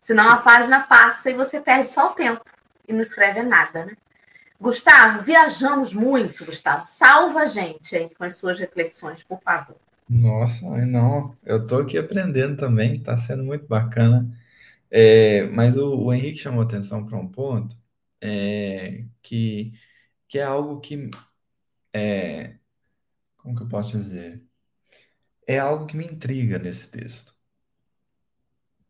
Senão 0.00 0.28
a 0.28 0.38
página 0.38 0.80
passa 0.80 1.30
e 1.30 1.34
você 1.34 1.60
perde 1.60 1.86
só 1.86 2.10
o 2.10 2.14
tempo 2.14 2.44
e 2.88 2.92
não 2.92 3.02
escreve 3.02 3.40
nada, 3.40 3.84
né? 3.86 3.92
Gustavo, 4.60 5.22
viajamos 5.22 5.94
muito, 5.94 6.44
Gustavo. 6.44 6.82
Salva 6.82 7.42
a 7.42 7.46
gente 7.46 7.94
aí 7.94 8.10
com 8.12 8.24
as 8.24 8.36
suas 8.36 8.58
reflexões, 8.58 9.22
por 9.22 9.40
favor. 9.42 9.76
Nossa, 10.10 10.66
não, 10.84 11.36
eu 11.46 11.58
estou 11.62 11.82
aqui 11.82 11.96
aprendendo 11.96 12.56
também, 12.56 12.94
está 12.94 13.16
sendo 13.16 13.44
muito 13.44 13.68
bacana. 13.68 14.28
É, 14.90 15.44
mas 15.52 15.76
o, 15.76 15.94
o, 15.94 16.12
Henrique 16.12 16.38
chamou 16.38 16.62
atenção 16.62 17.06
para 17.06 17.16
um 17.16 17.28
ponto 17.28 17.76
é, 18.24 19.06
que, 19.22 19.72
que 20.28 20.38
é 20.38 20.42
algo 20.44 20.80
que 20.80 21.10
é, 21.92 22.58
como 23.36 23.56
que 23.56 23.62
eu 23.62 23.68
posso 23.68 23.96
dizer? 23.98 24.44
É 25.46 25.58
algo 25.58 25.86
que 25.86 25.96
me 25.96 26.06
intriga 26.06 26.58
nesse 26.58 26.90
texto. 26.90 27.34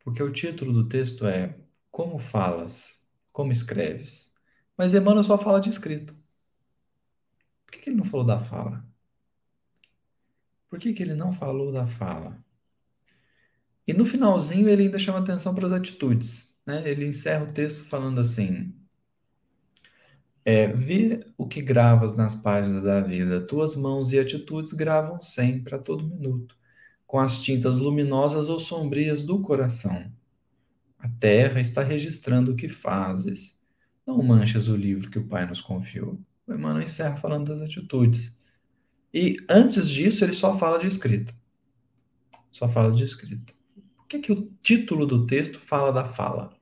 Porque 0.04 0.22
o 0.22 0.32
título 0.32 0.72
do 0.72 0.88
texto 0.88 1.26
é 1.26 1.58
Como 1.90 2.18
falas? 2.18 3.04
como 3.34 3.50
escreves. 3.50 4.32
Mas 4.78 4.94
Emmanuel 4.94 5.24
só 5.24 5.36
fala 5.36 5.60
de 5.60 5.68
escrita. 5.68 6.14
Por 7.66 7.72
que, 7.72 7.78
que 7.80 7.90
ele 7.90 7.96
não 7.96 8.04
falou 8.04 8.24
da 8.24 8.40
fala? 8.40 8.86
Por 10.70 10.78
que, 10.78 10.92
que 10.92 11.02
ele 11.02 11.16
não 11.16 11.32
falou 11.32 11.72
da 11.72 11.84
fala? 11.86 12.42
E 13.86 13.92
no 13.92 14.06
finalzinho 14.06 14.68
ele 14.68 14.84
ainda 14.84 15.00
chama 15.00 15.18
atenção 15.18 15.52
para 15.52 15.66
as 15.66 15.72
atitudes. 15.72 16.56
Né? 16.64 16.88
Ele 16.88 17.06
encerra 17.06 17.44
o 17.44 17.52
texto 17.52 17.88
falando 17.88 18.20
assim: 18.20 18.72
é, 20.44 20.66
Vê 20.66 21.20
o 21.38 21.48
que 21.48 21.62
gravas 21.62 22.14
nas 22.14 22.34
páginas 22.34 22.82
da 22.82 23.00
vida. 23.00 23.40
Tuas 23.40 23.74
mãos 23.74 24.12
e 24.12 24.18
atitudes 24.18 24.72
gravam 24.72 25.22
sempre, 25.22 25.74
a 25.74 25.78
todo 25.78 26.06
minuto, 26.06 26.56
com 27.06 27.18
as 27.18 27.40
tintas 27.40 27.78
luminosas 27.78 28.48
ou 28.48 28.60
sombrias 28.60 29.22
do 29.22 29.40
coração. 29.40 30.12
A 30.98 31.08
terra 31.08 31.60
está 31.60 31.82
registrando 31.82 32.52
o 32.52 32.56
que 32.56 32.68
fazes. 32.68 33.60
Não 34.06 34.22
manches 34.22 34.68
o 34.68 34.76
livro 34.76 35.10
que 35.10 35.18
o 35.18 35.26
Pai 35.26 35.46
nos 35.46 35.60
confiou. 35.60 36.18
O 36.46 36.52
Emmanuel 36.52 36.84
encerra 36.84 37.16
falando 37.16 37.48
das 37.48 37.62
atitudes. 37.62 38.36
E 39.12 39.36
antes 39.48 39.88
disso, 39.88 40.24
ele 40.24 40.32
só 40.32 40.58
fala 40.58 40.78
de 40.78 40.86
escrita. 40.86 41.32
Só 42.50 42.68
fala 42.68 42.92
de 42.92 43.02
escrita. 43.02 43.52
Por 43.96 44.06
que, 44.08 44.18
que 44.18 44.32
o 44.32 44.50
título 44.62 45.06
do 45.06 45.26
texto 45.26 45.58
fala 45.58 45.92
da 45.92 46.04
fala? 46.04 46.56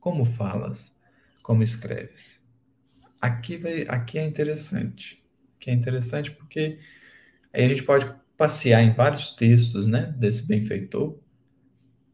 Como 0.00 0.24
falas? 0.24 0.98
Como 1.42 1.62
escreves? 1.62 2.37
Aqui, 3.20 3.56
vai, 3.56 3.82
aqui 3.88 4.18
é 4.18 4.24
interessante. 4.24 5.22
Aqui 5.56 5.70
é 5.70 5.74
interessante 5.74 6.30
porque 6.30 6.78
aí 7.52 7.64
a 7.64 7.68
gente 7.68 7.82
pode 7.82 8.12
passear 8.36 8.82
em 8.82 8.92
vários 8.92 9.32
textos 9.32 9.86
né, 9.86 10.14
desse 10.16 10.46
benfeitor 10.46 11.18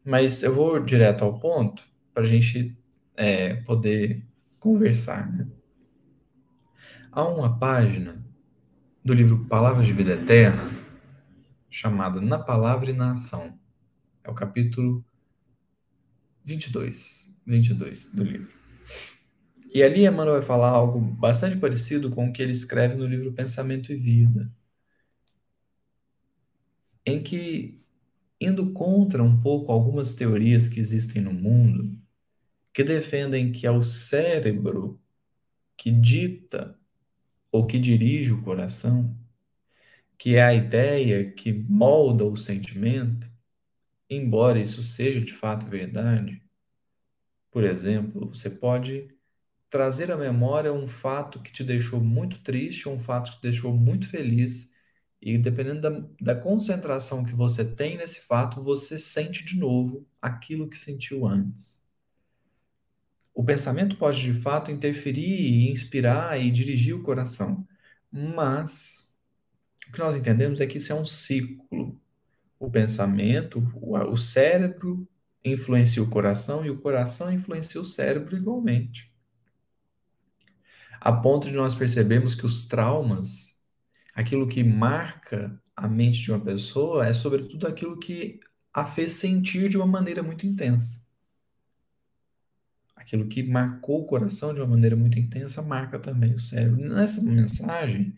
mas 0.05 0.43
eu 0.43 0.53
vou 0.53 0.79
direto 0.79 1.23
ao 1.23 1.39
ponto 1.39 1.83
para 2.13 2.23
a 2.23 2.27
gente 2.27 2.77
é, 3.17 3.55
poder 3.55 4.23
conversar. 4.59 5.31
Né? 5.33 5.47
Há 7.11 7.27
uma 7.27 7.57
página 7.57 8.23
do 9.03 9.13
livro 9.13 9.45
Palavras 9.45 9.87
de 9.87 9.93
Vida 9.93 10.13
Eterna 10.13 10.69
chamada 11.69 12.21
Na 12.21 12.37
Palavra 12.37 12.91
e 12.91 12.93
na 12.93 13.13
Ação. 13.13 13.57
É 14.23 14.29
o 14.29 14.35
capítulo 14.35 15.03
22, 16.43 17.33
22 17.45 18.07
do 18.09 18.23
livro. 18.23 18.53
E 19.75 19.83
ali 19.83 20.05
Emmanuel 20.05 20.37
vai 20.37 20.41
falar 20.41 20.69
algo 20.69 21.01
bastante 21.01 21.57
parecido 21.57 22.09
com 22.09 22.29
o 22.29 22.31
que 22.31 22.41
ele 22.41 22.53
escreve 22.53 22.95
no 22.95 23.05
livro 23.05 23.33
Pensamento 23.33 23.91
e 23.91 23.97
Vida, 23.97 24.49
em 27.05 27.21
que 27.21 27.83
indo 28.39 28.71
contra 28.71 29.21
um 29.21 29.37
pouco 29.41 29.73
algumas 29.73 30.13
teorias 30.13 30.69
que 30.69 30.79
existem 30.79 31.21
no 31.21 31.33
mundo, 31.33 32.01
que 32.71 32.85
defendem 32.85 33.51
que 33.51 33.67
é 33.67 33.71
o 33.71 33.81
cérebro 33.81 34.97
que 35.75 35.91
dita 35.91 36.79
ou 37.51 37.67
que 37.67 37.77
dirige 37.77 38.31
o 38.31 38.41
coração, 38.43 39.13
que 40.17 40.37
é 40.37 40.41
a 40.41 40.53
ideia 40.53 41.29
que 41.33 41.51
molda 41.51 42.23
o 42.23 42.37
sentimento, 42.37 43.29
embora 44.09 44.57
isso 44.57 44.81
seja 44.81 45.19
de 45.19 45.33
fato 45.33 45.65
verdade. 45.65 46.41
Por 47.51 47.65
exemplo, 47.65 48.29
você 48.29 48.49
pode 48.49 49.13
trazer 49.75 50.09
à 50.09 50.15
memória 50.15 50.71
um 50.71 50.87
fato 50.87 51.41
que 51.41 51.51
te 51.51 51.61
deixou 51.61 51.99
muito 51.99 52.39
triste, 52.39 52.87
um 52.87 52.97
fato 52.97 53.31
que 53.31 53.37
te 53.39 53.41
deixou 53.41 53.75
muito 53.75 54.07
feliz 54.07 54.71
e 55.21 55.37
dependendo 55.37 55.81
da, 55.81 56.33
da 56.33 56.35
concentração 56.39 57.25
que 57.25 57.35
você 57.35 57.65
tem 57.65 57.97
nesse 57.97 58.21
fato, 58.21 58.63
você 58.63 58.97
sente 58.97 59.43
de 59.43 59.57
novo 59.59 60.07
aquilo 60.21 60.69
que 60.69 60.77
sentiu 60.77 61.27
antes. 61.27 61.83
O 63.33 63.43
pensamento 63.43 63.97
pode 63.97 64.21
de 64.21 64.33
fato 64.33 64.71
interferir, 64.71 65.69
inspirar 65.69 66.39
e 66.39 66.49
dirigir 66.49 66.95
o 66.95 67.03
coração, 67.03 67.67
mas 68.09 69.13
o 69.89 69.91
que 69.91 69.99
nós 69.99 70.15
entendemos 70.15 70.61
é 70.61 70.65
que 70.65 70.77
isso 70.77 70.93
é 70.93 70.95
um 70.95 71.03
ciclo. 71.03 71.99
O 72.57 72.71
pensamento, 72.71 73.61
o 73.75 74.15
cérebro 74.15 75.05
influencia 75.43 76.01
o 76.01 76.09
coração 76.09 76.65
e 76.65 76.69
o 76.69 76.79
coração 76.79 77.29
influencia 77.29 77.81
o 77.81 77.83
cérebro 77.83 78.37
igualmente. 78.37 79.13
A 81.05 81.13
ponto 81.13 81.47
de 81.47 81.53
nós 81.53 81.75
percebermos 81.75 82.33
que 82.33 82.47
os 82.47 82.65
traumas 82.65 83.55
aquilo 84.15 84.47
que 84.47 84.63
marca 84.63 85.61
a 85.75 85.87
mente 85.87 86.19
de 86.21 86.31
uma 86.31 86.43
pessoa 86.43 87.05
é, 87.05 87.13
sobretudo, 87.13 87.67
aquilo 87.67 87.99
que 87.99 88.39
a 88.73 88.85
fez 88.87 89.11
sentir 89.11 89.69
de 89.69 89.77
uma 89.77 89.85
maneira 89.85 90.23
muito 90.23 90.47
intensa. 90.47 91.05
Aquilo 92.95 93.27
que 93.27 93.43
marcou 93.43 94.01
o 94.01 94.05
coração 94.07 94.51
de 94.51 94.61
uma 94.61 94.67
maneira 94.67 94.95
muito 94.95 95.19
intensa 95.19 95.61
marca 95.61 95.99
também 95.99 96.33
o 96.33 96.39
cérebro. 96.39 96.77
Nessa 96.77 97.21
mensagem, 97.21 98.17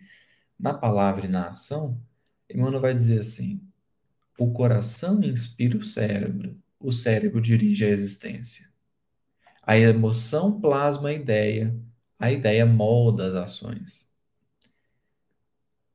na 0.57 0.73
palavra 0.73 1.25
e 1.25 1.29
na 1.29 1.49
ação, 1.49 1.99
Emmanuel 2.49 2.79
vai 2.79 2.93
dizer 2.93 3.19
assim: 3.19 3.61
o 4.39 4.53
coração 4.53 5.21
inspira 5.21 5.77
o 5.77 5.83
cérebro, 5.83 6.57
o 6.79 6.93
cérebro 6.93 7.41
dirige 7.41 7.83
a 7.83 7.89
existência. 7.89 8.65
A 9.61 9.77
emoção 9.77 10.61
plasma 10.61 11.09
a 11.09 11.13
ideia, 11.13 11.75
a 12.19 12.31
ideia 12.31 12.65
molda 12.65 13.27
as 13.27 13.35
ações. 13.35 14.07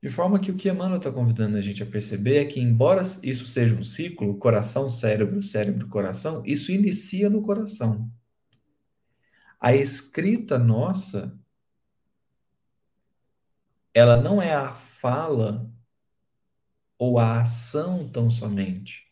De 0.02 0.10
forma 0.10 0.40
que 0.40 0.50
o 0.50 0.56
que 0.56 0.68
Emmanuel 0.68 0.98
está 0.98 1.12
convidando 1.12 1.56
a 1.56 1.60
gente 1.60 1.82
a 1.82 1.86
perceber 1.86 2.38
é 2.38 2.44
que, 2.44 2.60
embora 2.60 3.02
isso 3.22 3.44
seja 3.44 3.74
um 3.74 3.84
ciclo, 3.84 4.36
coração, 4.36 4.88
cérebro, 4.88 5.40
cérebro, 5.40 5.86
coração, 5.88 6.42
isso 6.44 6.72
inicia 6.72 7.30
no 7.30 7.40
coração. 7.40 8.10
A 9.60 9.76
escrita 9.76 10.58
nossa, 10.58 11.38
ela 13.94 14.20
não 14.20 14.42
é 14.42 14.52
a 14.52 14.72
fala 14.72 15.70
ou 16.98 17.20
a 17.20 17.40
ação 17.40 18.08
tão 18.08 18.28
somente. 18.28 19.06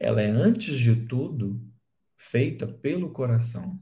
Ela 0.00 0.22
é, 0.22 0.28
antes 0.28 0.78
de 0.78 0.96
tudo, 1.06 1.60
feita 2.16 2.66
pelo 2.66 3.10
coração. 3.10 3.78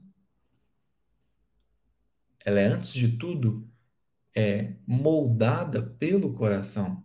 Ela 2.45 2.61
é, 2.61 2.67
antes 2.67 2.93
de 2.93 3.17
tudo, 3.17 3.67
é 4.35 4.75
moldada 4.87 5.81
pelo 5.81 6.33
coração. 6.33 7.03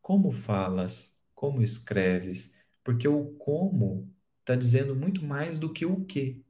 Como 0.00 0.32
falas, 0.32 1.22
como 1.34 1.62
escreves, 1.62 2.56
porque 2.82 3.06
o 3.06 3.26
como 3.36 4.10
está 4.40 4.56
dizendo 4.56 4.96
muito 4.96 5.24
mais 5.24 5.58
do 5.58 5.72
que 5.72 5.86
o 5.86 6.04
que. 6.04 6.42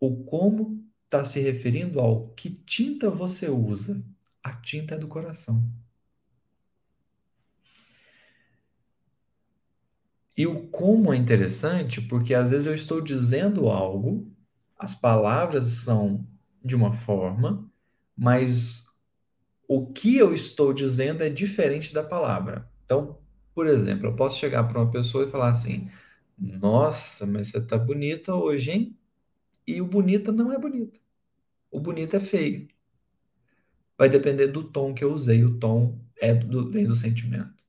O 0.00 0.24
como 0.24 0.82
está 1.04 1.24
se 1.24 1.40
referindo 1.40 2.00
ao 2.00 2.30
que 2.30 2.50
tinta 2.50 3.10
você 3.10 3.48
usa. 3.50 4.02
A 4.42 4.52
tinta 4.54 4.94
é 4.94 4.98
do 4.98 5.08
coração. 5.08 5.62
E 10.36 10.46
o 10.46 10.68
como 10.68 11.12
é 11.12 11.16
interessante, 11.16 12.00
porque 12.00 12.34
às 12.34 12.50
vezes 12.50 12.66
eu 12.66 12.74
estou 12.74 13.00
dizendo 13.00 13.68
algo, 13.68 14.30
as 14.78 14.94
palavras 14.94 15.64
são 15.70 16.26
de 16.66 16.74
uma 16.74 16.92
forma, 16.92 17.70
mas 18.16 18.86
o 19.68 19.86
que 19.92 20.16
eu 20.16 20.34
estou 20.34 20.72
dizendo 20.72 21.22
é 21.22 21.30
diferente 21.30 21.94
da 21.94 22.02
palavra. 22.02 22.70
Então, 22.84 23.18
por 23.54 23.66
exemplo, 23.66 24.08
eu 24.08 24.16
posso 24.16 24.38
chegar 24.38 24.64
para 24.64 24.80
uma 24.80 24.90
pessoa 24.90 25.24
e 25.24 25.30
falar 25.30 25.50
assim: 25.50 25.88
Nossa, 26.38 27.26
mas 27.26 27.48
você 27.48 27.58
está 27.58 27.78
bonita 27.78 28.34
hoje, 28.34 28.70
hein? 28.70 28.98
E 29.66 29.80
o 29.80 29.86
bonita 29.86 30.32
não 30.32 30.52
é 30.52 30.58
bonita. 30.58 30.98
O 31.70 31.80
bonito 31.80 32.16
é 32.16 32.20
feio. 32.20 32.68
Vai 33.98 34.08
depender 34.08 34.48
do 34.48 34.64
tom 34.64 34.94
que 34.94 35.02
eu 35.04 35.12
usei. 35.12 35.44
O 35.44 35.58
tom 35.58 35.98
é 36.20 36.34
do, 36.34 36.70
vem 36.70 36.86
do 36.86 36.94
sentimento. 36.94 37.64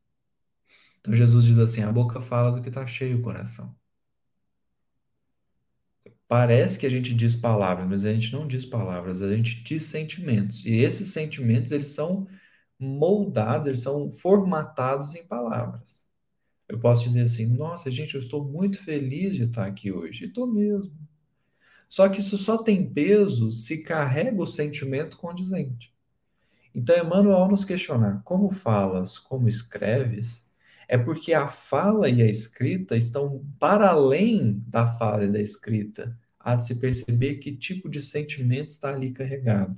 Então 0.99 1.13
Jesus 1.13 1.45
diz 1.45 1.57
assim: 1.57 1.83
a 1.83 1.91
boca 1.91 2.21
fala 2.21 2.51
do 2.51 2.61
que 2.61 2.69
está 2.69 2.85
cheio 2.85 3.19
o 3.19 3.21
coração. 3.21 3.75
Parece 6.27 6.77
que 6.77 6.85
a 6.85 6.89
gente 6.89 7.13
diz 7.13 7.35
palavras, 7.35 7.87
mas 7.87 8.05
a 8.05 8.13
gente 8.13 8.33
não 8.33 8.47
diz 8.47 8.65
palavras, 8.65 9.21
a 9.21 9.33
gente 9.35 9.63
diz 9.63 9.83
sentimentos. 9.83 10.63
E 10.65 10.71
esses 10.71 11.09
sentimentos, 11.09 11.71
eles 11.71 11.89
são 11.89 12.27
moldados, 12.79 13.67
eles 13.67 13.79
são 13.79 14.09
formatados 14.11 15.15
em 15.15 15.25
palavras. 15.25 16.05
Eu 16.67 16.79
posso 16.79 17.03
dizer 17.03 17.21
assim: 17.23 17.45
nossa, 17.45 17.89
gente, 17.91 18.15
eu 18.15 18.21
estou 18.21 18.43
muito 18.43 18.83
feliz 18.83 19.35
de 19.35 19.43
estar 19.43 19.65
aqui 19.65 19.91
hoje. 19.91 20.25
Estou 20.25 20.45
mesmo. 20.47 20.93
Só 21.89 22.09
que 22.09 22.19
isso 22.19 22.37
só 22.37 22.57
tem 22.57 22.91
peso 22.93 23.51
se 23.51 23.83
carrega 23.83 24.41
o 24.41 24.47
sentimento 24.47 25.17
condizente. 25.17 25.93
Então, 26.75 26.97
Emmanuel, 26.97 27.47
nos 27.47 27.65
questionar 27.65 28.21
como 28.23 28.51
falas, 28.51 29.17
como 29.17 29.47
escreves, 29.47 30.46
é 30.87 30.97
porque 30.97 31.33
a 31.33 31.47
fala 31.47 32.09
e 32.09 32.21
a 32.21 32.25
escrita 32.25 32.95
estão 32.95 33.45
para 33.59 33.89
além 33.89 34.63
da 34.67 34.87
fala 34.97 35.25
e 35.25 35.31
da 35.31 35.41
escrita. 35.41 36.17
Há 36.39 36.55
de 36.55 36.65
se 36.65 36.75
perceber 36.75 37.35
que 37.35 37.57
tipo 37.57 37.89
de 37.89 38.01
sentimento 38.01 38.69
está 38.69 38.93
ali 38.93 39.11
carregado. 39.11 39.75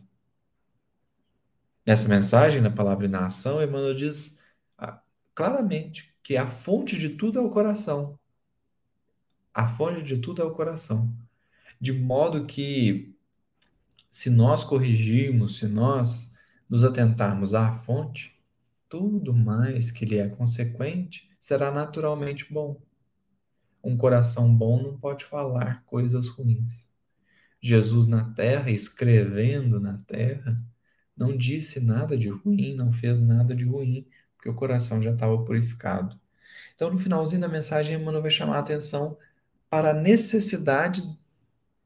Nessa 1.86 2.08
mensagem, 2.08 2.62
na 2.62 2.70
palavra 2.70 3.06
e 3.06 3.10
na 3.10 3.26
ação, 3.26 3.62
Emmanuel 3.62 3.96
diz 3.96 4.40
ah, 4.78 5.02
claramente 5.34 6.14
que 6.22 6.38
a 6.38 6.48
fonte 6.48 6.98
de 7.00 7.10
tudo 7.10 7.40
é 7.40 7.42
o 7.42 7.50
coração. 7.50 8.20
A 9.52 9.68
fonte 9.68 10.04
de 10.04 10.18
tudo 10.20 10.44
é 10.44 10.46
o 10.46 10.54
coração. 10.54 11.12
De 11.82 11.92
modo 11.92 12.46
que, 12.46 13.16
se 14.12 14.30
nós 14.30 14.64
corrigirmos, 14.64 15.58
se 15.58 15.68
nós 15.68 16.36
nos 16.70 16.84
atentarmos 16.84 17.56
à 17.56 17.72
fonte, 17.72 18.39
tudo 18.90 19.34
mais 19.34 19.92
que 19.92 20.04
lhe 20.04 20.18
é 20.18 20.28
consequente 20.28 21.30
será 21.40 21.72
naturalmente 21.72 22.52
bom. 22.52 22.82
Um 23.84 23.96
coração 23.96 24.54
bom 24.54 24.82
não 24.82 24.98
pode 24.98 25.24
falar 25.24 25.84
coisas 25.86 26.28
ruins. 26.28 26.90
Jesus 27.62 28.08
na 28.08 28.34
terra, 28.34 28.72
escrevendo 28.72 29.80
na 29.80 29.98
terra, 30.00 30.62
não 31.16 31.36
disse 31.36 31.80
nada 31.80 32.18
de 32.18 32.30
ruim, 32.30 32.76
não 32.76 32.92
fez 32.92 33.20
nada 33.20 33.56
de 33.56 33.66
ruim, 33.66 34.08
porque 34.36 34.50
o 34.50 34.56
coração 34.56 35.02
já 35.02 35.12
estava 35.12 35.44
purificado. 35.44 36.20
Então, 36.76 36.90
no 36.90 36.98
finalzinho 36.98 37.42
da 37.42 37.48
mensagem, 37.48 37.96
Emmanuel 37.96 38.22
vai 38.22 38.32
chamar 38.32 38.56
a 38.56 38.60
atenção 38.60 39.18
para 39.70 39.92
a 39.92 39.94
necessidade 39.94 41.04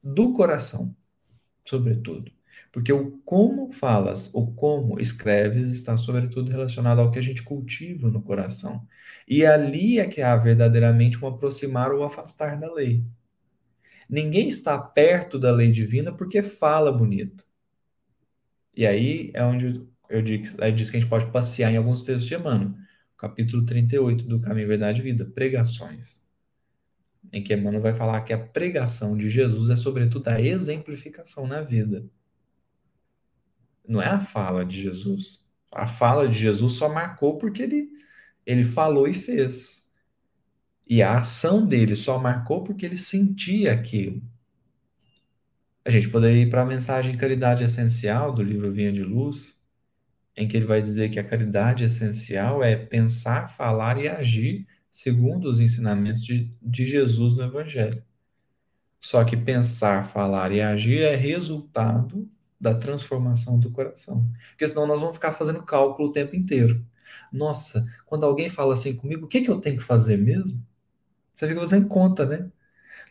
do 0.03 0.33
coração, 0.33 0.95
sobretudo. 1.65 2.31
Porque 2.73 2.91
o 2.91 3.12
como 3.23 3.71
falas, 3.71 4.33
o 4.33 4.51
como 4.51 4.99
escreves, 4.99 5.69
está 5.69 5.95
sobretudo 5.95 6.51
relacionado 6.51 6.99
ao 6.99 7.12
que 7.12 7.19
a 7.19 7.21
gente 7.21 7.43
cultiva 7.43 8.09
no 8.09 8.19
coração. 8.19 8.88
E 9.27 9.45
ali 9.45 9.99
é 9.99 10.07
que 10.07 10.23
há 10.23 10.36
verdadeiramente 10.36 11.23
um 11.23 11.27
aproximar 11.27 11.91
ou 11.91 12.03
afastar 12.03 12.59
da 12.59 12.73
lei. 12.73 13.05
Ninguém 14.09 14.49
está 14.49 14.75
perto 14.79 15.38
da 15.38 15.51
lei 15.51 15.71
divina 15.71 16.12
porque 16.12 16.41
fala 16.41 16.91
bonito. 16.91 17.45
E 18.75 18.88
aí 18.88 19.29
é 19.36 19.43
onde 19.43 19.88
eu 20.09 20.23
digo, 20.23 20.47
aí 20.59 20.71
diz 20.71 20.89
que 20.89 20.97
a 20.97 20.99
gente 20.99 21.09
pode 21.09 21.27
passear 21.27 21.71
em 21.71 21.77
alguns 21.77 22.03
textos 22.03 22.25
de 22.25 22.33
Emmanuel. 22.33 22.73
Capítulo 23.15 23.63
38 23.63 24.25
do 24.27 24.39
Caminho 24.39 24.67
Verdade 24.67 24.99
e 24.99 25.03
Vida, 25.03 25.25
pregações. 25.25 26.23
Em 27.31 27.43
que 27.43 27.53
Emmanuel 27.53 27.83
vai 27.83 27.93
falar 27.93 28.21
que 28.21 28.33
a 28.33 28.39
pregação 28.39 29.15
de 29.15 29.29
Jesus 29.29 29.69
é 29.69 29.75
sobretudo 29.75 30.27
a 30.29 30.41
exemplificação 30.41 31.45
na 31.45 31.62
vida 31.62 32.03
não 33.88 34.02
é 34.02 34.08
a 34.08 34.19
fala 34.19 34.65
de 34.65 34.82
Jesus. 34.82 35.46
A 35.72 35.88
fala 35.88 36.28
de 36.28 36.38
Jesus 36.38 36.74
só 36.74 36.88
marcou 36.88 37.38
porque 37.38 37.63
ele, 37.63 37.89
ele 38.46 38.63
falou 38.63 39.08
e 39.08 39.13
fez. 39.13 39.88
E 40.88 41.02
a 41.02 41.19
ação 41.19 41.65
dele 41.65 41.96
só 41.96 42.19
marcou 42.19 42.63
porque 42.63 42.86
ele 42.86 42.98
sentia 42.98 43.73
aquilo. 43.73 44.21
A 45.86 45.90
gente 45.90 46.10
poderia 46.10 46.44
ir 46.44 46.50
para 46.50 46.62
a 46.62 46.65
mensagem 46.65 47.17
Caridade 47.17 47.63
Essencial 47.63 48.31
do 48.31 48.42
livro 48.42 48.71
Vinha 48.71 48.92
de 48.92 49.04
Luz, 49.04 49.62
em 50.36 50.48
que 50.48 50.58
ele 50.58 50.65
vai 50.65 50.81
dizer 50.81 51.10
que 51.10 51.19
a 51.19 51.23
caridade 51.23 51.84
essencial 51.84 52.63
é 52.63 52.75
pensar, 52.75 53.50
falar 53.50 54.00
e 54.00 54.08
agir 54.08 54.67
segundo 54.90 55.46
os 55.46 55.60
ensinamentos 55.60 56.23
de, 56.23 56.52
de 56.62 56.86
Jesus 56.86 57.36
no 57.36 57.44
Evangelho. 57.44 58.04
Só 59.00 59.23
que 59.23 59.36
pensar, 59.36 60.04
falar 60.04 60.52
e 60.52 60.62
agir 60.62 61.02
é 61.02 61.15
resultado 61.15 62.29
da 62.63 62.73
transformação 62.73 63.59
do 63.59 63.69
coração. 63.69 64.25
Porque 64.51 64.65
senão 64.67 64.87
nós 64.87 65.01
vamos 65.01 65.15
ficar 65.17 65.33
fazendo 65.33 65.61
cálculo 65.63 66.07
o 66.07 66.11
tempo 66.13 66.33
inteiro. 66.33 66.83
Nossa, 67.31 67.85
quando 68.05 68.25
alguém 68.25 68.49
fala 68.49 68.73
assim 68.73 68.95
comigo, 68.95 69.25
o 69.25 69.27
que, 69.27 69.41
que 69.41 69.51
eu 69.51 69.59
tenho 69.59 69.77
que 69.77 69.83
fazer 69.83 70.17
mesmo? 70.17 70.65
Você 71.35 71.47
fica 71.47 71.59
fazendo 71.59 71.87
conta, 71.87 72.25
né? 72.25 72.49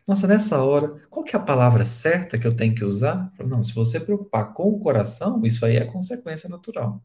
Nossa, 0.07 0.27
nessa 0.27 0.63
hora, 0.65 0.89
qual 1.11 1.25
que 1.25 1.37
é 1.37 1.39
a 1.39 1.43
palavra 1.43 1.85
certa 1.85 2.39
que 2.39 2.47
eu 2.47 2.57
tenho 2.57 2.75
que 2.75 2.85
usar? 2.85 3.31
Não, 3.39 3.63
se 3.63 3.75
você 3.75 4.01
preocupar 4.01 4.55
com 4.55 4.71
o 4.71 4.81
coração, 4.81 5.45
isso 5.45 5.65
aí 5.67 5.77
é 5.77 5.85
consequência 5.85 6.49
natural. 6.49 7.03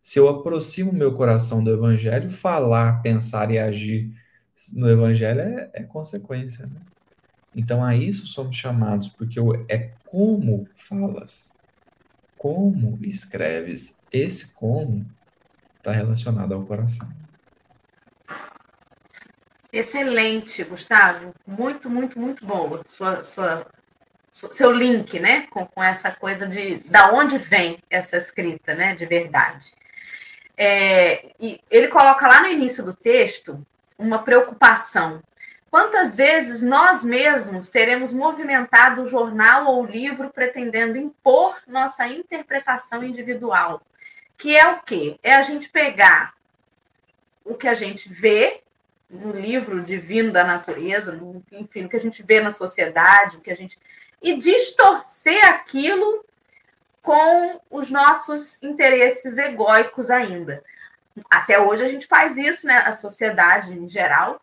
Se 0.00 0.18
eu 0.18 0.28
aproximo 0.28 0.92
meu 0.92 1.12
coração 1.12 1.62
do 1.62 1.72
evangelho, 1.72 2.30
falar, 2.30 3.02
pensar 3.02 3.50
e 3.50 3.58
agir 3.58 4.14
no 4.72 4.88
evangelho 4.88 5.40
é, 5.40 5.70
é 5.74 5.82
consequência, 5.82 6.66
né? 6.66 6.80
Então 7.54 7.82
a 7.82 7.96
isso 7.96 8.26
somos 8.28 8.56
chamados, 8.56 9.08
porque 9.08 9.40
é 9.68 9.92
como 10.06 10.68
falas 10.74 11.52
como 12.40 12.98
escreves. 13.02 14.00
Esse 14.10 14.54
como 14.54 15.04
está 15.76 15.92
relacionado 15.92 16.54
ao 16.54 16.64
coração. 16.64 17.06
Excelente, 19.70 20.64
Gustavo. 20.64 21.34
Muito, 21.46 21.90
muito, 21.90 22.18
muito 22.18 22.46
boa. 22.46 22.82
Sua, 22.86 23.22
sua, 23.22 23.66
seu 24.32 24.72
link, 24.72 25.20
né? 25.20 25.48
Com, 25.50 25.66
com 25.66 25.82
essa 25.82 26.10
coisa 26.12 26.46
de 26.46 26.78
da 26.90 27.12
onde 27.12 27.36
vem 27.36 27.76
essa 27.90 28.16
escrita, 28.16 28.74
né? 28.74 28.96
De 28.96 29.04
verdade. 29.04 29.72
É, 30.56 31.34
e 31.38 31.60
ele 31.70 31.88
coloca 31.88 32.26
lá 32.26 32.40
no 32.40 32.48
início 32.48 32.82
do 32.82 32.94
texto 32.94 33.62
uma 33.98 34.22
preocupação 34.22 35.22
Quantas 35.70 36.16
vezes 36.16 36.62
nós 36.62 37.04
mesmos 37.04 37.68
teremos 37.68 38.12
movimentado 38.12 39.02
o 39.02 39.06
jornal 39.06 39.66
ou 39.66 39.82
o 39.82 39.86
livro 39.86 40.30
pretendendo 40.30 40.98
impor 40.98 41.56
nossa 41.66 42.08
interpretação 42.08 43.04
individual? 43.04 43.80
Que 44.36 44.56
é 44.56 44.66
o 44.72 44.80
quê? 44.80 45.18
É 45.22 45.34
a 45.34 45.42
gente 45.42 45.68
pegar 45.68 46.34
o 47.44 47.54
que 47.54 47.68
a 47.68 47.74
gente 47.74 48.08
vê 48.08 48.62
no 49.08 49.30
livro 49.30 49.82
divino 49.82 50.32
da 50.32 50.44
natureza, 50.44 51.12
no, 51.12 51.42
enfim, 51.52 51.84
o 51.84 51.88
que 51.88 51.96
a 51.96 52.00
gente 52.00 52.22
vê 52.22 52.40
na 52.40 52.50
sociedade, 52.50 53.36
o 53.36 53.40
que 53.40 53.50
a 53.50 53.56
gente 53.56 53.78
e 54.22 54.36
distorcer 54.36 55.42
aquilo 55.48 56.24
com 57.02 57.60
os 57.70 57.90
nossos 57.90 58.62
interesses 58.62 59.38
egóicos 59.38 60.10
ainda. 60.10 60.62
Até 61.30 61.58
hoje 61.58 61.84
a 61.84 61.88
gente 61.88 62.06
faz 62.06 62.36
isso, 62.36 62.66
né? 62.66 62.78
A 62.78 62.92
sociedade 62.92 63.72
em 63.72 63.88
geral. 63.88 64.40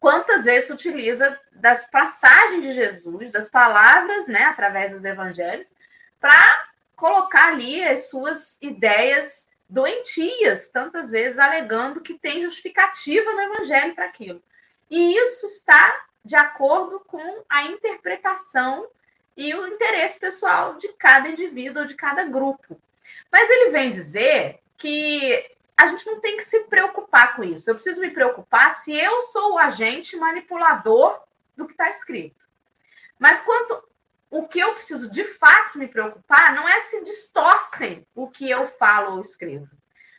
Quantas 0.00 0.44
vezes 0.44 0.70
utiliza 0.70 1.38
das 1.52 1.90
passagens 1.90 2.62
de 2.62 2.72
Jesus, 2.72 3.32
das 3.32 3.48
palavras, 3.48 4.28
né, 4.28 4.44
através 4.44 4.92
dos 4.92 5.04
evangelhos, 5.04 5.72
para 6.20 6.68
colocar 6.94 7.48
ali 7.48 7.82
as 7.84 8.08
suas 8.08 8.58
ideias 8.60 9.48
doentias, 9.68 10.68
tantas 10.68 11.10
vezes 11.10 11.38
alegando 11.38 12.00
que 12.00 12.18
tem 12.18 12.42
justificativa 12.42 13.32
no 13.32 13.40
evangelho 13.40 13.94
para 13.94 14.06
aquilo. 14.06 14.42
E 14.90 15.14
isso 15.16 15.46
está 15.46 16.06
de 16.24 16.36
acordo 16.36 17.00
com 17.00 17.44
a 17.48 17.64
interpretação 17.64 18.88
e 19.36 19.54
o 19.54 19.66
interesse 19.66 20.18
pessoal 20.18 20.74
de 20.76 20.88
cada 20.94 21.28
indivíduo 21.28 21.82
ou 21.82 21.88
de 21.88 21.94
cada 21.94 22.24
grupo. 22.24 22.80
Mas 23.30 23.48
ele 23.48 23.70
vem 23.70 23.90
dizer 23.90 24.60
que 24.76 25.57
a 25.78 25.86
gente 25.86 26.04
não 26.06 26.20
tem 26.20 26.36
que 26.36 26.42
se 26.42 26.64
preocupar 26.64 27.36
com 27.36 27.44
isso. 27.44 27.70
Eu 27.70 27.74
preciso 27.76 28.00
me 28.00 28.10
preocupar 28.10 28.72
se 28.72 28.92
eu 28.92 29.22
sou 29.22 29.52
o 29.52 29.58
agente 29.58 30.16
manipulador 30.16 31.22
do 31.56 31.66
que 31.66 31.72
está 31.72 31.88
escrito. 31.88 32.44
Mas 33.16 33.40
quanto 33.40 33.88
o 34.28 34.46
que 34.46 34.58
eu 34.58 34.74
preciso 34.74 35.10
de 35.10 35.24
fato 35.24 35.78
me 35.78 35.86
preocupar 35.86 36.52
não 36.54 36.68
é 36.68 36.80
se 36.80 37.02
distorcem 37.04 38.06
o 38.14 38.28
que 38.28 38.50
eu 38.50 38.68
falo 38.72 39.14
ou 39.14 39.22
escrevo, 39.22 39.70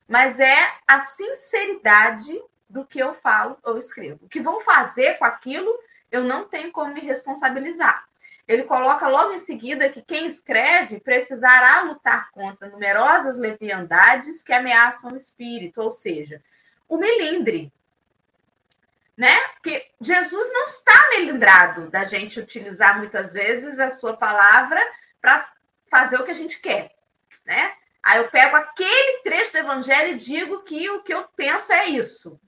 mas 0.08 0.40
é 0.40 0.74
a 0.88 1.02
sinceridade 1.02 2.42
do 2.70 2.86
que 2.86 3.00
eu 3.00 3.14
falo 3.14 3.58
ou 3.62 3.78
escrevo. 3.78 4.26
O 4.26 4.30
que 4.30 4.42
vão 4.42 4.62
fazer 4.62 5.16
com 5.16 5.26
aquilo, 5.26 5.78
eu 6.10 6.24
não 6.24 6.46
tenho 6.46 6.72
como 6.72 6.94
me 6.94 7.02
responsabilizar. 7.02 8.09
Ele 8.50 8.64
coloca 8.64 9.08
logo 9.08 9.34
em 9.34 9.40
seguida 9.40 9.92
que 9.92 10.02
quem 10.02 10.26
escreve 10.26 11.00
precisará 11.00 11.84
lutar 11.84 12.32
contra 12.32 12.68
numerosas 12.68 13.38
leviandades 13.38 14.42
que 14.42 14.52
ameaçam 14.52 15.12
o 15.12 15.18
espírito, 15.18 15.80
ou 15.80 15.92
seja, 15.92 16.42
o 16.88 16.98
melindre. 16.98 17.72
Né? 19.16 19.40
Porque 19.54 19.92
Jesus 20.02 20.52
não 20.52 20.66
está 20.66 21.10
melindrado 21.12 21.92
da 21.92 22.06
gente 22.06 22.40
utilizar 22.40 22.98
muitas 22.98 23.34
vezes 23.34 23.80
a 23.80 23.92
sua 23.92 24.18
palavra 24.18 24.82
para 25.22 25.48
fazer 25.88 26.16
o 26.16 26.26
que 26.26 26.32
a 26.32 26.36
gente 26.36 26.60
quer, 26.60 26.96
né? 27.46 27.74
Aí 28.02 28.18
eu 28.18 28.32
pego 28.32 28.56
aquele 28.56 29.22
trecho 29.22 29.52
do 29.52 29.58
evangelho 29.60 30.14
e 30.14 30.18
digo 30.18 30.64
que 30.64 30.90
o 30.90 31.04
que 31.04 31.14
eu 31.14 31.28
penso 31.36 31.72
é 31.72 31.86
isso. 31.86 32.40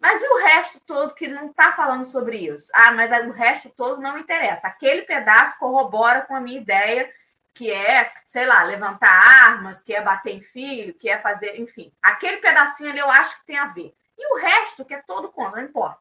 Mas 0.00 0.22
e 0.22 0.28
o 0.28 0.38
resto 0.38 0.80
todo 0.80 1.14
que 1.14 1.28
não 1.28 1.50
está 1.50 1.72
falando 1.72 2.06
sobre 2.06 2.38
isso? 2.38 2.72
Ah, 2.74 2.92
mas 2.92 3.12
o 3.26 3.30
resto 3.30 3.68
todo 3.68 4.00
não 4.00 4.18
interessa. 4.18 4.66
Aquele 4.66 5.02
pedaço 5.02 5.58
corrobora 5.58 6.22
com 6.22 6.34
a 6.34 6.40
minha 6.40 6.58
ideia, 6.58 7.12
que 7.54 7.70
é, 7.70 8.10
sei 8.24 8.46
lá, 8.46 8.62
levantar 8.62 9.12
armas, 9.12 9.82
que 9.82 9.94
é 9.94 10.00
bater 10.00 10.34
em 10.34 10.42
filho, 10.42 10.94
que 10.94 11.10
é 11.10 11.18
fazer, 11.18 11.60
enfim. 11.60 11.92
Aquele 12.00 12.38
pedacinho 12.38 12.88
ali 12.88 12.98
eu 12.98 13.10
acho 13.10 13.40
que 13.40 13.46
tem 13.46 13.58
a 13.58 13.66
ver. 13.66 13.94
E 14.16 14.32
o 14.32 14.38
resto, 14.38 14.86
que 14.86 14.94
é 14.94 15.02
todo 15.02 15.30
contra, 15.30 15.60
não 15.60 15.68
importa. 15.68 16.00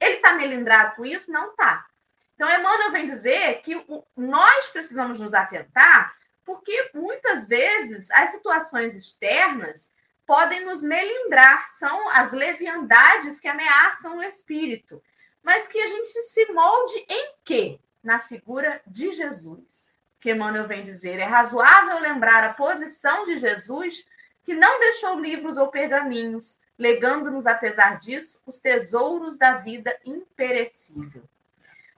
Ele 0.00 0.16
está 0.16 0.32
melindrado 0.32 0.96
com 0.96 1.06
isso? 1.06 1.30
Não 1.30 1.50
está. 1.50 1.86
Então, 2.34 2.50
Emmanuel 2.50 2.90
vem 2.90 3.06
dizer 3.06 3.60
que 3.62 3.74
nós 4.16 4.68
precisamos 4.68 5.20
nos 5.20 5.34
atentar, 5.34 6.14
porque 6.44 6.90
muitas 6.92 7.46
vezes 7.46 8.10
as 8.10 8.30
situações 8.30 8.94
externas 8.94 9.92
podem 10.26 10.64
nos 10.64 10.82
melindrar, 10.82 11.70
são 11.70 12.10
as 12.10 12.32
leviandades 12.32 13.38
que 13.38 13.48
ameaçam 13.48 14.18
o 14.18 14.22
espírito. 14.22 15.02
Mas 15.42 15.68
que 15.68 15.80
a 15.80 15.86
gente 15.86 16.08
se 16.08 16.52
molde 16.52 17.06
em 17.08 17.34
quê? 17.44 17.78
Na 18.02 18.18
figura 18.18 18.80
de 18.86 19.12
Jesus. 19.12 20.00
Que 20.20 20.32
Emmanuel 20.32 20.66
vem 20.66 20.82
dizer, 20.82 21.20
é 21.20 21.24
razoável 21.24 22.00
lembrar 22.00 22.42
a 22.42 22.54
posição 22.54 23.24
de 23.24 23.38
Jesus, 23.38 24.06
que 24.42 24.54
não 24.54 24.80
deixou 24.80 25.20
livros 25.20 25.56
ou 25.56 25.68
pergaminhos, 25.68 26.60
legando-nos, 26.76 27.46
apesar 27.46 27.98
disso, 27.98 28.42
os 28.46 28.58
tesouros 28.58 29.38
da 29.38 29.58
vida 29.58 29.96
imperecível. 30.04 31.22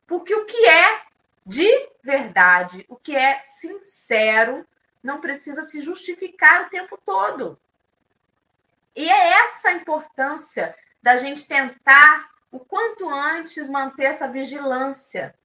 Porque 0.06 0.34
o 0.34 0.44
que 0.44 0.66
é 0.66 1.08
de 1.48 1.88
verdade, 2.02 2.84
o 2.90 2.96
que 2.96 3.16
é 3.16 3.40
sincero, 3.40 4.66
não 5.02 5.18
precisa 5.18 5.62
se 5.62 5.80
justificar 5.80 6.66
o 6.66 6.68
tempo 6.68 6.98
todo. 7.02 7.58
E 8.98 9.08
é 9.08 9.28
essa 9.44 9.68
a 9.68 9.74
importância 9.74 10.74
da 11.00 11.16
gente 11.16 11.46
tentar, 11.46 12.28
o 12.50 12.58
quanto 12.58 13.08
antes, 13.08 13.70
manter 13.70 14.06
essa 14.06 14.26
vigilância. 14.26 15.36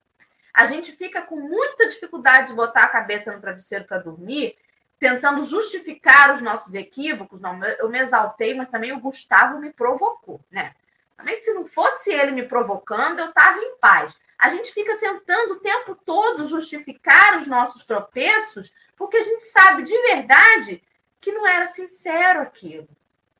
A 0.51 0.65
gente 0.65 0.91
fica 0.91 1.21
com 1.21 1.39
muita 1.39 1.87
dificuldade 1.87 2.47
de 2.47 2.55
botar 2.55 2.85
a 2.85 2.89
cabeça 2.89 3.31
no 3.31 3.39
travesseiro 3.39 3.85
para 3.85 3.99
dormir, 3.99 4.57
tentando 4.97 5.43
justificar 5.43 6.33
os 6.33 6.41
nossos 6.41 6.73
equívocos. 6.73 7.39
Não, 7.39 7.63
eu 7.63 7.87
me 7.91 7.99
exaltei, 7.99 8.55
mas 8.55 8.69
também 8.69 8.91
o 8.91 8.99
Gustavo 8.99 9.59
me 9.59 9.71
provocou, 9.71 10.41
né? 10.49 10.73
Também 11.15 11.35
se 11.35 11.53
não 11.53 11.67
fosse 11.67 12.11
ele 12.11 12.31
me 12.31 12.47
provocando, 12.47 13.19
eu 13.19 13.29
estava 13.29 13.59
em 13.59 13.77
paz. 13.77 14.17
A 14.35 14.49
gente 14.49 14.73
fica 14.73 14.97
tentando 14.97 15.53
o 15.53 15.59
tempo 15.59 15.93
todo 16.03 16.47
justificar 16.47 17.37
os 17.37 17.45
nossos 17.45 17.83
tropeços, 17.83 18.73
porque 18.97 19.17
a 19.17 19.23
gente 19.23 19.43
sabe 19.43 19.83
de 19.83 19.95
verdade 20.01 20.81
que 21.21 21.31
não 21.31 21.45
era 21.45 21.67
sincero 21.67 22.41
aquilo 22.41 22.89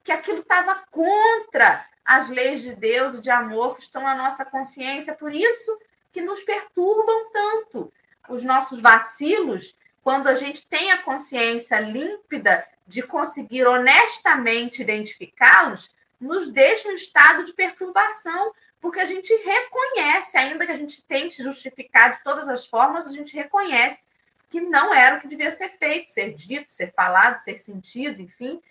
que 0.04 0.12
aquilo 0.12 0.40
estava 0.40 0.84
contra 0.92 1.86
as 2.04 2.30
leis 2.30 2.62
de 2.62 2.76
Deus 2.76 3.16
e 3.16 3.22
de 3.22 3.32
amor 3.32 3.78
que 3.78 3.84
estão 3.84 4.04
na 4.04 4.16
nossa 4.16 4.44
consciência, 4.44 5.16
por 5.16 5.34
isso 5.34 5.80
que 6.12 6.22
nos 6.22 6.42
perturbam 6.42 7.32
tanto. 7.32 7.92
Os 8.30 8.44
nossos 8.44 8.82
vacilos, 8.82 9.78
quando 10.04 10.28
a 10.28 10.36
gente 10.36 10.68
tem 10.68 10.92
a 10.92 11.02
consciência 11.02 11.80
límpida 11.80 12.68
de 12.86 13.02
conseguir 13.02 13.66
honestamente 13.66 14.82
identificá-los, 14.82 15.96
nos 16.20 16.50
deixa 16.50 16.90
em 16.90 16.96
estado 16.96 17.46
de 17.46 17.54
perturbação, 17.54 18.54
porque 18.82 19.00
a 19.00 19.06
gente 19.06 19.34
reconhece, 19.34 20.38
ainda 20.38 20.66
que 20.66 20.72
a 20.72 20.78
gente 20.78 21.04
tente 21.06 21.42
justificar 21.42 22.18
de 22.18 22.24
todas 22.24 22.50
as 22.50 22.66
formas, 22.66 23.08
a 23.08 23.14
gente 23.14 23.36
reconhece 23.36 24.04
que 24.50 24.60
não 24.60 24.94
era 24.94 25.18
o 25.18 25.22
que 25.22 25.28
devia 25.28 25.52
ser 25.52 25.70
feito, 25.70 26.12
ser 26.12 26.34
dito, 26.34 26.72
ser 26.72 26.94
falado, 26.94 27.38
ser 27.38 27.58
sentido, 27.58 28.22
enfim, 28.22 28.62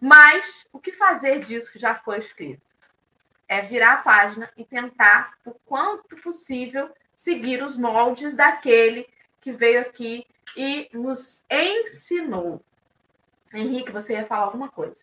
mas 0.00 0.66
o 0.72 0.78
que 0.78 0.92
fazer 0.92 1.40
disso 1.40 1.72
que 1.72 1.78
já 1.78 1.94
foi 1.94 2.18
escrito? 2.18 2.62
É 3.48 3.62
virar 3.62 3.94
a 3.94 4.02
página 4.02 4.50
e 4.56 4.64
tentar, 4.64 5.34
o 5.44 5.52
quanto 5.64 6.16
possível, 6.16 6.90
seguir 7.14 7.62
os 7.62 7.76
moldes 7.76 8.34
daquele 8.36 9.08
que 9.40 9.52
veio 9.52 9.80
aqui 9.80 10.26
e 10.56 10.88
nos 10.92 11.44
ensinou. 11.50 12.62
Henrique, 13.52 13.92
você 13.92 14.14
ia 14.14 14.26
falar 14.26 14.46
alguma 14.46 14.68
coisa? 14.68 15.02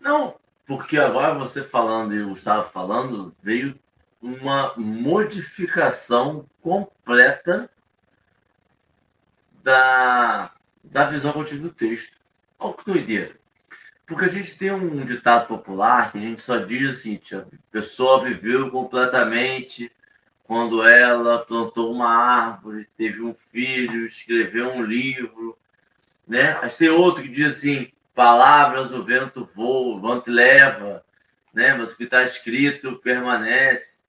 Não, 0.00 0.36
porque 0.66 0.98
agora 0.98 1.34
você 1.34 1.62
falando 1.62 2.14
e 2.14 2.22
o 2.22 2.30
Gustavo 2.30 2.70
falando, 2.70 3.34
veio 3.42 3.78
uma 4.20 4.74
modificação 4.76 6.46
completa 6.60 7.70
da, 9.62 10.52
da 10.82 11.04
visão 11.04 11.44
tive 11.44 11.60
do 11.60 11.70
texto. 11.70 12.16
Olha 12.58 12.74
que 12.74 12.84
doideira. 12.84 13.38
Porque 14.08 14.24
a 14.24 14.28
gente 14.28 14.58
tem 14.58 14.72
um 14.72 15.04
ditado 15.04 15.46
popular 15.46 16.10
que 16.10 16.16
a 16.16 16.20
gente 16.22 16.40
só 16.40 16.56
diz 16.56 16.90
assim, 16.92 17.20
a 17.34 17.44
pessoa 17.70 18.24
viveu 18.24 18.70
completamente 18.70 19.92
quando 20.44 20.82
ela 20.82 21.40
plantou 21.40 21.92
uma 21.92 22.08
árvore, 22.08 22.88
teve 22.96 23.20
um 23.20 23.34
filho, 23.34 24.06
escreveu 24.06 24.70
um 24.70 24.82
livro, 24.82 25.58
né? 26.26 26.58
Mas 26.62 26.74
tem 26.74 26.88
outro 26.88 27.22
que 27.22 27.28
diz 27.28 27.58
assim, 27.58 27.92
palavras 28.14 28.92
o 28.92 29.04
vento 29.04 29.44
voa, 29.44 29.98
o 29.98 30.00
vento 30.00 30.30
leva, 30.30 31.04
né? 31.52 31.74
Mas 31.74 31.92
o 31.92 31.96
que 31.98 32.04
está 32.04 32.22
escrito 32.22 32.96
permanece. 33.00 34.00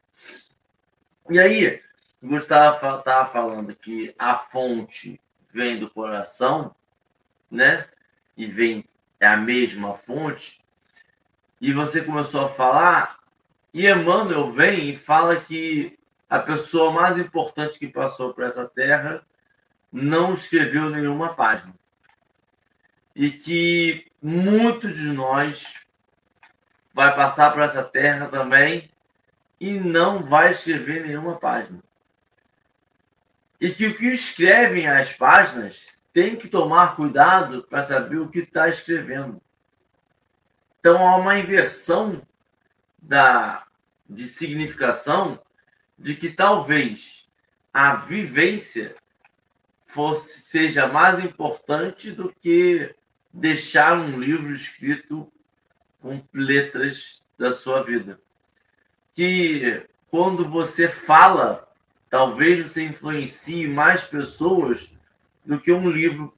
E 1.30 1.38
aí, 1.38 1.84
o 2.22 2.28
Gustavo 2.30 2.78
estava 3.00 3.30
falando 3.30 3.76
que 3.76 4.16
a 4.18 4.38
fonte 4.38 5.20
vem 5.54 5.78
do 5.78 5.90
coração, 5.90 6.74
né? 7.52 7.86
E 8.38 8.46
vem 8.46 8.86
é 9.20 9.28
a 9.28 9.38
mesma 9.38 9.94
fonte, 9.96 10.60
e 11.60 11.74
você 11.74 12.02
começou 12.04 12.46
a 12.46 12.50
falar, 12.50 13.20
e 13.74 13.88
Emmanuel 13.88 14.52
vem 14.52 14.90
e 14.90 14.96
fala 14.96 15.36
que 15.36 15.98
a 16.30 16.40
pessoa 16.40 16.92
mais 16.92 17.18
importante 17.18 17.80
que 17.80 17.88
passou 17.88 18.34
por 18.34 18.44
essa 18.44 18.66
terra 18.66 19.26
não 19.92 20.34
escreveu 20.34 20.90
nenhuma 20.90 21.34
página. 21.34 21.74
E 23.16 23.30
que 23.30 24.10
muito 24.22 24.92
de 24.92 25.12
nós 25.12 25.86
vai 26.94 27.16
passar 27.16 27.52
por 27.52 27.62
essa 27.62 27.84
terra 27.84 28.28
também 28.28 28.90
e 29.60 29.74
não 29.74 30.24
vai 30.24 30.52
escrever 30.52 31.06
nenhuma 31.06 31.38
página. 31.38 31.80
E 33.60 33.70
que 33.72 33.88
o 33.88 33.98
que 33.98 34.08
escrevem 34.08 34.88
as 34.88 35.14
páginas 35.14 35.99
tem 36.20 36.36
que 36.36 36.50
tomar 36.50 36.98
cuidado 36.98 37.64
para 37.64 37.82
saber 37.82 38.18
o 38.18 38.28
que 38.28 38.40
está 38.40 38.68
escrevendo. 38.68 39.42
Então 40.78 41.08
há 41.08 41.16
uma 41.16 41.40
inversão 41.40 42.22
da, 43.02 43.66
de 44.10 44.26
significação 44.26 45.40
de 45.98 46.16
que 46.16 46.30
talvez 46.30 47.30
a 47.74 47.96
vivência 47.96 48.96
fosse, 49.86 50.42
seja 50.42 50.90
mais 50.90 51.20
importante 51.20 52.12
do 52.12 52.34
que 52.38 52.94
deixar 53.32 53.98
um 53.98 54.20
livro 54.20 54.54
escrito 54.54 55.32
com 56.02 56.22
letras 56.34 57.26
da 57.38 57.54
sua 57.54 57.82
vida. 57.82 58.20
Que 59.14 59.88
quando 60.12 60.50
você 60.50 60.90
fala, 60.90 61.66
talvez 62.10 62.70
você 62.70 62.84
influencie 62.84 63.70
mais 63.70 64.04
pessoas 64.04 64.99
do 65.50 65.60
que 65.60 65.72
um 65.72 65.90
livro 65.90 66.32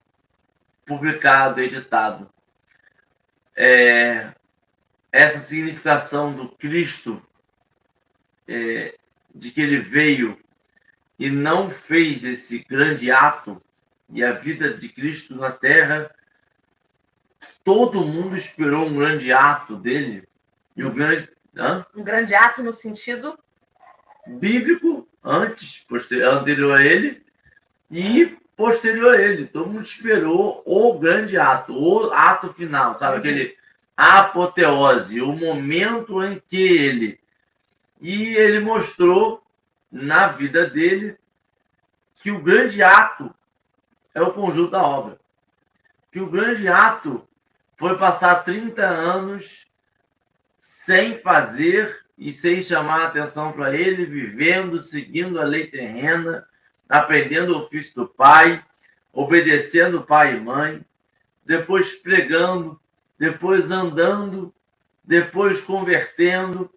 publicado, 0.86 1.60
editado. 1.60 2.30
É, 3.54 4.34
essa 5.12 5.38
significação 5.38 6.34
do 6.34 6.48
Cristo, 6.48 7.22
é, 8.48 8.98
de 9.36 9.52
que 9.52 9.60
ele 9.60 9.80
veio 9.80 10.40
e 11.20 11.30
não 11.30 11.70
fez 11.70 12.24
esse 12.24 12.60
grande 12.60 13.12
ato, 13.12 13.58
e 14.10 14.24
a 14.24 14.32
vida 14.32 14.74
de 14.74 14.88
Cristo 14.88 15.36
na 15.36 15.52
terra, 15.52 16.10
todo 17.66 18.08
mundo 18.08 18.38
esperou 18.38 18.88
um 18.88 18.96
grande 18.96 19.34
ato 19.34 19.76
dele. 19.76 20.26
E 20.74 20.86
o 20.86 20.96
grande, 20.96 21.30
hã? 21.58 21.86
um 21.94 22.04
grande 22.06 22.34
ato 22.34 22.64
no 22.64 22.72
sentido 22.72 23.38
bíblico, 24.26 25.06
antes, 25.22 25.84
posterior, 25.84 26.34
anterior 26.36 26.78
a 26.78 26.82
ele, 26.82 27.22
e 27.90 28.40
posterior 28.62 29.16
a 29.16 29.20
ele. 29.20 29.48
Todo 29.48 29.72
mundo 29.72 29.82
esperou 29.82 30.62
o 30.68 31.00
grande 31.00 31.36
ato, 31.36 31.74
o 31.74 32.14
ato 32.14 32.54
final, 32.54 32.96
sabe? 32.96 33.14
Uhum. 33.14 33.20
Aquele 33.20 33.58
apoteose, 33.98 35.20
o 35.20 35.34
momento 35.34 36.24
em 36.24 36.40
que 36.40 36.62
ele. 36.62 37.20
E 38.00 38.36
ele 38.36 38.60
mostrou 38.60 39.44
na 39.92 40.28
vida 40.28 40.70
dele 40.70 41.18
que 42.16 42.30
o 42.30 42.40
grande 42.40 42.84
ato 42.84 43.34
é 44.14 44.22
o 44.22 44.32
conjunto 44.32 44.72
da 44.72 44.84
obra. 44.84 45.20
Que 46.12 46.20
o 46.20 46.30
grande 46.30 46.68
ato 46.68 47.28
foi 47.76 47.98
passar 47.98 48.44
30 48.44 48.86
anos 48.86 49.66
sem 50.60 51.18
fazer 51.18 52.06
e 52.16 52.32
sem 52.32 52.62
chamar 52.62 53.08
atenção 53.08 53.52
para 53.52 53.76
ele, 53.76 54.06
vivendo, 54.06 54.80
seguindo 54.80 55.42
a 55.42 55.44
lei 55.44 55.66
terrena, 55.66 56.48
aprendendo 56.92 57.54
o 57.54 57.60
ofício 57.60 57.96
do 57.96 58.08
pai, 58.08 58.62
obedecendo 59.14 60.04
pai 60.04 60.36
e 60.36 60.40
mãe, 60.40 60.86
depois 61.46 61.94
pregando, 61.94 62.78
depois 63.18 63.72
andando, 63.72 64.54
depois 65.02 65.62
convertendo. 65.62 66.70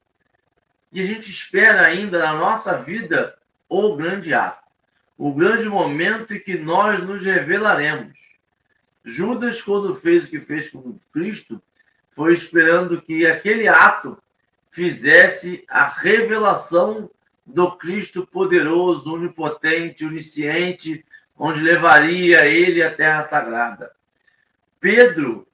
E 0.93 1.01
a 1.01 1.05
gente 1.05 1.29
espera 1.29 1.83
ainda 1.83 2.21
na 2.21 2.33
nossa 2.35 2.79
vida 2.79 3.37
o 3.69 3.97
grande 3.97 4.33
ato, 4.33 4.63
o 5.19 5.35
grande 5.35 5.69
momento 5.69 6.33
em 6.33 6.39
que 6.39 6.57
nós 6.57 7.03
nos 7.03 7.25
revelaremos. 7.25 8.17
Judas, 9.05 9.61
quando 9.61 9.97
fez 9.97 10.29
o 10.29 10.31
que 10.31 10.41
fez 10.41 10.71
com 10.71 10.97
Cristo, 11.13 11.61
foi 12.15 12.33
esperando 12.33 13.03
que 13.03 13.27
aquele 13.27 13.67
ato 13.67 14.17
fizesse 14.71 15.65
a 15.69 15.89
revelação 15.89 17.11
do 17.47 17.77
Cristo 17.77 18.27
poderoso, 18.27 19.15
onipotente, 19.15 20.05
onisciente, 20.05 21.05
onde 21.37 21.61
levaria 21.61 22.47
ele 22.47 22.83
à 22.83 22.91
terra 22.91 23.23
sagrada. 23.23 23.93
Pedro, 24.81 25.47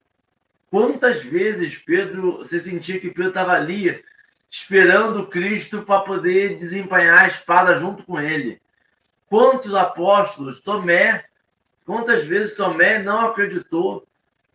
quantas 0.70 1.22
vezes 1.24 1.76
Pedro, 1.76 2.38
você 2.38 2.60
sentia 2.60 3.00
que 3.00 3.08
Pedro 3.08 3.28
estava 3.28 3.52
ali 3.52 4.02
esperando 4.48 5.26
Cristo 5.26 5.82
para 5.82 6.00
poder 6.00 6.56
desempenhar 6.56 7.20
a 7.20 7.28
espada 7.28 7.76
junto 7.76 8.04
com 8.04 8.20
ele? 8.20 8.60
Quantos 9.28 9.74
apóstolos, 9.74 10.60
Tomé, 10.60 11.24
quantas 11.86 12.26
vezes 12.26 12.56
Tomé 12.56 13.02
não 13.02 13.26
acreditou? 13.26 14.06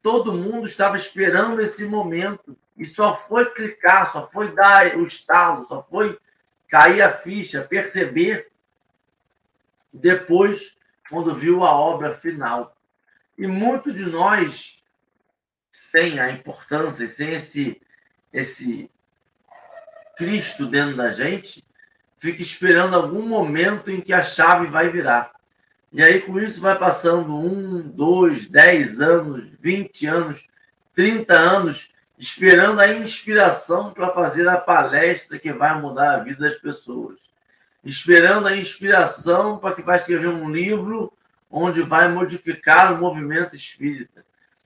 Todo 0.03 0.33
mundo 0.33 0.67
estava 0.67 0.97
esperando 0.97 1.61
esse 1.61 1.85
momento 1.85 2.55
e 2.77 2.85
só 2.85 3.15
foi 3.15 3.45
clicar, 3.45 4.11
só 4.11 4.27
foi 4.27 4.51
dar 4.51 4.97
o 4.97 5.05
estalo, 5.05 5.63
só 5.63 5.81
foi 5.81 6.17
cair 6.75 7.01
a 7.01 7.09
ficha, 7.09 7.63
perceber 7.63 8.51
depois, 9.93 10.77
quando 11.09 11.33
viu 11.33 11.63
a 11.63 11.73
obra 11.73 12.11
final. 12.13 12.75
E 13.37 13.47
muito 13.47 13.93
de 13.93 14.05
nós, 14.05 14.83
sem 15.71 16.19
a 16.19 16.29
importância, 16.29 17.07
sem 17.07 17.31
esse, 17.31 17.81
esse 18.33 18.91
Cristo 20.17 20.65
dentro 20.65 20.97
da 20.97 21.13
gente, 21.13 21.63
fica 22.17 22.41
esperando 22.41 22.93
algum 22.93 23.25
momento 23.25 23.89
em 23.89 24.01
que 24.01 24.11
a 24.11 24.21
chave 24.21 24.67
vai 24.67 24.89
virar. 24.89 25.31
E 25.93 26.03
aí, 26.03 26.19
com 26.19 26.37
isso, 26.37 26.59
vai 26.59 26.77
passando 26.77 27.39
um, 27.39 27.83
dois, 27.83 28.49
dez 28.49 28.99
anos, 28.99 29.49
vinte 29.61 30.05
anos, 30.07 30.49
trinta 30.93 31.35
anos, 31.39 31.94
esperando 32.17 32.79
a 32.79 32.87
inspiração 32.93 33.91
para 33.93 34.13
fazer 34.13 34.47
a 34.47 34.57
palestra 34.57 35.37
que 35.37 35.51
vai 35.51 35.79
mudar 35.79 36.15
a 36.15 36.23
vida 36.23 36.47
das 36.47 36.57
pessoas, 36.57 37.33
esperando 37.83 38.47
a 38.47 38.55
inspiração 38.55 39.57
para 39.57 39.75
que 39.75 39.81
vai 39.81 39.97
escrever 39.97 40.27
um 40.27 40.49
livro 40.49 41.11
onde 41.49 41.81
vai 41.81 42.07
modificar 42.07 42.93
o 42.93 42.97
movimento 42.97 43.55
espírita, 43.55 44.25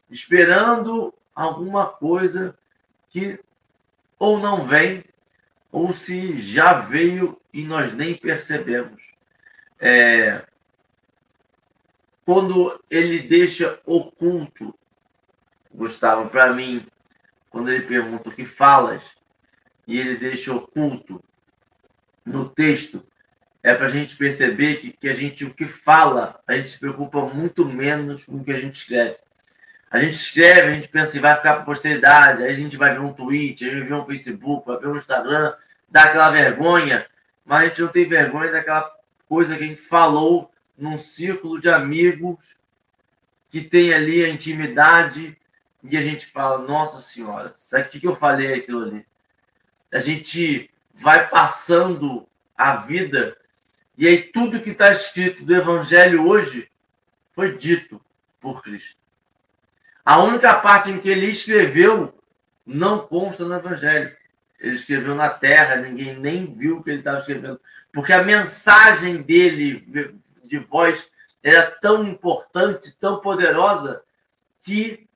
esperando 0.10 1.14
alguma 1.36 1.88
coisa 1.88 2.58
que 3.10 3.40
ou 4.18 4.38
não 4.40 4.64
vem, 4.64 5.04
ou 5.72 5.94
se 5.94 6.36
já 6.36 6.74
veio 6.74 7.40
e 7.54 7.64
nós 7.64 7.94
nem 7.94 8.16
percebemos. 8.16 9.14
É, 9.80 10.46
quando 12.26 12.84
ele 12.90 13.20
deixa 13.20 13.80
oculto, 13.86 14.76
Gustavo, 15.74 16.30
para 16.30 16.54
mim, 16.54 16.86
quando 17.50 17.72
ele 17.72 17.86
pergunta 17.86 18.30
o 18.30 18.32
que 18.32 18.46
falas 18.46 19.18
e 19.88 20.00
ele 20.00 20.18
deixa 20.18 20.54
oculto 20.54 21.24
no 22.26 22.50
texto, 22.50 23.04
é 23.64 23.74
para 23.74 23.88
a 23.88 23.90
gente 23.90 24.16
perceber 24.16 24.76
que, 24.76 24.92
que 24.92 25.10
a 25.10 25.14
gente, 25.14 25.44
o 25.46 25.54
que 25.54 25.66
fala, 25.66 26.40
a 26.48 26.56
gente 26.56 26.70
se 26.70 26.80
preocupa 26.80 27.26
muito 27.26 27.66
menos 27.66 28.26
com 28.26 28.38
o 28.38 28.44
que 28.44 28.52
a 28.52 28.60
gente 28.60 28.74
escreve. 28.74 29.18
A 29.92 30.00
gente 30.00 30.14
escreve, 30.14 30.62
a 30.62 30.74
gente 30.74 30.88
pensa 30.88 31.14
que 31.14 31.20
vai 31.20 31.36
ficar 31.36 31.56
para 31.56 31.66
posteridade, 31.66 32.44
aí 32.44 32.52
a 32.52 32.56
gente 32.56 32.78
vai 32.78 32.94
ver 32.94 33.00
um 33.00 33.12
tweet, 33.12 33.66
aí 33.66 33.80
vai 33.80 33.84
ver 33.84 33.94
um 33.96 34.06
Facebook, 34.06 34.68
vai 34.68 34.78
ver 34.78 34.88
um 34.88 34.98
Instagram, 34.98 35.54
dá 35.90 36.04
aquela 36.04 36.30
vergonha, 36.30 37.06
mas 37.44 37.62
a 37.62 37.66
gente 37.66 37.82
não 37.82 37.88
tem 37.88 38.08
vergonha 38.08 38.52
daquela 38.52 38.90
coisa 39.28 39.58
que 39.58 39.64
a 39.64 39.68
gente 39.68 39.82
falou 39.82 40.52
num 40.78 40.98
círculo 40.98 41.60
de 41.60 41.70
amigos 41.70 42.56
que 43.50 43.62
tem 43.62 43.94
ali 43.94 44.24
a 44.24 44.30
intimidade 44.30 45.36
e 45.84 45.98
a 45.98 46.02
gente 46.02 46.26
fala, 46.26 46.68
nossa 46.68 47.00
senhora, 47.00 47.54
sabe 47.56 47.88
o 47.88 47.90
que 47.90 48.08
eu 48.08 48.16
falei 48.16 48.54
aquilo 48.54 48.84
ali? 48.84 49.06
A 49.92 50.00
gente 50.00 50.70
vai 50.94 51.30
passando 51.30 52.28
a 52.58 52.76
vida 52.76 53.38
e 54.00 54.08
aí 54.08 54.22
tudo 54.22 54.62
que 54.62 54.70
está 54.70 54.94
escrito 54.94 55.44
do 55.44 55.54
Evangelho 55.54 56.26
hoje 56.26 56.72
foi 57.34 57.58
dito 57.58 58.00
por 58.40 58.64
Cristo. 58.64 59.02
A 60.06 60.24
única 60.24 60.58
parte 60.58 60.90
em 60.90 61.02
que 61.02 61.10
ele 61.10 61.26
escreveu 61.26 62.18
não 62.66 63.00
consta 63.00 63.44
no 63.44 63.56
Evangelho. 63.56 64.16
Ele 64.58 64.74
escreveu 64.74 65.16
na 65.16 65.30
terra, 65.30 65.76
ninguém 65.76 66.18
nem 66.18 66.46
viu 66.46 66.78
o 66.78 66.84
que 66.84 66.92
ele 66.92 67.00
estava 67.00 67.20
escrevendo. 67.20 67.60
Porque 67.92 68.14
a 68.14 68.24
mensagem 68.24 69.22
dele 69.22 69.86
de 70.46 70.60
voz 70.60 71.12
era 71.44 71.70
tão 71.70 72.08
importante, 72.08 72.98
tão 73.02 73.20
poderosa, 73.20 74.02
que 74.62 75.09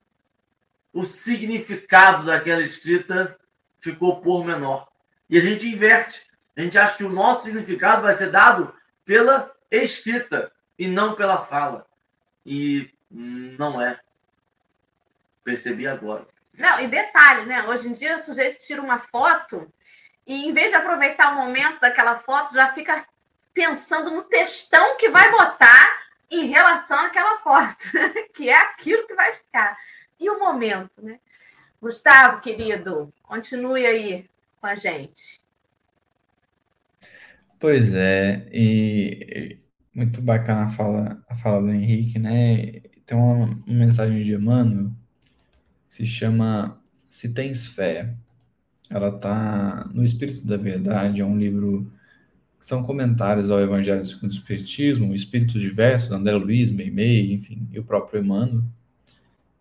o 0.94 1.04
significado 1.04 2.26
daquela 2.26 2.62
escrita 2.62 3.38
ficou 3.80 4.22
por 4.22 4.46
menor. 4.46 4.88
E 5.30 5.38
a 5.38 5.41
gente 5.41 5.68
inverte. 5.68 6.26
A 6.56 6.62
gente 6.62 6.78
acha 6.78 6.98
que 6.98 7.04
o 7.04 7.10
nosso 7.10 7.46
significado 7.46 8.04
vai 8.04 8.14
ser 8.14 8.30
dado 8.30 8.74
pela 9.04 9.52
escrita 9.72 10.52
e 10.78 10.88
não 10.88 11.16
pela 11.16 11.44
fala. 11.46 11.86
E 12.46 12.94
não 13.10 13.82
é. 13.82 14.00
Percebi 15.44 15.88
agora. 15.88 16.28
Não, 16.54 16.80
e 16.80 16.88
detalhe, 16.88 17.48
né? 17.48 17.64
Hoje 17.64 17.89
em 17.89 17.94
dia 17.94 18.16
o 18.16 18.20
sujeito 18.20 18.64
tira 18.64 18.82
uma 18.82 19.00
foto 19.00 19.74
e 20.26 20.48
em 20.48 20.54
vez 20.54 20.70
de 20.70 20.76
aproveitar 20.76 21.34
o 21.34 21.36
momento 21.36 21.82
daquela 21.82 22.20
foto, 22.20 22.54
já 22.54 22.72
fica 22.74 23.06
pensando 23.54 24.12
no 24.12 24.24
textão 24.24 24.96
que 24.98 25.10
vai 25.10 25.30
botar 25.32 26.04
em 26.30 26.46
relação 26.46 26.98
àquela 27.00 27.39
foto, 27.39 27.84
que 28.34 28.50
é 28.50 28.58
aquilo 28.58 29.06
que 29.06 29.16
vai 29.16 29.34
ficar 29.34 29.78
e 30.24 30.30
o 30.30 30.39
momento, 30.39 31.01
né? 31.01 31.19
Gustavo, 31.82 32.39
querido, 32.39 33.13
continue 33.24 33.86
aí 33.86 34.26
com 34.61 34.67
a 34.67 34.76
gente. 34.76 35.41
Pois 37.59 37.93
é, 37.93 38.47
e 38.51 39.59
muito 39.93 40.21
bacana 40.21 40.65
a 40.65 40.69
fala, 40.69 41.24
a 41.30 41.36
fala 41.36 41.61
do 41.61 41.71
Henrique, 41.71 42.17
né? 42.17 42.82
Tem 43.05 43.17
uma, 43.17 43.61
mensagem 43.67 44.24
de 44.24 44.34
Emmanuel 44.34 44.91
que 45.89 45.95
se 45.95 46.05
chama 46.05 46.82
Se 47.09 47.34
Tens 47.34 47.67
Fé. 47.67 48.15
Ela 48.89 49.09
está 49.09 49.89
no 49.93 50.03
Espírito 50.03 50.45
da 50.45 50.57
Verdade, 50.57 51.21
é 51.21 51.26
um 51.26 51.38
livro 51.38 51.91
que 52.59 52.65
são 52.65 52.84
comentários 52.84 53.51
ao 53.51 53.59
Evangelho 53.59 54.03
segundo 54.03 54.32
o 54.32 54.34
Espiritismo, 54.34 55.13
Espíritos 55.13 55.61
Diversos, 55.61 56.11
André 56.11 56.34
Luiz, 56.36 56.71
Meimei, 56.71 57.34
enfim, 57.34 57.67
e 57.71 57.80
o 57.80 57.84
próprio 57.84 58.21
Emmanuel. 58.21 58.63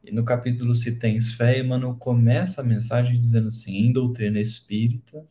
E 0.05 0.11
no 0.11 0.25
capítulo 0.25 0.75
Se 0.75 0.99
Tens 0.99 1.33
Fé, 1.35 1.61
Emmanuel 1.61 1.95
começa 1.95 2.61
a 2.61 2.65
mensagem 2.65 3.17
dizendo 3.17 3.47
assim, 3.49 3.77
em 3.77 3.93
doutrina 3.93 4.41
espírita, 4.41 5.25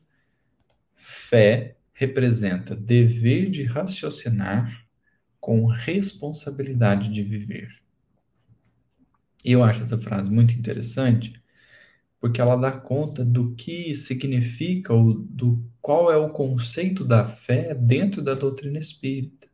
fé 0.95 1.76
representa 1.93 2.76
dever 2.76 3.49
de 3.49 3.63
raciocinar 3.63 4.88
com 5.39 5.65
responsabilidade 5.65 7.09
de 7.09 7.22
viver. 7.22 7.82
E 9.43 9.51
eu 9.51 9.63
acho 9.63 9.84
essa 9.84 9.97
frase 9.97 10.30
muito 10.30 10.53
interessante, 10.53 11.34
porque 12.19 12.39
ela 12.39 12.55
dá 12.55 12.72
conta 12.72 13.26
do 13.26 13.53
que 13.55 13.93
significa, 13.93 14.93
ou 14.93 15.13
do 15.13 15.67
qual 15.82 16.11
é 16.11 16.15
o 16.15 16.30
conceito 16.30 17.03
da 17.03 17.28
fé 17.28 17.74
dentro 17.74 18.22
da 18.22 18.36
doutrina 18.36 18.80
espírita. 18.80 19.51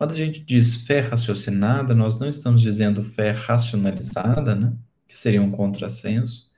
Quando 0.00 0.12
a 0.12 0.16
gente 0.16 0.40
diz 0.40 0.76
fé 0.86 1.00
raciocinada, 1.00 1.94
nós 1.94 2.18
não 2.18 2.26
estamos 2.26 2.62
dizendo 2.62 3.04
fé 3.04 3.32
racionalizada, 3.32 4.54
né? 4.54 4.74
que 5.06 5.14
seria 5.14 5.42
um 5.42 5.50
contrassenso, 5.50 6.50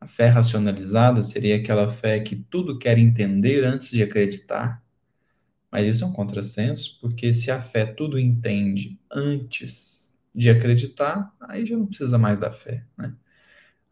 a 0.00 0.06
fé 0.06 0.28
racionalizada 0.28 1.22
seria 1.22 1.56
aquela 1.56 1.90
fé 1.90 2.20
que 2.20 2.34
tudo 2.34 2.78
quer 2.78 2.96
entender 2.96 3.62
antes 3.64 3.90
de 3.90 4.02
acreditar. 4.02 4.82
Mas 5.70 5.86
isso 5.86 6.04
é 6.04 6.06
um 6.06 6.12
contrassenso, 6.14 6.96
porque 6.98 7.34
se 7.34 7.50
a 7.50 7.60
fé 7.60 7.84
tudo 7.84 8.18
entende 8.18 8.98
antes 9.12 10.18
de 10.34 10.48
acreditar, 10.48 11.36
aí 11.38 11.66
já 11.66 11.76
não 11.76 11.86
precisa 11.86 12.16
mais 12.16 12.38
da 12.38 12.50
fé. 12.50 12.82
Né? 12.96 13.12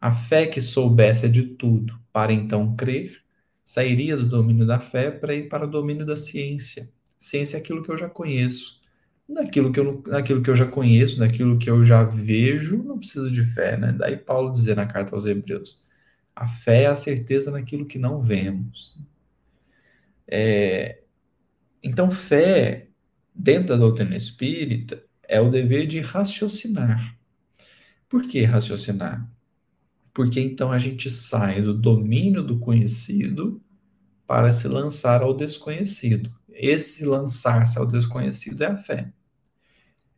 A 0.01 0.11
fé 0.11 0.47
que 0.47 0.59
soubesse 0.59 1.29
de 1.29 1.43
tudo 1.43 2.01
para 2.11 2.33
então 2.33 2.75
crer, 2.75 3.21
sairia 3.63 4.17
do 4.17 4.27
domínio 4.27 4.65
da 4.65 4.79
fé 4.79 5.11
para 5.11 5.35
ir 5.35 5.47
para 5.47 5.65
o 5.67 5.69
domínio 5.69 6.07
da 6.07 6.15
ciência. 6.15 6.91
Ciência 7.19 7.57
é 7.57 7.59
aquilo 7.59 7.83
que 7.83 7.91
eu 7.91 7.97
já 7.99 8.09
conheço. 8.09 8.83
Naquilo 9.27 9.71
que 9.71 9.79
eu, 9.79 10.03
naquilo 10.05 10.41
que 10.41 10.49
eu 10.49 10.55
já 10.55 10.67
conheço, 10.67 11.19
naquilo 11.19 11.57
que 11.57 11.69
eu 11.69 11.83
já 11.83 12.03
vejo, 12.03 12.83
não 12.83 12.99
preciso 12.99 13.31
de 13.31 13.43
fé. 13.43 13.75
Né? 13.77 13.91
Daí 13.91 14.17
Paulo 14.17 14.51
dizer 14.51 14.75
na 14.75 14.85
carta 14.85 15.15
aos 15.15 15.25
Hebreus 15.25 15.83
a 16.35 16.47
fé 16.47 16.83
é 16.83 16.87
a 16.87 16.95
certeza 16.95 17.49
naquilo 17.49 17.85
que 17.85 17.97
não 17.97 18.21
vemos. 18.21 18.99
É, 20.27 21.01
então, 21.81 22.11
fé, 22.11 22.89
dentro 23.33 23.69
da 23.69 23.77
doutrina 23.77 24.15
espírita, 24.15 25.01
é 25.23 25.39
o 25.39 25.49
dever 25.49 25.87
de 25.87 26.01
raciocinar. 26.01 27.17
Por 28.09 28.27
que 28.27 28.43
raciocinar? 28.43 29.29
Porque 30.13 30.39
então 30.39 30.71
a 30.71 30.77
gente 30.77 31.09
sai 31.09 31.61
do 31.61 31.73
domínio 31.73 32.43
do 32.43 32.59
conhecido 32.59 33.61
para 34.27 34.51
se 34.51 34.67
lançar 34.67 35.21
ao 35.21 35.33
desconhecido. 35.33 36.33
Esse 36.55 37.05
lançar-se 37.05 37.77
ao 37.77 37.85
desconhecido 37.85 38.63
é 38.63 38.67
a 38.67 38.77
fé. 38.77 39.13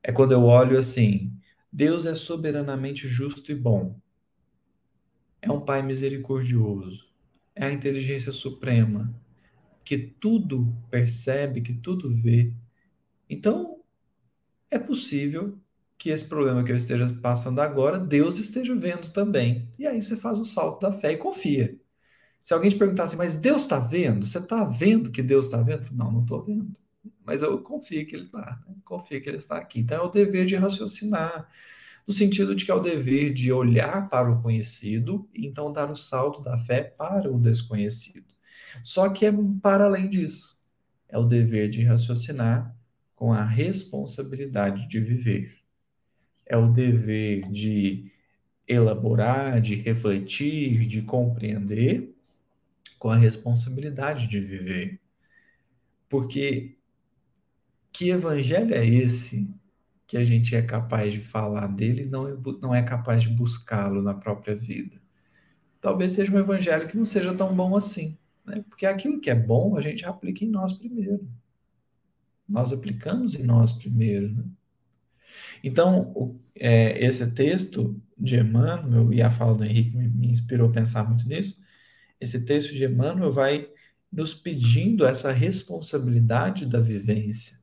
É 0.02 0.12
quando 0.12 0.32
eu 0.32 0.44
olho 0.44 0.78
assim: 0.78 1.34
Deus 1.72 2.06
é 2.06 2.16
soberanamente 2.16 3.08
justo 3.08 3.52
e 3.52 3.56
bom 3.56 4.00
é 5.42 5.52
um 5.52 5.62
Pai 5.62 5.82
misericordioso, 5.82 7.06
é 7.56 7.66
a 7.66 7.72
inteligência 7.72 8.32
suprema, 8.32 9.14
que 9.84 9.98
tudo 9.98 10.76
percebe, 10.90 11.62
que 11.62 11.74
tudo 11.74 12.10
vê. 12.10 12.54
Então, 13.30 13.80
é 14.70 14.78
possível 14.78 15.58
que 15.98 16.10
esse 16.10 16.26
problema 16.26 16.64
que 16.64 16.72
eu 16.72 16.76
esteja 16.76 17.12
passando 17.22 17.60
agora, 17.60 18.00
Deus 18.00 18.38
esteja 18.38 18.76
vendo 18.76 19.12
também. 19.12 19.68
E 19.80 19.88
aí 19.88 20.02
você 20.02 20.16
faz 20.16 20.38
o 20.38 20.46
salto 20.46 20.82
da 20.82 20.92
fé 20.92 21.14
e 21.14 21.18
confia. 21.18 21.80
Se 22.48 22.54
alguém 22.54 22.70
te 22.70 22.78
perguntasse, 22.78 23.18
mas 23.18 23.36
Deus 23.36 23.64
está 23.64 23.78
vendo? 23.78 24.26
Você 24.26 24.38
está 24.38 24.64
vendo 24.64 25.12
que 25.12 25.22
Deus 25.22 25.48
está 25.48 25.62
vendo? 25.62 25.86
Não, 25.92 26.10
não 26.10 26.22
estou 26.22 26.46
vendo. 26.46 26.80
Mas 27.26 27.42
eu 27.42 27.62
confio 27.62 28.06
que 28.06 28.16
Ele 28.16 28.24
está. 28.24 28.62
Né? 28.66 28.74
Confio 28.86 29.22
que 29.22 29.28
Ele 29.28 29.40
está 29.40 29.58
aqui. 29.58 29.82
Então 29.82 29.98
é 29.98 30.02
o 30.02 30.10
dever 30.10 30.46
de 30.46 30.56
raciocinar, 30.56 31.50
no 32.08 32.14
sentido 32.14 32.56
de 32.56 32.64
que 32.64 32.72
é 32.72 32.74
o 32.74 32.80
dever 32.80 33.34
de 33.34 33.52
olhar 33.52 34.08
para 34.08 34.32
o 34.32 34.42
conhecido 34.42 35.28
e 35.36 35.46
então 35.46 35.74
dar 35.74 35.92
o 35.92 35.96
salto 35.98 36.42
da 36.42 36.58
fé 36.58 36.84
para 36.84 37.30
o 37.30 37.38
desconhecido. 37.38 38.34
Só 38.82 39.10
que 39.10 39.26
é 39.26 39.34
para 39.62 39.84
além 39.84 40.08
disso. 40.08 40.58
É 41.10 41.18
o 41.18 41.26
dever 41.26 41.70
de 41.70 41.84
raciocinar 41.84 42.74
com 43.14 43.34
a 43.34 43.44
responsabilidade 43.44 44.88
de 44.88 45.02
viver. 45.02 45.54
É 46.46 46.56
o 46.56 46.72
dever 46.72 47.52
de 47.52 48.10
elaborar, 48.66 49.60
de 49.60 49.76
refletir, 49.76 50.86
de 50.86 51.02
compreender 51.02 52.16
com 52.98 53.10
a 53.10 53.16
responsabilidade 53.16 54.28
de 54.28 54.40
viver. 54.40 55.00
Porque 56.10 56.78
que 57.92 58.10
evangelho 58.10 58.74
é 58.74 58.86
esse 58.86 59.50
que 60.06 60.18
a 60.18 60.24
gente 60.24 60.56
é 60.56 60.62
capaz 60.62 61.14
de 61.14 61.20
falar 61.20 61.68
dele 61.68 62.06
não 62.06 62.28
é, 62.28 62.38
não 62.62 62.76
é 62.76 62.82
capaz 62.82 63.24
de 63.24 63.30
buscá-lo 63.30 64.02
na 64.02 64.14
própria 64.14 64.56
vida. 64.56 65.02
Talvez 65.82 66.14
seja 66.14 66.34
um 66.34 66.40
evangelho 66.40 66.88
que 66.88 66.98
não 66.98 67.06
seja 67.06 67.34
tão 67.34 67.54
bom 67.56 67.76
assim, 67.76 68.18
né? 68.46 68.64
porque 68.70 68.86
aquilo 68.86 69.20
que 69.20 69.30
é 69.30 69.36
bom 69.36 69.76
a 69.76 69.82
gente 69.82 70.06
aplica 70.06 70.46
em 70.46 70.50
nós 70.50 70.74
primeiro. 70.74 71.28
Nós 72.48 72.72
aplicamos 72.72 73.36
em 73.36 73.44
nós 73.44 73.74
primeiro. 73.74 74.32
Né? 74.32 74.44
Então, 75.64 76.12
o, 76.16 76.40
é, 76.56 77.04
esse 77.04 77.30
texto 77.32 78.00
de 78.18 78.38
Emmanuel, 78.40 79.12
e 79.14 79.22
a 79.22 79.30
fala 79.30 79.56
do 79.56 79.66
Henrique 79.66 79.96
me, 79.96 80.08
me 80.08 80.30
inspirou 80.30 80.70
a 80.70 80.72
pensar 80.72 81.04
muito 81.04 81.28
nisso, 81.28 81.60
esse 82.20 82.46
texto 82.46 82.74
de 82.74 82.86
Emmanuel 82.86 83.32
vai 83.32 83.70
nos 84.12 84.34
pedindo 84.34 85.06
essa 85.06 85.32
responsabilidade 85.32 86.66
da 86.66 86.80
vivência 86.80 87.58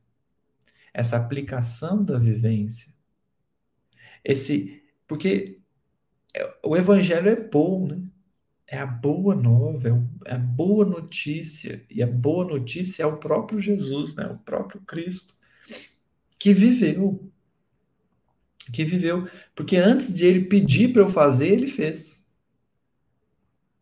essa 0.95 1.17
aplicação 1.17 2.01
da 2.01 2.17
vivência. 2.17 2.93
Esse, 4.23 4.81
porque 5.05 5.59
o 6.63 6.77
evangelho 6.77 7.27
é 7.29 7.35
bom, 7.35 7.85
né? 7.85 8.01
É 8.65 8.79
a 8.79 8.85
boa 8.85 9.35
nova, 9.35 9.89
é, 9.89 10.31
é 10.31 10.35
a 10.35 10.39
boa 10.39 10.85
notícia. 10.85 11.85
E 11.89 12.01
a 12.01 12.07
boa 12.07 12.45
notícia 12.45 13.03
é 13.03 13.05
o 13.05 13.17
próprio 13.17 13.59
Jesus, 13.59 14.15
né? 14.15 14.25
O 14.25 14.37
próprio 14.37 14.79
Cristo 14.81 15.35
que 16.39 16.53
viveu. 16.53 17.29
Que 18.71 18.85
viveu, 18.85 19.29
porque 19.53 19.75
antes 19.75 20.11
de 20.11 20.25
ele 20.25 20.45
pedir 20.45 20.93
para 20.93 21.01
eu 21.01 21.09
fazer, 21.09 21.49
ele 21.49 21.67
fez. 21.67 22.24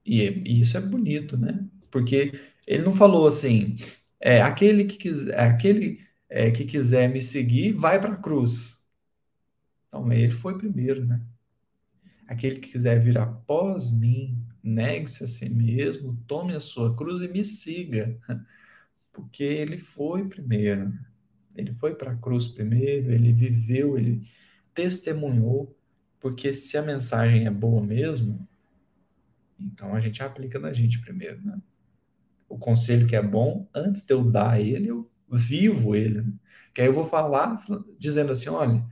E, 0.06 0.22
e, 0.22 0.60
isso 0.60 0.78
é 0.78 0.82
bonito, 0.82 1.38
né? 1.38 1.66
Porque 1.92 2.34
ele 2.68 2.84
não 2.84 2.94
falou 2.94 3.28
assim, 3.28 3.76
é 4.20 4.42
aquele 4.42 4.86
que 4.86 4.98
quiser, 4.98 5.40
aquele 5.40 6.02
é, 6.30 6.52
que 6.52 6.66
quiser 6.66 7.10
me 7.10 7.22
seguir, 7.22 7.74
vai 7.74 8.00
para 8.00 8.14
a 8.14 8.18
cruz. 8.18 8.84
Então, 9.88 10.12
ele 10.12 10.32
foi 10.32 10.58
primeiro, 10.58 11.06
né? 11.06 11.22
Aquele 12.28 12.60
que 12.60 12.72
quiser 12.72 13.00
vir 13.00 13.18
após 13.18 13.92
mim, 13.92 14.44
negue-se 14.64 15.24
a 15.24 15.28
si 15.28 15.50
mesmo, 15.50 16.18
tome 16.26 16.56
a 16.56 16.60
sua 16.60 16.96
cruz 16.96 17.22
e 17.22 17.28
me 17.28 17.44
siga. 17.44 18.18
Porque 19.14 19.44
ele 19.44 19.78
foi 19.78 20.28
primeiro. 20.28 20.92
Ele 21.56 21.72
foi 21.74 21.94
para 21.94 22.14
a 22.14 22.18
cruz 22.18 22.48
primeiro, 22.48 23.12
ele 23.12 23.32
viveu, 23.32 23.98
ele 23.98 24.28
testemunhou. 24.74 25.78
Porque 26.20 26.52
se 26.52 26.78
a 26.78 26.82
mensagem 26.82 27.46
é 27.46 27.52
boa 27.52 27.86
mesmo, 27.86 28.48
então 29.66 29.96
a 29.96 30.00
gente 30.00 30.22
aplica 30.24 30.60
na 30.60 30.74
gente 30.74 31.00
primeiro, 31.00 31.42
né? 31.44 31.60
O 32.50 32.58
conselho 32.58 33.08
que 33.08 33.16
é 33.16 33.22
bom, 33.22 33.68
antes 33.74 34.04
de 34.04 34.14
eu 34.14 34.24
dar 34.24 34.60
ele, 34.62 34.90
eu 34.90 35.10
vivo 35.30 35.96
ele. 35.96 36.22
Né? 36.22 36.34
Que 36.74 36.82
aí 36.82 36.88
eu 36.88 36.94
vou 36.94 37.06
falar 37.06 37.66
dizendo 37.98 38.32
assim: 38.32 38.50
olha, 38.50 38.86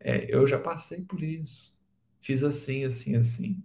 é, 0.00 0.26
eu 0.34 0.46
já 0.46 0.58
passei 0.58 1.02
por 1.02 1.22
isso, 1.22 1.78
fiz 2.20 2.42
assim, 2.42 2.84
assim, 2.84 3.16
assim. 3.16 3.62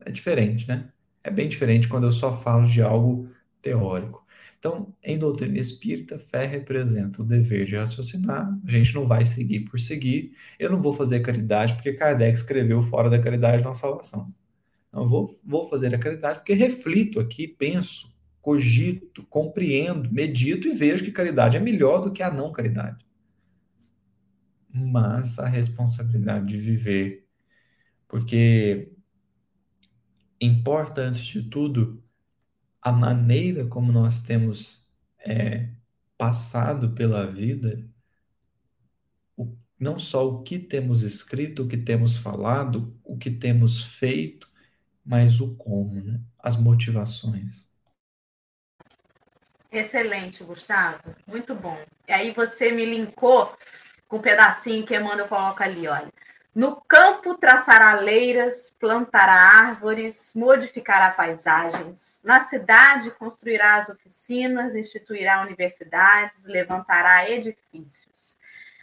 É 0.00 0.10
diferente, 0.10 0.68
né? 0.68 0.92
É 1.22 1.30
bem 1.30 1.48
diferente 1.48 1.88
quando 1.88 2.06
eu 2.06 2.12
só 2.12 2.32
falo 2.32 2.66
de 2.66 2.82
algo 2.82 3.30
teórico. 3.60 4.24
Então, 4.58 4.94
em 5.02 5.18
doutrina 5.18 5.58
espírita, 5.58 6.18
fé 6.18 6.44
representa 6.46 7.22
o 7.22 7.24
dever 7.24 7.66
de 7.66 7.76
raciocinar. 7.76 8.58
A 8.64 8.70
gente 8.70 8.94
não 8.94 9.06
vai 9.06 9.24
seguir 9.24 9.60
por 9.60 9.78
seguir. 9.78 10.36
Eu 10.58 10.70
não 10.70 10.80
vou 10.80 10.92
fazer 10.92 11.20
caridade 11.20 11.74
porque 11.74 11.92
Kardec 11.92 12.38
escreveu 12.38 12.82
fora 12.82 13.10
da 13.10 13.18
caridade 13.20 13.62
não 13.62 13.74
salvação. 13.74 14.32
Não 14.96 15.06
vou, 15.06 15.38
vou 15.44 15.68
fazer 15.68 15.94
a 15.94 15.98
caridade 15.98 16.38
porque 16.38 16.54
reflito 16.54 17.20
aqui, 17.20 17.46
penso 17.46 18.16
cogito, 18.46 19.26
compreendo, 19.26 20.08
medito 20.12 20.68
e 20.68 20.72
vejo 20.72 21.04
que 21.04 21.10
caridade 21.10 21.56
é 21.56 21.60
melhor 21.60 22.00
do 22.00 22.12
que 22.12 22.22
a 22.22 22.30
não 22.30 22.52
caridade. 22.52 23.04
Mas 24.72 25.40
a 25.40 25.48
responsabilidade 25.48 26.46
de 26.46 26.56
viver, 26.56 27.26
porque 28.06 28.92
importa 30.40 31.00
antes 31.02 31.24
de 31.24 31.42
tudo 31.42 32.00
a 32.80 32.92
maneira 32.92 33.66
como 33.66 33.90
nós 33.90 34.22
temos 34.22 34.94
é, 35.18 35.70
passado 36.16 36.92
pela 36.92 37.26
vida, 37.26 37.84
o, 39.36 39.56
não 39.76 39.98
só 39.98 40.24
o 40.24 40.44
que 40.44 40.56
temos 40.56 41.02
escrito, 41.02 41.64
o 41.64 41.68
que 41.68 41.76
temos 41.76 42.16
falado, 42.16 42.96
o 43.02 43.18
que 43.18 43.32
temos 43.32 43.82
feito, 43.82 44.45
mas 45.06 45.40
o 45.40 45.54
como, 45.54 45.94
né? 46.02 46.20
as 46.38 46.56
motivações. 46.56 47.70
Excelente, 49.70 50.42
Gustavo. 50.42 50.98
Muito 51.26 51.54
bom. 51.54 51.78
E 52.08 52.12
aí 52.12 52.32
você 52.32 52.72
me 52.72 52.84
linkou 52.84 53.54
com 54.08 54.16
um 54.16 54.22
pedacinho 54.22 54.84
que 54.84 54.96
Emmanuel 54.96 55.28
coloca 55.28 55.64
ali, 55.64 55.86
olha. 55.86 56.12
No 56.54 56.80
campo 56.88 57.36
traçará 57.36 58.00
leiras, 58.00 58.74
plantará 58.80 59.34
árvores, 59.34 60.32
modificará 60.34 61.10
paisagens. 61.10 62.22
Na 62.24 62.40
cidade 62.40 63.10
construirá 63.10 63.76
as 63.76 63.90
oficinas, 63.90 64.74
instituirá 64.74 65.42
universidades, 65.42 66.46
levantará 66.46 67.28
edifícios. 67.28 68.38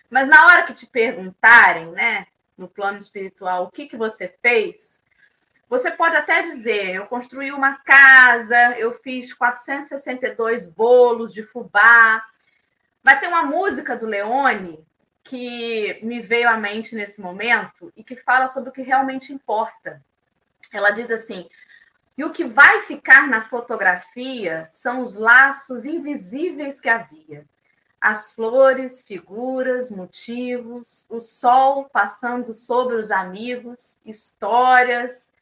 Mas 0.09 0.27
na 0.27 0.45
hora 0.45 0.63
que 0.63 0.73
te 0.73 0.85
perguntarem, 0.85 1.87
né, 1.91 2.27
no 2.55 2.67
plano 2.67 2.99
espiritual, 2.99 3.63
o 3.63 3.71
que, 3.71 3.87
que 3.87 3.97
você 3.97 4.31
fez, 4.45 5.02
você 5.73 5.89
pode 5.89 6.15
até 6.15 6.43
dizer: 6.43 6.93
eu 6.93 7.07
construí 7.07 7.51
uma 7.51 7.77
casa, 7.77 8.77
eu 8.77 8.93
fiz 8.93 9.33
462 9.33 10.67
bolos 10.67 11.33
de 11.33 11.41
fubá. 11.41 12.23
Vai 13.03 13.19
ter 13.19 13.27
uma 13.27 13.41
música 13.41 13.97
do 13.97 14.05
Leone 14.05 14.85
que 15.23 15.99
me 16.03 16.21
veio 16.21 16.47
à 16.47 16.57
mente 16.57 16.93
nesse 16.93 17.19
momento 17.21 17.91
e 17.97 18.03
que 18.03 18.15
fala 18.15 18.47
sobre 18.47 18.69
o 18.69 18.71
que 18.71 18.83
realmente 18.83 19.33
importa. 19.33 19.99
Ela 20.71 20.91
diz 20.91 21.09
assim: 21.09 21.49
e 22.15 22.23
o 22.23 22.31
que 22.31 22.43
vai 22.43 22.81
ficar 22.81 23.27
na 23.27 23.41
fotografia 23.41 24.67
são 24.67 25.01
os 25.01 25.15
laços 25.15 25.85
invisíveis 25.85 26.79
que 26.79 26.87
havia. 26.87 27.47
As 27.99 28.31
flores, 28.31 29.01
figuras, 29.01 29.89
motivos, 29.89 31.07
o 31.09 31.19
sol 31.19 31.89
passando 31.91 32.53
sobre 32.53 32.97
os 32.97 33.09
amigos, 33.09 33.97
histórias, 34.05 35.32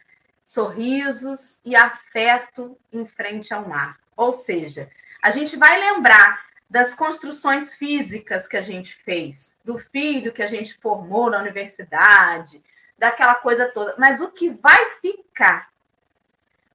sorrisos 0.51 1.61
e 1.63 1.77
afeto 1.77 2.77
em 2.91 3.05
frente 3.05 3.53
ao 3.53 3.65
mar. 3.65 3.97
Ou 4.17 4.33
seja, 4.33 4.91
a 5.21 5.31
gente 5.31 5.55
vai 5.55 5.79
lembrar 5.79 6.45
das 6.69 6.93
construções 6.93 7.73
físicas 7.73 8.47
que 8.47 8.57
a 8.57 8.61
gente 8.61 8.93
fez, 8.93 9.57
do 9.63 9.77
filho 9.77 10.33
que 10.33 10.43
a 10.43 10.47
gente 10.47 10.77
formou 10.79 11.29
na 11.29 11.39
universidade, 11.39 12.61
daquela 12.97 13.35
coisa 13.35 13.71
toda, 13.71 13.95
mas 13.97 14.19
o 14.19 14.29
que 14.29 14.49
vai 14.49 14.89
ficar, 14.99 15.71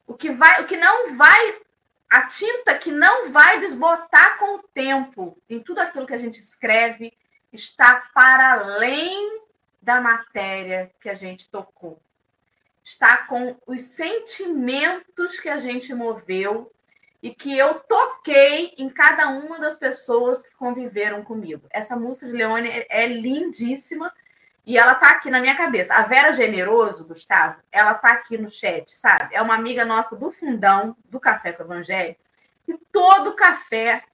o 0.06 0.14
que 0.14 0.30
vai, 0.30 0.62
o 0.62 0.66
que 0.66 0.78
não 0.78 1.14
vai, 1.14 1.58
a 2.08 2.22
tinta 2.22 2.78
que 2.78 2.90
não 2.90 3.30
vai 3.30 3.60
desbotar 3.60 4.38
com 4.38 4.56
o 4.56 4.62
tempo 4.62 5.36
em 5.50 5.60
tudo 5.60 5.80
aquilo 5.80 6.06
que 6.06 6.14
a 6.14 6.18
gente 6.18 6.40
escreve 6.40 7.12
está 7.52 8.08
para 8.14 8.52
além 8.52 9.42
da 9.82 10.00
matéria 10.00 10.90
que 10.98 11.10
a 11.10 11.14
gente 11.14 11.50
tocou 11.50 12.00
está 12.86 13.16
com 13.26 13.56
os 13.66 13.82
sentimentos 13.82 15.40
que 15.40 15.48
a 15.48 15.58
gente 15.58 15.92
moveu 15.92 16.72
e 17.20 17.34
que 17.34 17.58
eu 17.58 17.80
toquei 17.80 18.74
em 18.78 18.88
cada 18.88 19.28
uma 19.28 19.58
das 19.58 19.76
pessoas 19.76 20.46
que 20.46 20.54
conviveram 20.54 21.24
comigo. 21.24 21.66
Essa 21.70 21.96
música 21.96 22.26
de 22.26 22.32
Leone 22.32 22.68
é, 22.68 22.86
é 22.88 23.06
lindíssima 23.08 24.12
e 24.64 24.78
ela 24.78 24.94
tá 24.94 25.08
aqui 25.08 25.32
na 25.32 25.40
minha 25.40 25.56
cabeça. 25.56 25.94
A 25.94 26.02
Vera 26.02 26.32
Generoso, 26.32 27.08
Gustavo, 27.08 27.56
ela 27.72 27.92
tá 27.92 28.12
aqui 28.12 28.38
no 28.38 28.48
chat, 28.48 28.88
sabe? 28.92 29.34
É 29.34 29.42
uma 29.42 29.56
amiga 29.56 29.84
nossa 29.84 30.14
do 30.14 30.30
fundão 30.30 30.96
do 31.06 31.18
Café 31.18 31.50
com 31.50 31.64
o 31.64 31.66
Evangelho. 31.66 32.14
E 32.68 32.78
todo 32.92 33.34
café 33.34 34.04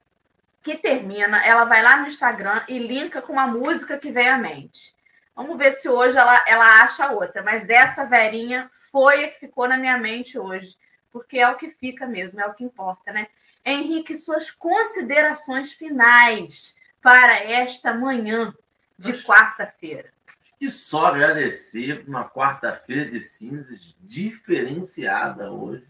que 0.62 0.78
termina, 0.78 1.44
ela 1.44 1.64
vai 1.64 1.82
lá 1.82 1.98
no 1.98 2.08
Instagram 2.08 2.62
e 2.66 2.78
linka 2.78 3.20
com 3.20 3.34
uma 3.34 3.46
música 3.46 3.98
que 3.98 4.10
vem 4.10 4.30
à 4.30 4.38
mente. 4.38 4.94
Vamos 5.34 5.56
ver 5.56 5.72
se 5.72 5.88
hoje 5.88 6.16
ela, 6.16 6.44
ela 6.46 6.82
acha 6.82 7.10
outra. 7.10 7.42
Mas 7.42 7.70
essa 7.70 8.04
verinha 8.04 8.70
foi 8.90 9.24
a 9.24 9.30
que 9.30 9.40
ficou 9.40 9.66
na 9.66 9.76
minha 9.76 9.96
mente 9.96 10.38
hoje, 10.38 10.76
porque 11.10 11.38
é 11.38 11.48
o 11.48 11.56
que 11.56 11.70
fica 11.70 12.06
mesmo, 12.06 12.40
é 12.40 12.46
o 12.46 12.54
que 12.54 12.64
importa, 12.64 13.12
né? 13.12 13.26
Henrique, 13.64 14.16
suas 14.16 14.50
considerações 14.50 15.72
finais 15.72 16.74
para 17.00 17.38
esta 17.44 17.94
manhã 17.94 18.54
de 18.98 19.12
quarta-feira. 19.24 20.12
Que 20.58 20.70
só 20.70 21.06
agradecer 21.06 22.04
uma 22.06 22.28
quarta-feira 22.28 23.10
de 23.10 23.20
cinzas 23.20 23.96
diferenciada 24.00 25.50
hoje. 25.50 25.84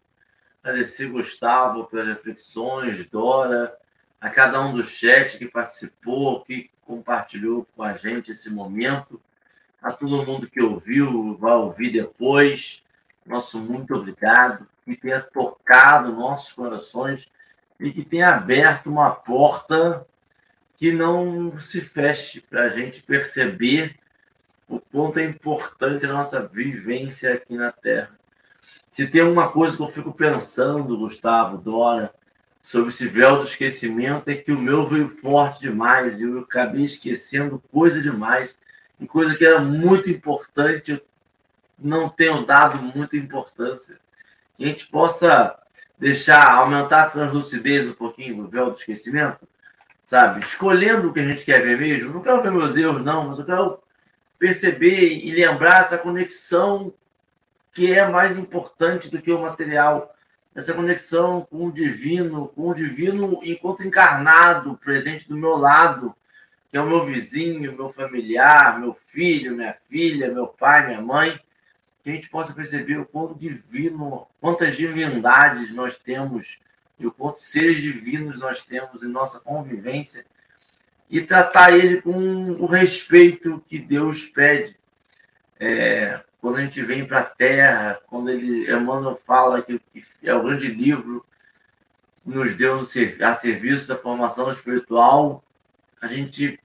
Agradecer 0.62 1.08
Gustavo 1.08 1.86
pelas 1.86 2.06
reflexões, 2.06 3.04
Dora, 3.10 3.76
a 4.20 4.30
cada 4.30 4.60
um 4.60 4.74
do 4.74 4.84
chat 4.84 5.36
que 5.36 5.50
participou, 5.50 6.42
que 6.42 6.70
compartilhou 6.82 7.66
com 7.74 7.82
a 7.82 7.94
gente 7.94 8.32
esse 8.32 8.50
momento 8.50 9.20
a 9.82 9.92
todo 9.92 10.24
mundo 10.24 10.48
que 10.48 10.62
ouviu, 10.62 11.36
vai 11.38 11.54
ouvir 11.54 11.90
depois. 11.90 12.82
Nosso 13.26 13.58
muito 13.58 13.94
obrigado, 13.94 14.66
que 14.84 14.96
tenha 14.96 15.20
tocado 15.20 16.12
nossos 16.12 16.52
corações 16.52 17.28
e 17.80 17.92
que 17.92 18.04
tenha 18.04 18.28
aberto 18.28 18.88
uma 18.88 19.10
porta 19.10 20.06
que 20.76 20.92
não 20.92 21.58
se 21.58 21.80
feche 21.80 22.40
para 22.40 22.64
a 22.64 22.68
gente 22.68 23.02
perceber 23.02 23.96
o 24.68 24.80
quanto 24.80 25.18
é 25.18 25.24
importante 25.24 26.06
a 26.06 26.12
nossa 26.12 26.46
vivência 26.46 27.34
aqui 27.34 27.54
na 27.54 27.70
Terra. 27.70 28.10
Se 28.88 29.06
tem 29.06 29.22
uma 29.22 29.50
coisa 29.50 29.76
que 29.76 29.82
eu 29.82 29.88
fico 29.88 30.12
pensando, 30.12 30.96
Gustavo, 30.96 31.58
Dora, 31.58 32.12
sobre 32.62 32.90
esse 32.90 33.06
véu 33.06 33.38
do 33.38 33.42
esquecimento, 33.42 34.28
é 34.28 34.34
que 34.34 34.52
o 34.52 34.60
meu 34.60 34.86
veio 34.86 35.08
forte 35.08 35.60
demais 35.60 36.18
e 36.18 36.22
eu 36.22 36.40
acabei 36.40 36.84
esquecendo 36.84 37.62
coisa 37.72 38.00
demais 38.00 38.58
e 39.02 39.06
coisa 39.08 39.36
que 39.36 39.44
era 39.44 39.60
muito 39.60 40.08
importante, 40.08 41.02
não 41.76 42.08
tenho 42.08 42.46
dado 42.46 42.80
muita 42.80 43.16
importância. 43.16 43.98
Que 44.56 44.64
a 44.64 44.68
gente 44.68 44.86
possa 44.86 45.58
deixar, 45.98 46.52
aumentar 46.52 47.02
a 47.02 47.10
translucidez 47.10 47.88
um 47.88 47.94
pouquinho 47.94 48.36
do 48.36 48.48
véu 48.48 48.70
do 48.70 48.76
esquecimento, 48.76 49.40
sabe? 50.04 50.44
Escolhendo 50.44 51.08
o 51.08 51.12
que 51.12 51.18
a 51.18 51.26
gente 51.26 51.44
quer 51.44 51.62
ver 51.62 51.76
mesmo. 51.76 52.14
Não 52.14 52.22
quero 52.22 52.42
ver 52.42 52.52
meus 52.52 52.76
erros, 52.76 53.02
não, 53.02 53.26
mas 53.26 53.40
eu 53.40 53.44
quero 53.44 53.80
perceber 54.38 55.18
e 55.18 55.32
lembrar 55.32 55.80
essa 55.80 55.98
conexão 55.98 56.94
que 57.72 57.92
é 57.92 58.08
mais 58.08 58.36
importante 58.38 59.10
do 59.10 59.20
que 59.20 59.32
o 59.32 59.42
material. 59.42 60.14
Essa 60.54 60.74
conexão 60.74 61.44
com 61.50 61.66
o 61.66 61.72
divino, 61.72 62.46
com 62.48 62.68
o 62.68 62.74
divino 62.74 63.40
enquanto 63.42 63.82
encarnado, 63.82 64.78
presente 64.78 65.28
do 65.28 65.36
meu 65.36 65.56
lado, 65.56 66.14
é 66.72 66.80
o 66.80 66.86
meu 66.86 67.04
vizinho, 67.04 67.76
meu 67.76 67.90
familiar, 67.90 68.80
meu 68.80 68.94
filho, 68.94 69.54
minha 69.54 69.74
filha, 69.74 70.32
meu 70.32 70.46
pai, 70.46 70.86
minha 70.86 71.00
mãe, 71.00 71.38
que 72.02 72.10
a 72.10 72.12
gente 72.12 72.30
possa 72.30 72.54
perceber 72.54 72.98
o 72.98 73.06
quanto 73.06 73.38
divino, 73.38 74.26
quantas 74.40 74.76
divindades 74.76 75.74
nós 75.74 75.98
temos 75.98 76.60
e 76.98 77.06
o 77.06 77.12
quanto 77.12 77.40
seres 77.40 77.80
divinos 77.80 78.38
nós 78.38 78.64
temos 78.64 79.02
em 79.02 79.08
nossa 79.08 79.40
convivência 79.40 80.24
e 81.10 81.20
tratar 81.20 81.72
ele 81.72 82.00
com 82.00 82.52
o 82.52 82.66
respeito 82.66 83.62
que 83.68 83.78
Deus 83.78 84.24
pede. 84.26 84.76
É, 85.60 86.22
quando 86.40 86.56
a 86.56 86.62
gente 86.62 86.82
vem 86.82 87.04
para 87.04 87.20
a 87.20 87.24
Terra, 87.24 88.00
quando 88.06 88.30
ele, 88.30 88.72
Emmanuel 88.72 89.14
fala 89.14 89.62
que, 89.62 89.78
que 89.78 90.02
é 90.24 90.34
o 90.34 90.42
grande 90.42 90.68
livro 90.68 91.24
nos 92.24 92.56
deu 92.56 92.80
a 92.80 93.34
serviço 93.34 93.88
da 93.88 93.96
formação 93.96 94.50
espiritual, 94.50 95.44
a 96.02 96.08
gente 96.08 96.58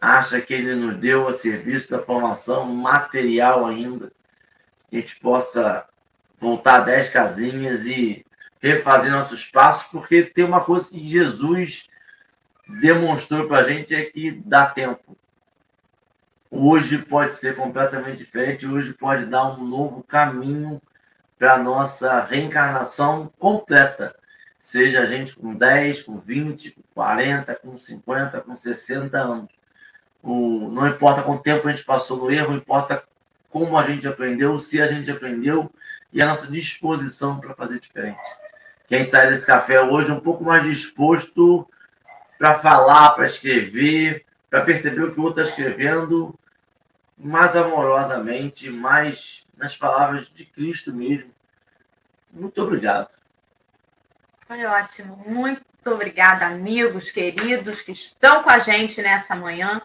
acha 0.00 0.40
que 0.40 0.54
ele 0.54 0.76
nos 0.76 0.96
deu 0.96 1.26
a 1.26 1.32
serviço 1.32 1.90
da 1.90 2.00
formação 2.00 2.64
material 2.64 3.66
ainda, 3.66 4.12
que 4.88 4.96
a 4.96 5.00
gente 5.00 5.18
possa 5.18 5.84
voltar 6.38 6.80
dez 6.80 7.10
casinhas 7.10 7.84
e 7.84 8.24
refazer 8.62 9.10
nossos 9.10 9.44
passos, 9.46 9.90
porque 9.90 10.22
tem 10.22 10.44
uma 10.44 10.62
coisa 10.62 10.88
que 10.88 11.04
Jesus 11.04 11.88
demonstrou 12.80 13.48
para 13.48 13.58
a 13.58 13.68
gente 13.68 13.94
é 13.94 14.04
que 14.04 14.30
dá 14.30 14.66
tempo. 14.66 15.16
Hoje 16.48 16.98
pode 16.98 17.34
ser 17.34 17.56
completamente 17.56 18.18
diferente, 18.18 18.66
hoje 18.66 18.94
pode 18.94 19.26
dar 19.26 19.46
um 19.52 19.64
novo 19.64 20.02
caminho 20.04 20.80
para 21.38 21.54
a 21.54 21.62
nossa 21.62 22.20
reencarnação 22.20 23.32
completa 23.38 24.14
seja 24.60 25.00
a 25.00 25.06
gente 25.06 25.34
com 25.34 25.54
10, 25.54 26.02
com 26.02 26.18
20, 26.18 26.72
com 26.72 26.82
40, 26.94 27.54
com 27.56 27.76
50, 27.76 28.40
com 28.42 28.54
60 28.54 29.18
anos. 29.18 29.50
O, 30.22 30.68
não 30.70 30.86
importa 30.86 31.22
quanto 31.22 31.42
tempo 31.42 31.66
a 31.66 31.70
gente 31.70 31.84
passou 31.84 32.18
no 32.18 32.30
erro, 32.30 32.54
importa 32.54 33.02
como 33.48 33.76
a 33.76 33.82
gente 33.82 34.06
aprendeu, 34.06 34.60
se 34.60 34.80
a 34.80 34.86
gente 34.86 35.10
aprendeu 35.10 35.72
e 36.12 36.22
a 36.22 36.26
nossa 36.26 36.50
disposição 36.50 37.40
para 37.40 37.54
fazer 37.54 37.80
diferente. 37.80 38.20
Que 38.86 38.94
a 38.94 38.98
gente 38.98 39.10
sai 39.10 39.28
desse 39.28 39.46
café 39.46 39.80
hoje 39.80 40.12
um 40.12 40.20
pouco 40.20 40.44
mais 40.44 40.62
disposto 40.64 41.66
para 42.38 42.58
falar, 42.58 43.10
para 43.10 43.26
escrever, 43.26 44.24
para 44.48 44.62
perceber 44.62 45.04
o 45.04 45.12
que 45.12 45.20
o 45.20 45.22
outro 45.22 45.42
está 45.42 45.52
escrevendo 45.52 46.34
mais 47.16 47.54
amorosamente, 47.54 48.70
mais 48.70 49.46
nas 49.56 49.76
palavras 49.76 50.32
de 50.32 50.44
Cristo 50.44 50.92
mesmo. 50.92 51.30
Muito 52.32 52.62
obrigado. 52.62 53.19
Foi 54.50 54.64
ótimo. 54.64 55.16
Muito 55.28 55.62
obrigada, 55.86 56.44
amigos 56.44 57.12
queridos 57.12 57.82
que 57.82 57.92
estão 57.92 58.42
com 58.42 58.50
a 58.50 58.58
gente 58.58 59.00
nessa 59.00 59.36
manhã. 59.36 59.80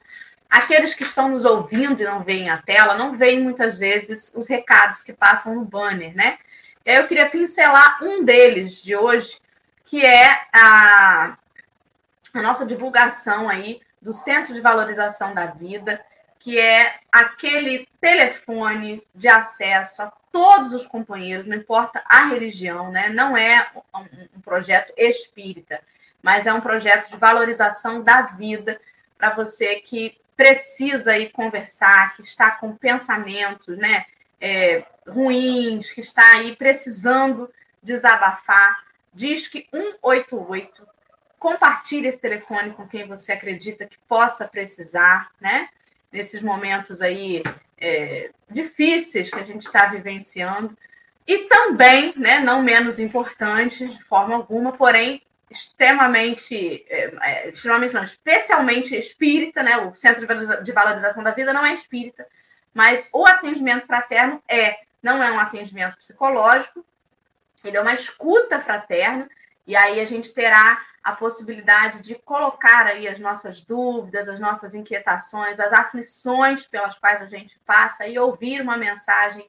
Aqueles 0.50 0.96
que 0.96 1.04
estão 1.04 1.30
nos 1.30 1.46
ouvindo 1.46 2.02
e 2.02 2.04
não 2.04 2.24
veem 2.24 2.50
a 2.50 2.60
tela, 2.60 2.98
não 2.98 3.16
veem 3.16 3.44
muitas 3.44 3.78
vezes 3.78 4.34
os 4.36 4.48
recados 4.48 5.04
que 5.04 5.14
passam 5.14 5.54
no 5.54 5.64
banner, 5.64 6.16
né? 6.16 6.40
Eu 6.84 7.06
queria 7.06 7.30
pincelar 7.30 8.00
um 8.02 8.26
deles 8.26 8.82
de 8.82 8.96
hoje, 8.96 9.40
que 9.86 10.04
é 10.04 10.48
a, 10.52 11.36
a 12.34 12.42
nossa 12.42 12.66
divulgação 12.66 13.48
aí 13.48 13.82
do 14.02 14.14
Centro 14.14 14.52
de 14.52 14.62
Valorização 14.62 15.32
da 15.36 15.46
Vida, 15.46 16.04
que 16.46 16.60
é 16.60 17.00
aquele 17.12 17.90
telefone 18.00 19.02
de 19.16 19.28
acesso 19.28 20.04
a 20.04 20.14
todos 20.32 20.76
os 20.76 20.86
companheiros, 20.86 21.48
não 21.48 21.58
importa 21.58 22.04
a 22.08 22.26
religião, 22.26 22.92
né? 22.92 23.10
Não 23.10 23.36
é 23.36 23.68
um, 23.96 24.40
projeto 24.42 24.94
espírita, 24.96 25.82
mas 26.22 26.46
é 26.46 26.54
um 26.54 26.62
projeto 26.62 27.10
de 27.10 27.18
valorização 27.18 28.04
da 28.04 28.22
vida 28.22 28.80
para 29.18 29.32
você 29.32 29.78
que 29.78 30.16
precisa 30.38 31.18
ir 31.18 31.32
conversar, 31.32 32.14
que 32.14 32.22
está 32.22 32.52
com 32.52 32.76
pensamentos, 32.76 33.76
né? 33.76 34.06
É, 34.40 34.86
ruins, 35.08 35.90
que 35.90 36.02
está 36.02 36.34
aí 36.34 36.56
precisando 36.56 37.52
desabafar, 37.82 38.86
diz 39.12 39.48
que 39.48 39.68
188 39.74 40.88
compartilhe 41.40 42.08
esse 42.08 42.22
telefone 42.22 42.70
com 42.74 42.88
quem 42.88 43.08
você 43.08 43.32
acredita 43.32 43.88
que 43.88 43.98
possa 44.08 44.48
precisar, 44.48 45.32
né? 45.42 45.70
Nesses 46.16 46.42
momentos 46.42 47.02
aí 47.02 47.44
é, 47.78 48.32
difíceis 48.50 49.30
que 49.30 49.40
a 49.40 49.44
gente 49.44 49.64
está 49.64 49.88
vivenciando. 49.88 50.78
E 51.28 51.40
também, 51.50 52.14
né, 52.16 52.40
não 52.40 52.64
menos 52.64 53.00
importante, 53.00 53.88
de 53.88 54.02
forma 54.02 54.36
alguma, 54.36 54.72
porém 54.72 55.22
extremamente, 55.50 56.86
é, 56.90 57.16
é 57.22 57.50
extremamente 57.50 57.94
não, 57.94 58.04
especialmente 58.04 58.96
espírita, 58.96 59.62
né? 59.62 59.78
O 59.78 59.94
Centro 59.96 60.26
de 60.64 60.72
Valorização 60.72 61.24
da 61.24 61.32
Vida 61.32 61.54
não 61.54 61.66
é 61.66 61.74
espírita, 61.74 62.26
mas 62.74 63.10
o 63.14 63.26
atendimento 63.26 63.86
fraterno 63.86 64.42
é, 64.48 64.80
não 65.04 65.22
é 65.22 65.32
um 65.32 65.40
atendimento 65.40 65.98
psicológico, 65.98 66.86
ele 67.64 67.78
é 67.78 67.82
uma 67.82 67.94
escuta 67.94 68.60
fraterna, 68.60 69.30
e 69.68 69.76
aí 69.76 70.00
a 70.00 70.06
gente 70.06 70.34
terá 70.34 70.82
a 71.06 71.12
possibilidade 71.12 72.02
de 72.02 72.16
colocar 72.16 72.88
aí 72.88 73.08
as 73.08 73.20
nossas 73.20 73.62
dúvidas, 73.62 74.28
as 74.28 74.40
nossas 74.40 74.74
inquietações, 74.74 75.60
as 75.60 75.72
aflições 75.72 76.66
pelas 76.66 76.98
quais 76.98 77.22
a 77.22 77.28
gente 77.28 77.60
passa 77.64 78.08
e 78.08 78.18
ouvir 78.18 78.60
uma 78.60 78.76
mensagem 78.76 79.48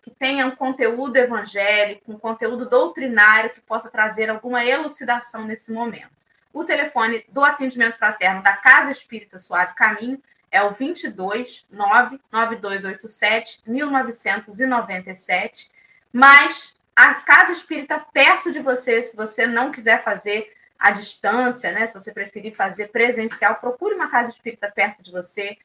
que 0.00 0.10
tenha 0.10 0.46
um 0.46 0.56
conteúdo 0.56 1.18
evangélico, 1.18 2.10
um 2.10 2.18
conteúdo 2.18 2.66
doutrinário 2.66 3.50
que 3.50 3.60
possa 3.60 3.90
trazer 3.90 4.30
alguma 4.30 4.64
elucidação 4.64 5.44
nesse 5.44 5.70
momento. 5.70 6.08
O 6.54 6.64
telefone 6.64 7.22
do 7.28 7.44
atendimento 7.44 7.98
fraterno 7.98 8.42
da 8.42 8.56
Casa 8.56 8.90
Espírita 8.90 9.38
Suave 9.38 9.74
Caminho 9.74 10.18
é 10.50 10.62
o 10.62 10.72
22 10.72 11.66
99287 11.70 13.60
1997, 13.66 15.70
mas 16.10 16.74
a 16.96 17.12
Casa 17.12 17.52
Espírita 17.52 18.02
perto 18.10 18.50
de 18.50 18.60
você, 18.60 19.02
se 19.02 19.14
você 19.14 19.46
não 19.46 19.70
quiser 19.70 20.02
fazer 20.02 20.50
à 20.78 20.90
distância, 20.90 21.72
né? 21.72 21.86
Se 21.86 21.94
você 21.94 22.12
preferir 22.12 22.54
fazer 22.54 22.88
presencial, 22.88 23.56
procure 23.56 23.94
uma 23.94 24.10
casa 24.10 24.30
espírita 24.30 24.70
perto 24.70 25.02
de 25.02 25.10
você, 25.10 25.56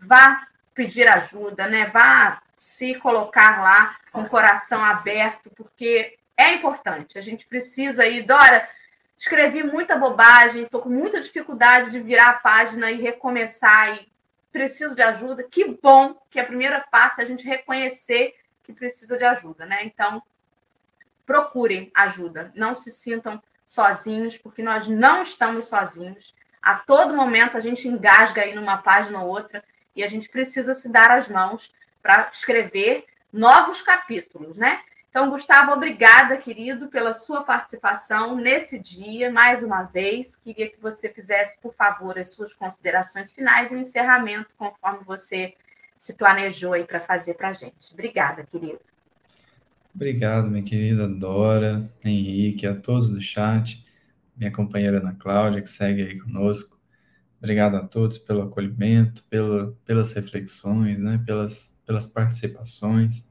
vá 0.00 0.46
pedir 0.74 1.08
ajuda, 1.08 1.66
né? 1.66 1.86
Vá 1.86 2.42
se 2.54 2.94
colocar 2.96 3.62
lá 3.62 3.96
com 4.12 4.22
o 4.22 4.28
coração 4.28 4.82
aberto, 4.82 5.50
porque 5.56 6.18
é 6.36 6.54
importante. 6.54 7.18
A 7.18 7.20
gente 7.20 7.46
precisa 7.46 8.02
aí, 8.02 8.22
Dora, 8.22 8.68
escrevi 9.16 9.62
muita 9.62 9.96
bobagem, 9.96 10.62
estou 10.62 10.82
com 10.82 10.88
muita 10.88 11.20
dificuldade 11.20 11.90
de 11.90 12.00
virar 12.00 12.30
a 12.30 12.34
página 12.34 12.90
e 12.90 13.00
recomeçar 13.00 13.96
e 13.96 14.08
preciso 14.52 14.94
de 14.94 15.02
ajuda. 15.02 15.42
Que 15.42 15.76
bom 15.82 16.20
que 16.30 16.38
a 16.38 16.44
primeira 16.44 16.80
passo 16.90 17.20
é 17.20 17.24
a 17.24 17.26
gente 17.26 17.44
reconhecer 17.44 18.34
que 18.62 18.72
precisa 18.72 19.16
de 19.16 19.24
ajuda, 19.24 19.66
né? 19.66 19.84
Então, 19.84 20.22
procurem 21.26 21.90
ajuda, 21.94 22.52
não 22.54 22.74
se 22.74 22.90
sintam 22.90 23.42
sozinhos, 23.68 24.38
porque 24.38 24.62
nós 24.62 24.88
não 24.88 25.22
estamos 25.22 25.68
sozinhos. 25.68 26.34
A 26.62 26.76
todo 26.76 27.14
momento 27.14 27.56
a 27.56 27.60
gente 27.60 27.86
engasga 27.86 28.40
aí 28.42 28.54
numa 28.54 28.78
página 28.78 29.20
ou 29.20 29.28
outra 29.28 29.62
e 29.94 30.02
a 30.02 30.08
gente 30.08 30.28
precisa 30.30 30.74
se 30.74 30.90
dar 30.90 31.10
as 31.10 31.28
mãos 31.28 31.70
para 32.02 32.30
escrever 32.32 33.04
novos 33.30 33.82
capítulos, 33.82 34.56
né? 34.56 34.80
Então, 35.10 35.30
Gustavo, 35.30 35.72
obrigada, 35.72 36.36
querido, 36.36 36.88
pela 36.88 37.12
sua 37.12 37.42
participação 37.42 38.36
nesse 38.36 38.78
dia, 38.78 39.30
mais 39.30 39.62
uma 39.62 39.82
vez. 39.82 40.36
Queria 40.36 40.70
que 40.70 40.80
você 40.80 41.12
fizesse, 41.12 41.58
por 41.60 41.74
favor, 41.74 42.18
as 42.18 42.32
suas 42.32 42.54
considerações 42.54 43.32
finais 43.32 43.70
e 43.70 43.74
o 43.74 43.78
encerramento, 43.78 44.54
conforme 44.56 45.04
você 45.04 45.54
se 45.98 46.14
planejou 46.14 46.72
aí 46.72 46.84
para 46.84 47.00
fazer 47.00 47.34
para 47.34 47.48
a 47.48 47.52
gente. 47.52 47.92
Obrigada, 47.92 48.44
querido. 48.44 48.80
Obrigado, 49.94 50.48
minha 50.50 50.62
querida 50.62 51.08
Dora, 51.08 51.92
Henrique, 52.04 52.66
a 52.66 52.74
todos 52.74 53.10
do 53.10 53.20
chat, 53.20 53.84
minha 54.36 54.50
companheira 54.52 54.98
Ana 54.98 55.14
Cláudia, 55.14 55.60
que 55.62 55.68
segue 55.68 56.02
aí 56.02 56.18
conosco. 56.20 56.78
Obrigado 57.38 57.76
a 57.76 57.86
todos 57.86 58.18
pelo 58.18 58.42
acolhimento, 58.42 59.24
pelas 59.84 60.12
reflexões, 60.12 61.00
né, 61.00 61.22
pelas, 61.26 61.76
pelas 61.86 62.06
participações. 62.06 63.28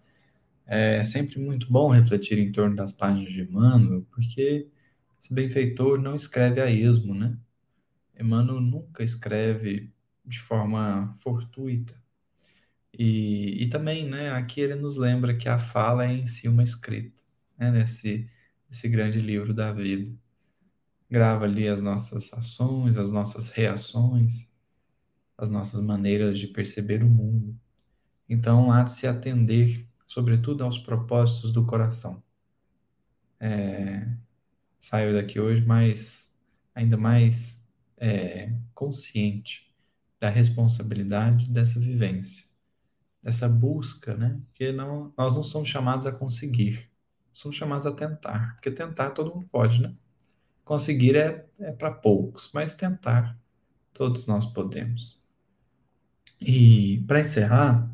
É 0.66 1.04
sempre 1.06 1.40
muito 1.40 1.72
bom 1.72 1.90
refletir 1.92 2.40
em 2.40 2.52
torno 2.52 2.76
das 2.76 2.92
páginas 2.92 3.34
de 3.34 3.42
Emmanuel, 3.42 4.06
porque 4.12 4.70
esse 5.22 5.34
benfeitor 5.34 6.00
não 6.02 6.16
escreve 6.16 6.62
a 6.62 6.70
esmo, 6.72 7.14
né? 7.16 7.38
Emmanuel 8.20 8.62
nunca 8.62 9.04
escreve 9.04 9.92
de 10.26 10.40
forma 10.40 11.14
fortuita. 11.18 11.96
E, 12.94 13.64
e 13.64 13.70
também, 13.70 14.08
né, 14.08 14.32
aqui 14.32 14.62
ele 14.62 14.76
nos 14.76 14.96
lembra 14.96 15.36
que 15.36 15.48
a 15.48 15.60
fala 15.60 16.06
é 16.06 16.14
em 16.14 16.26
si 16.26 16.48
uma 16.48 16.64
escrita, 16.64 17.22
né, 17.58 17.72
nesse, 17.72 18.30
nesse 18.70 18.90
grande 18.90 19.20
livro 19.20 19.54
da 19.54 19.72
vida. 19.72 20.12
Grava 21.10 21.46
ali 21.46 21.68
as 21.68 21.82
nossas 21.82 22.34
ações, 22.34 22.98
as 22.98 23.12
nossas 23.12 23.50
reações, 23.50 24.52
as 25.38 25.50
nossas 25.50 25.82
maneiras 25.82 26.40
de 26.40 26.48
perceber 26.48 27.04
o 27.04 27.10
mundo. 27.10 27.58
Então, 28.28 28.72
há 28.72 28.84
de 28.84 28.92
se 28.92 29.08
atender, 29.08 29.88
sobretudo, 30.06 30.64
aos 30.64 30.78
propósitos 30.78 31.52
do 31.52 31.66
coração. 31.66 32.22
É, 33.40 34.08
saio 34.80 35.14
daqui 35.14 35.40
hoje 35.40 35.64
mais, 35.64 36.30
ainda 36.74 36.98
mais 36.98 37.64
é, 37.98 38.52
consciente 38.74 39.72
da 40.20 40.30
responsabilidade 40.30 41.50
dessa 41.50 41.80
vivência 41.80 42.47
essa 43.28 43.50
busca, 43.50 44.16
né? 44.16 44.40
Porque 44.46 44.72
não, 44.72 45.14
nós 45.18 45.36
não 45.36 45.44
somos 45.44 45.68
chamados 45.68 46.06
a 46.06 46.14
conseguir, 46.14 46.90
somos 47.34 47.58
chamados 47.58 47.86
a 47.86 47.92
tentar, 47.92 48.54
porque 48.54 48.72
tentar 48.72 49.12
todo 49.12 49.36
mundo 49.36 49.50
pode, 49.52 49.82
né? 49.82 49.94
Conseguir 50.64 51.18
é, 51.18 51.46
é 51.60 51.74
para 51.74 51.92
poucos, 51.92 52.50
mas 52.54 52.74
tentar 52.74 53.38
todos 53.94 54.26
nós 54.26 54.46
podemos. 54.46 55.22
E 56.40 57.04
para 57.06 57.20
encerrar, 57.20 57.94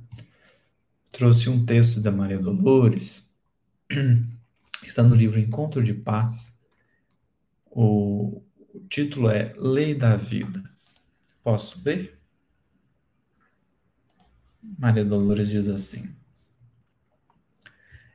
trouxe 1.11 1.49
um 1.49 1.65
texto 1.65 1.99
da 1.99 2.11
Maria 2.11 2.37
Dolores, 2.37 3.27
está 4.85 5.01
no 5.01 5.15
livro 5.15 5.39
Encontro 5.39 5.83
de 5.83 5.95
Paz. 5.95 6.61
O, 7.71 8.43
o 8.71 8.79
título 8.87 9.29
é 9.29 9.51
Lei 9.57 9.95
da 9.95 10.15
Vida. 10.15 10.63
Posso 11.43 11.83
ver? 11.83 12.22
Maria 14.63 15.03
Dolores 15.03 15.49
diz 15.49 15.67
assim: 15.67 16.15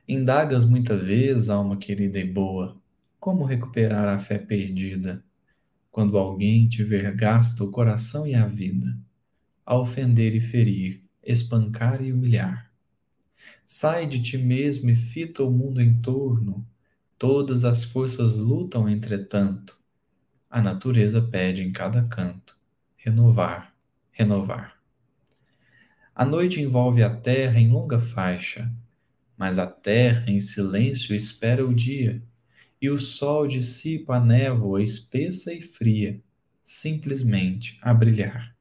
Indagas 0.07 0.65
muita 0.65 0.97
vez, 0.97 1.47
alma 1.47 1.77
querida 1.77 2.17
e 2.17 2.25
boa, 2.25 2.75
como 3.19 3.45
recuperar 3.45 4.07
a 4.07 4.17
fé 4.17 4.39
perdida 4.39 5.23
quando 5.91 6.17
alguém 6.17 6.67
tiver 6.67 7.13
gasto 7.15 7.65
o 7.65 7.71
coração 7.71 8.25
e 8.25 8.33
a 8.33 8.47
vida, 8.47 8.97
a 9.65 9.77
ofender 9.77 10.33
e 10.33 10.39
ferir, 10.39 11.03
espancar 11.23 12.01
e 12.01 12.11
humilhar. 12.11 12.71
Sai 13.63 14.07
de 14.07 14.21
ti 14.21 14.37
mesmo 14.37 14.89
e 14.89 14.95
fita 14.95 15.43
o 15.43 15.51
mundo 15.51 15.81
em 15.81 16.01
torno, 16.01 16.65
todas 17.17 17.63
as 17.63 17.83
forças 17.83 18.35
lutam 18.35 18.89
entretanto. 18.89 19.77
A 20.49 20.61
natureza 20.61 21.21
pede 21.21 21.61
em 21.61 21.71
cada 21.71 22.03
canto 22.05 22.57
renovar, 22.97 23.75
renovar. 24.11 24.78
A 26.19 26.25
noite 26.25 26.59
envolve 26.59 27.01
a 27.01 27.09
terra 27.09 27.61
em 27.61 27.71
longa 27.71 27.97
faixa, 27.97 28.69
mas 29.37 29.57
a 29.57 29.65
terra 29.65 30.29
em 30.29 30.37
silêncio 30.37 31.15
espera 31.15 31.65
o 31.65 31.73
dia, 31.73 32.21
e 32.81 32.89
o 32.89 32.97
sol 32.97 33.47
dissipa 33.47 34.17
a 34.17 34.19
névoa 34.19 34.83
espessa 34.83 35.53
e 35.53 35.61
fria, 35.61 36.21
simplesmente 36.61 37.79
a 37.81 37.93
brilhar. 37.93 38.53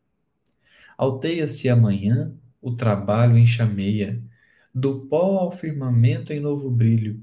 Alteia-se 0.96 1.68
amanhã, 1.68 2.32
o 2.62 2.76
trabalho 2.76 3.36
enxameia, 3.36 4.22
do 4.72 5.06
pó 5.06 5.38
ao 5.38 5.50
firmamento 5.50 6.32
em 6.32 6.38
novo 6.38 6.70
brilho, 6.70 7.20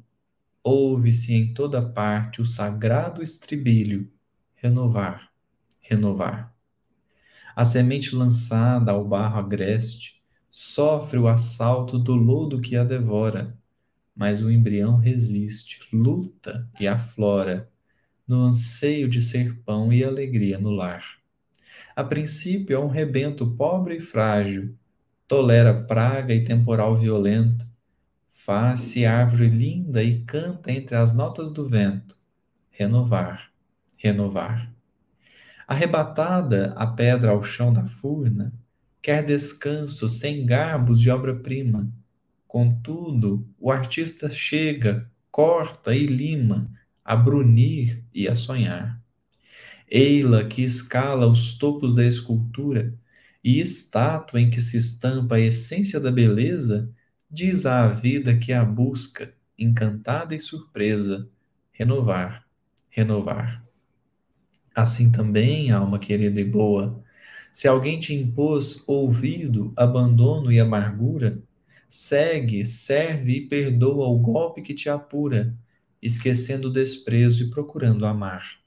ouve-se 0.62 1.34
em 1.34 1.54
toda 1.54 1.82
parte 1.82 2.42
o 2.42 2.46
sagrado 2.46 3.24
estribilho: 3.24 4.12
renovar, 4.54 5.32
renovar. 5.80 6.54
A 7.56 7.64
semente 7.64 8.14
lançada 8.14 8.92
ao 8.92 9.08
barro 9.08 9.40
agreste 9.40 10.15
sofre 10.58 11.20
o 11.20 11.28
assalto 11.28 12.00
do 12.00 12.16
lodo 12.16 12.62
que 12.62 12.78
a 12.78 12.84
devora, 12.86 13.58
mas 14.16 14.42
o 14.42 14.50
embrião 14.50 14.96
resiste, 14.96 15.82
luta 15.92 16.66
e 16.80 16.88
aflora, 16.88 17.70
no 18.26 18.42
anseio 18.46 19.10
de 19.10 19.20
ser 19.20 19.54
pão 19.66 19.92
e 19.92 20.02
alegria 20.02 20.58
no 20.58 20.70
lar. 20.70 21.04
A 21.94 22.06
princípio 22.06 22.74
é 22.74 22.80
um 22.80 22.88
rebento 22.88 23.46
pobre 23.46 23.98
e 23.98 24.00
frágil, 24.00 24.74
tolera 25.28 25.74
praga 25.74 26.34
e 26.34 26.46
temporal 26.46 26.96
violento, 26.96 27.68
faz-se 28.32 29.06
árvore 29.06 29.50
linda 29.50 30.02
e 30.02 30.22
canta 30.22 30.72
entre 30.72 30.96
as 30.96 31.14
notas 31.14 31.52
do 31.52 31.68
vento. 31.68 32.16
Renovar, 32.72 33.52
renovar. 33.98 34.72
Arrebatada 35.68 36.72
a 36.78 36.88
pedra 36.88 37.32
ao 37.32 37.44
chão 37.44 37.74
da 37.74 37.86
furna, 37.86 38.54
quer 39.06 39.24
descanso 39.24 40.10
sem 40.10 40.48
garbos 40.48 41.00
de 41.00 41.12
obra-prima. 41.12 41.94
Contudo, 42.48 43.48
o 43.60 43.72
artista 43.72 44.32
chega, 44.32 45.08
corta 45.30 45.94
e 45.94 46.08
lima, 46.08 46.72
a 47.04 47.16
brunir 47.16 48.04
e 48.12 48.28
a 48.28 48.34
sonhar. 48.34 49.00
Eila 49.88 50.44
que 50.44 50.64
escala 50.64 51.28
os 51.28 51.56
topos 51.56 51.94
da 51.94 52.04
escultura, 52.04 52.98
e 53.44 53.60
estátua 53.60 54.42
em 54.42 54.50
que 54.50 54.60
se 54.60 54.76
estampa 54.76 55.36
a 55.36 55.40
essência 55.40 56.00
da 56.00 56.12
beleza, 56.12 56.92
diz 57.30 57.68
à 57.68 57.88
vida 57.88 58.36
que 58.36 58.52
a 58.52 58.66
busca, 58.66 59.36
encantada 59.56 60.34
e 60.34 60.40
surpresa, 60.40 61.30
renovar, 61.72 62.44
renovar. 62.90 63.64
Assim 64.74 65.12
também, 65.12 65.70
alma 65.70 66.00
querida 66.00 66.42
e 66.42 66.44
boa, 66.44 67.05
se 67.56 67.70
alguém 67.70 67.98
te 67.98 68.14
impôs 68.14 68.84
ouvido, 68.86 69.72
abandono 69.78 70.52
e 70.52 70.60
amargura, 70.60 71.42
segue, 71.88 72.66
serve 72.66 73.38
e 73.38 73.48
perdoa 73.48 74.10
o 74.10 74.20
golpe 74.20 74.62
que 74.62 74.74
te 74.74 74.90
apura, 74.90 75.56
esquecendo 76.02 76.68
o 76.68 76.70
desprezo 76.70 77.44
e 77.44 77.50
procurando 77.50 78.06
amar. 78.06 78.60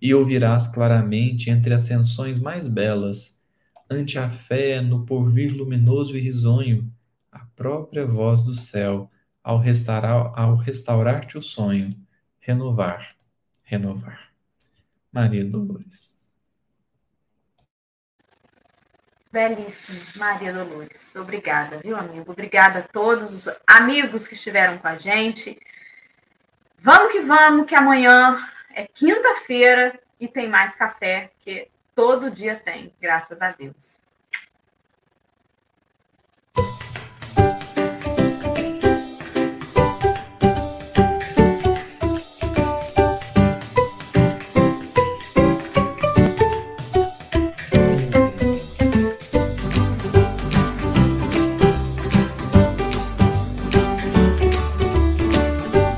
E 0.00 0.14
ouvirás 0.14 0.68
claramente 0.68 1.50
entre 1.50 1.74
ascensões 1.74 2.38
mais 2.38 2.68
belas, 2.68 3.42
ante 3.90 4.16
a 4.16 4.30
fé 4.30 4.80
no 4.80 5.04
porvir 5.04 5.52
luminoso 5.52 6.16
e 6.16 6.20
risonho, 6.20 6.88
a 7.32 7.40
própria 7.56 8.06
voz 8.06 8.44
do 8.44 8.54
céu 8.54 9.10
ao 9.42 9.58
restaurar 9.58 10.32
ao 10.36 10.54
restaurar-te 10.54 11.36
o 11.36 11.42
sonho, 11.42 11.90
renovar, 12.38 13.16
renovar. 13.64 14.30
Maria 15.10 15.44
Dolores. 15.44 16.13
Belíssimo, 19.34 20.00
Maria 20.14 20.52
Dolores. 20.52 21.16
Obrigada, 21.16 21.78
viu, 21.78 21.96
amigo? 21.96 22.30
Obrigada 22.30 22.78
a 22.78 22.82
todos 22.82 23.34
os 23.34 23.60
amigos 23.66 24.28
que 24.28 24.34
estiveram 24.34 24.78
com 24.78 24.86
a 24.86 24.96
gente. 24.96 25.58
Vamos 26.78 27.10
que 27.10 27.18
vamos, 27.18 27.66
que 27.66 27.74
amanhã 27.74 28.38
é 28.72 28.86
quinta-feira 28.86 29.98
e 30.20 30.28
tem 30.28 30.48
mais 30.48 30.76
café, 30.76 31.32
que 31.40 31.68
todo 31.96 32.30
dia 32.30 32.54
tem, 32.54 32.94
graças 33.00 33.42
a 33.42 33.50
Deus. 33.50 34.03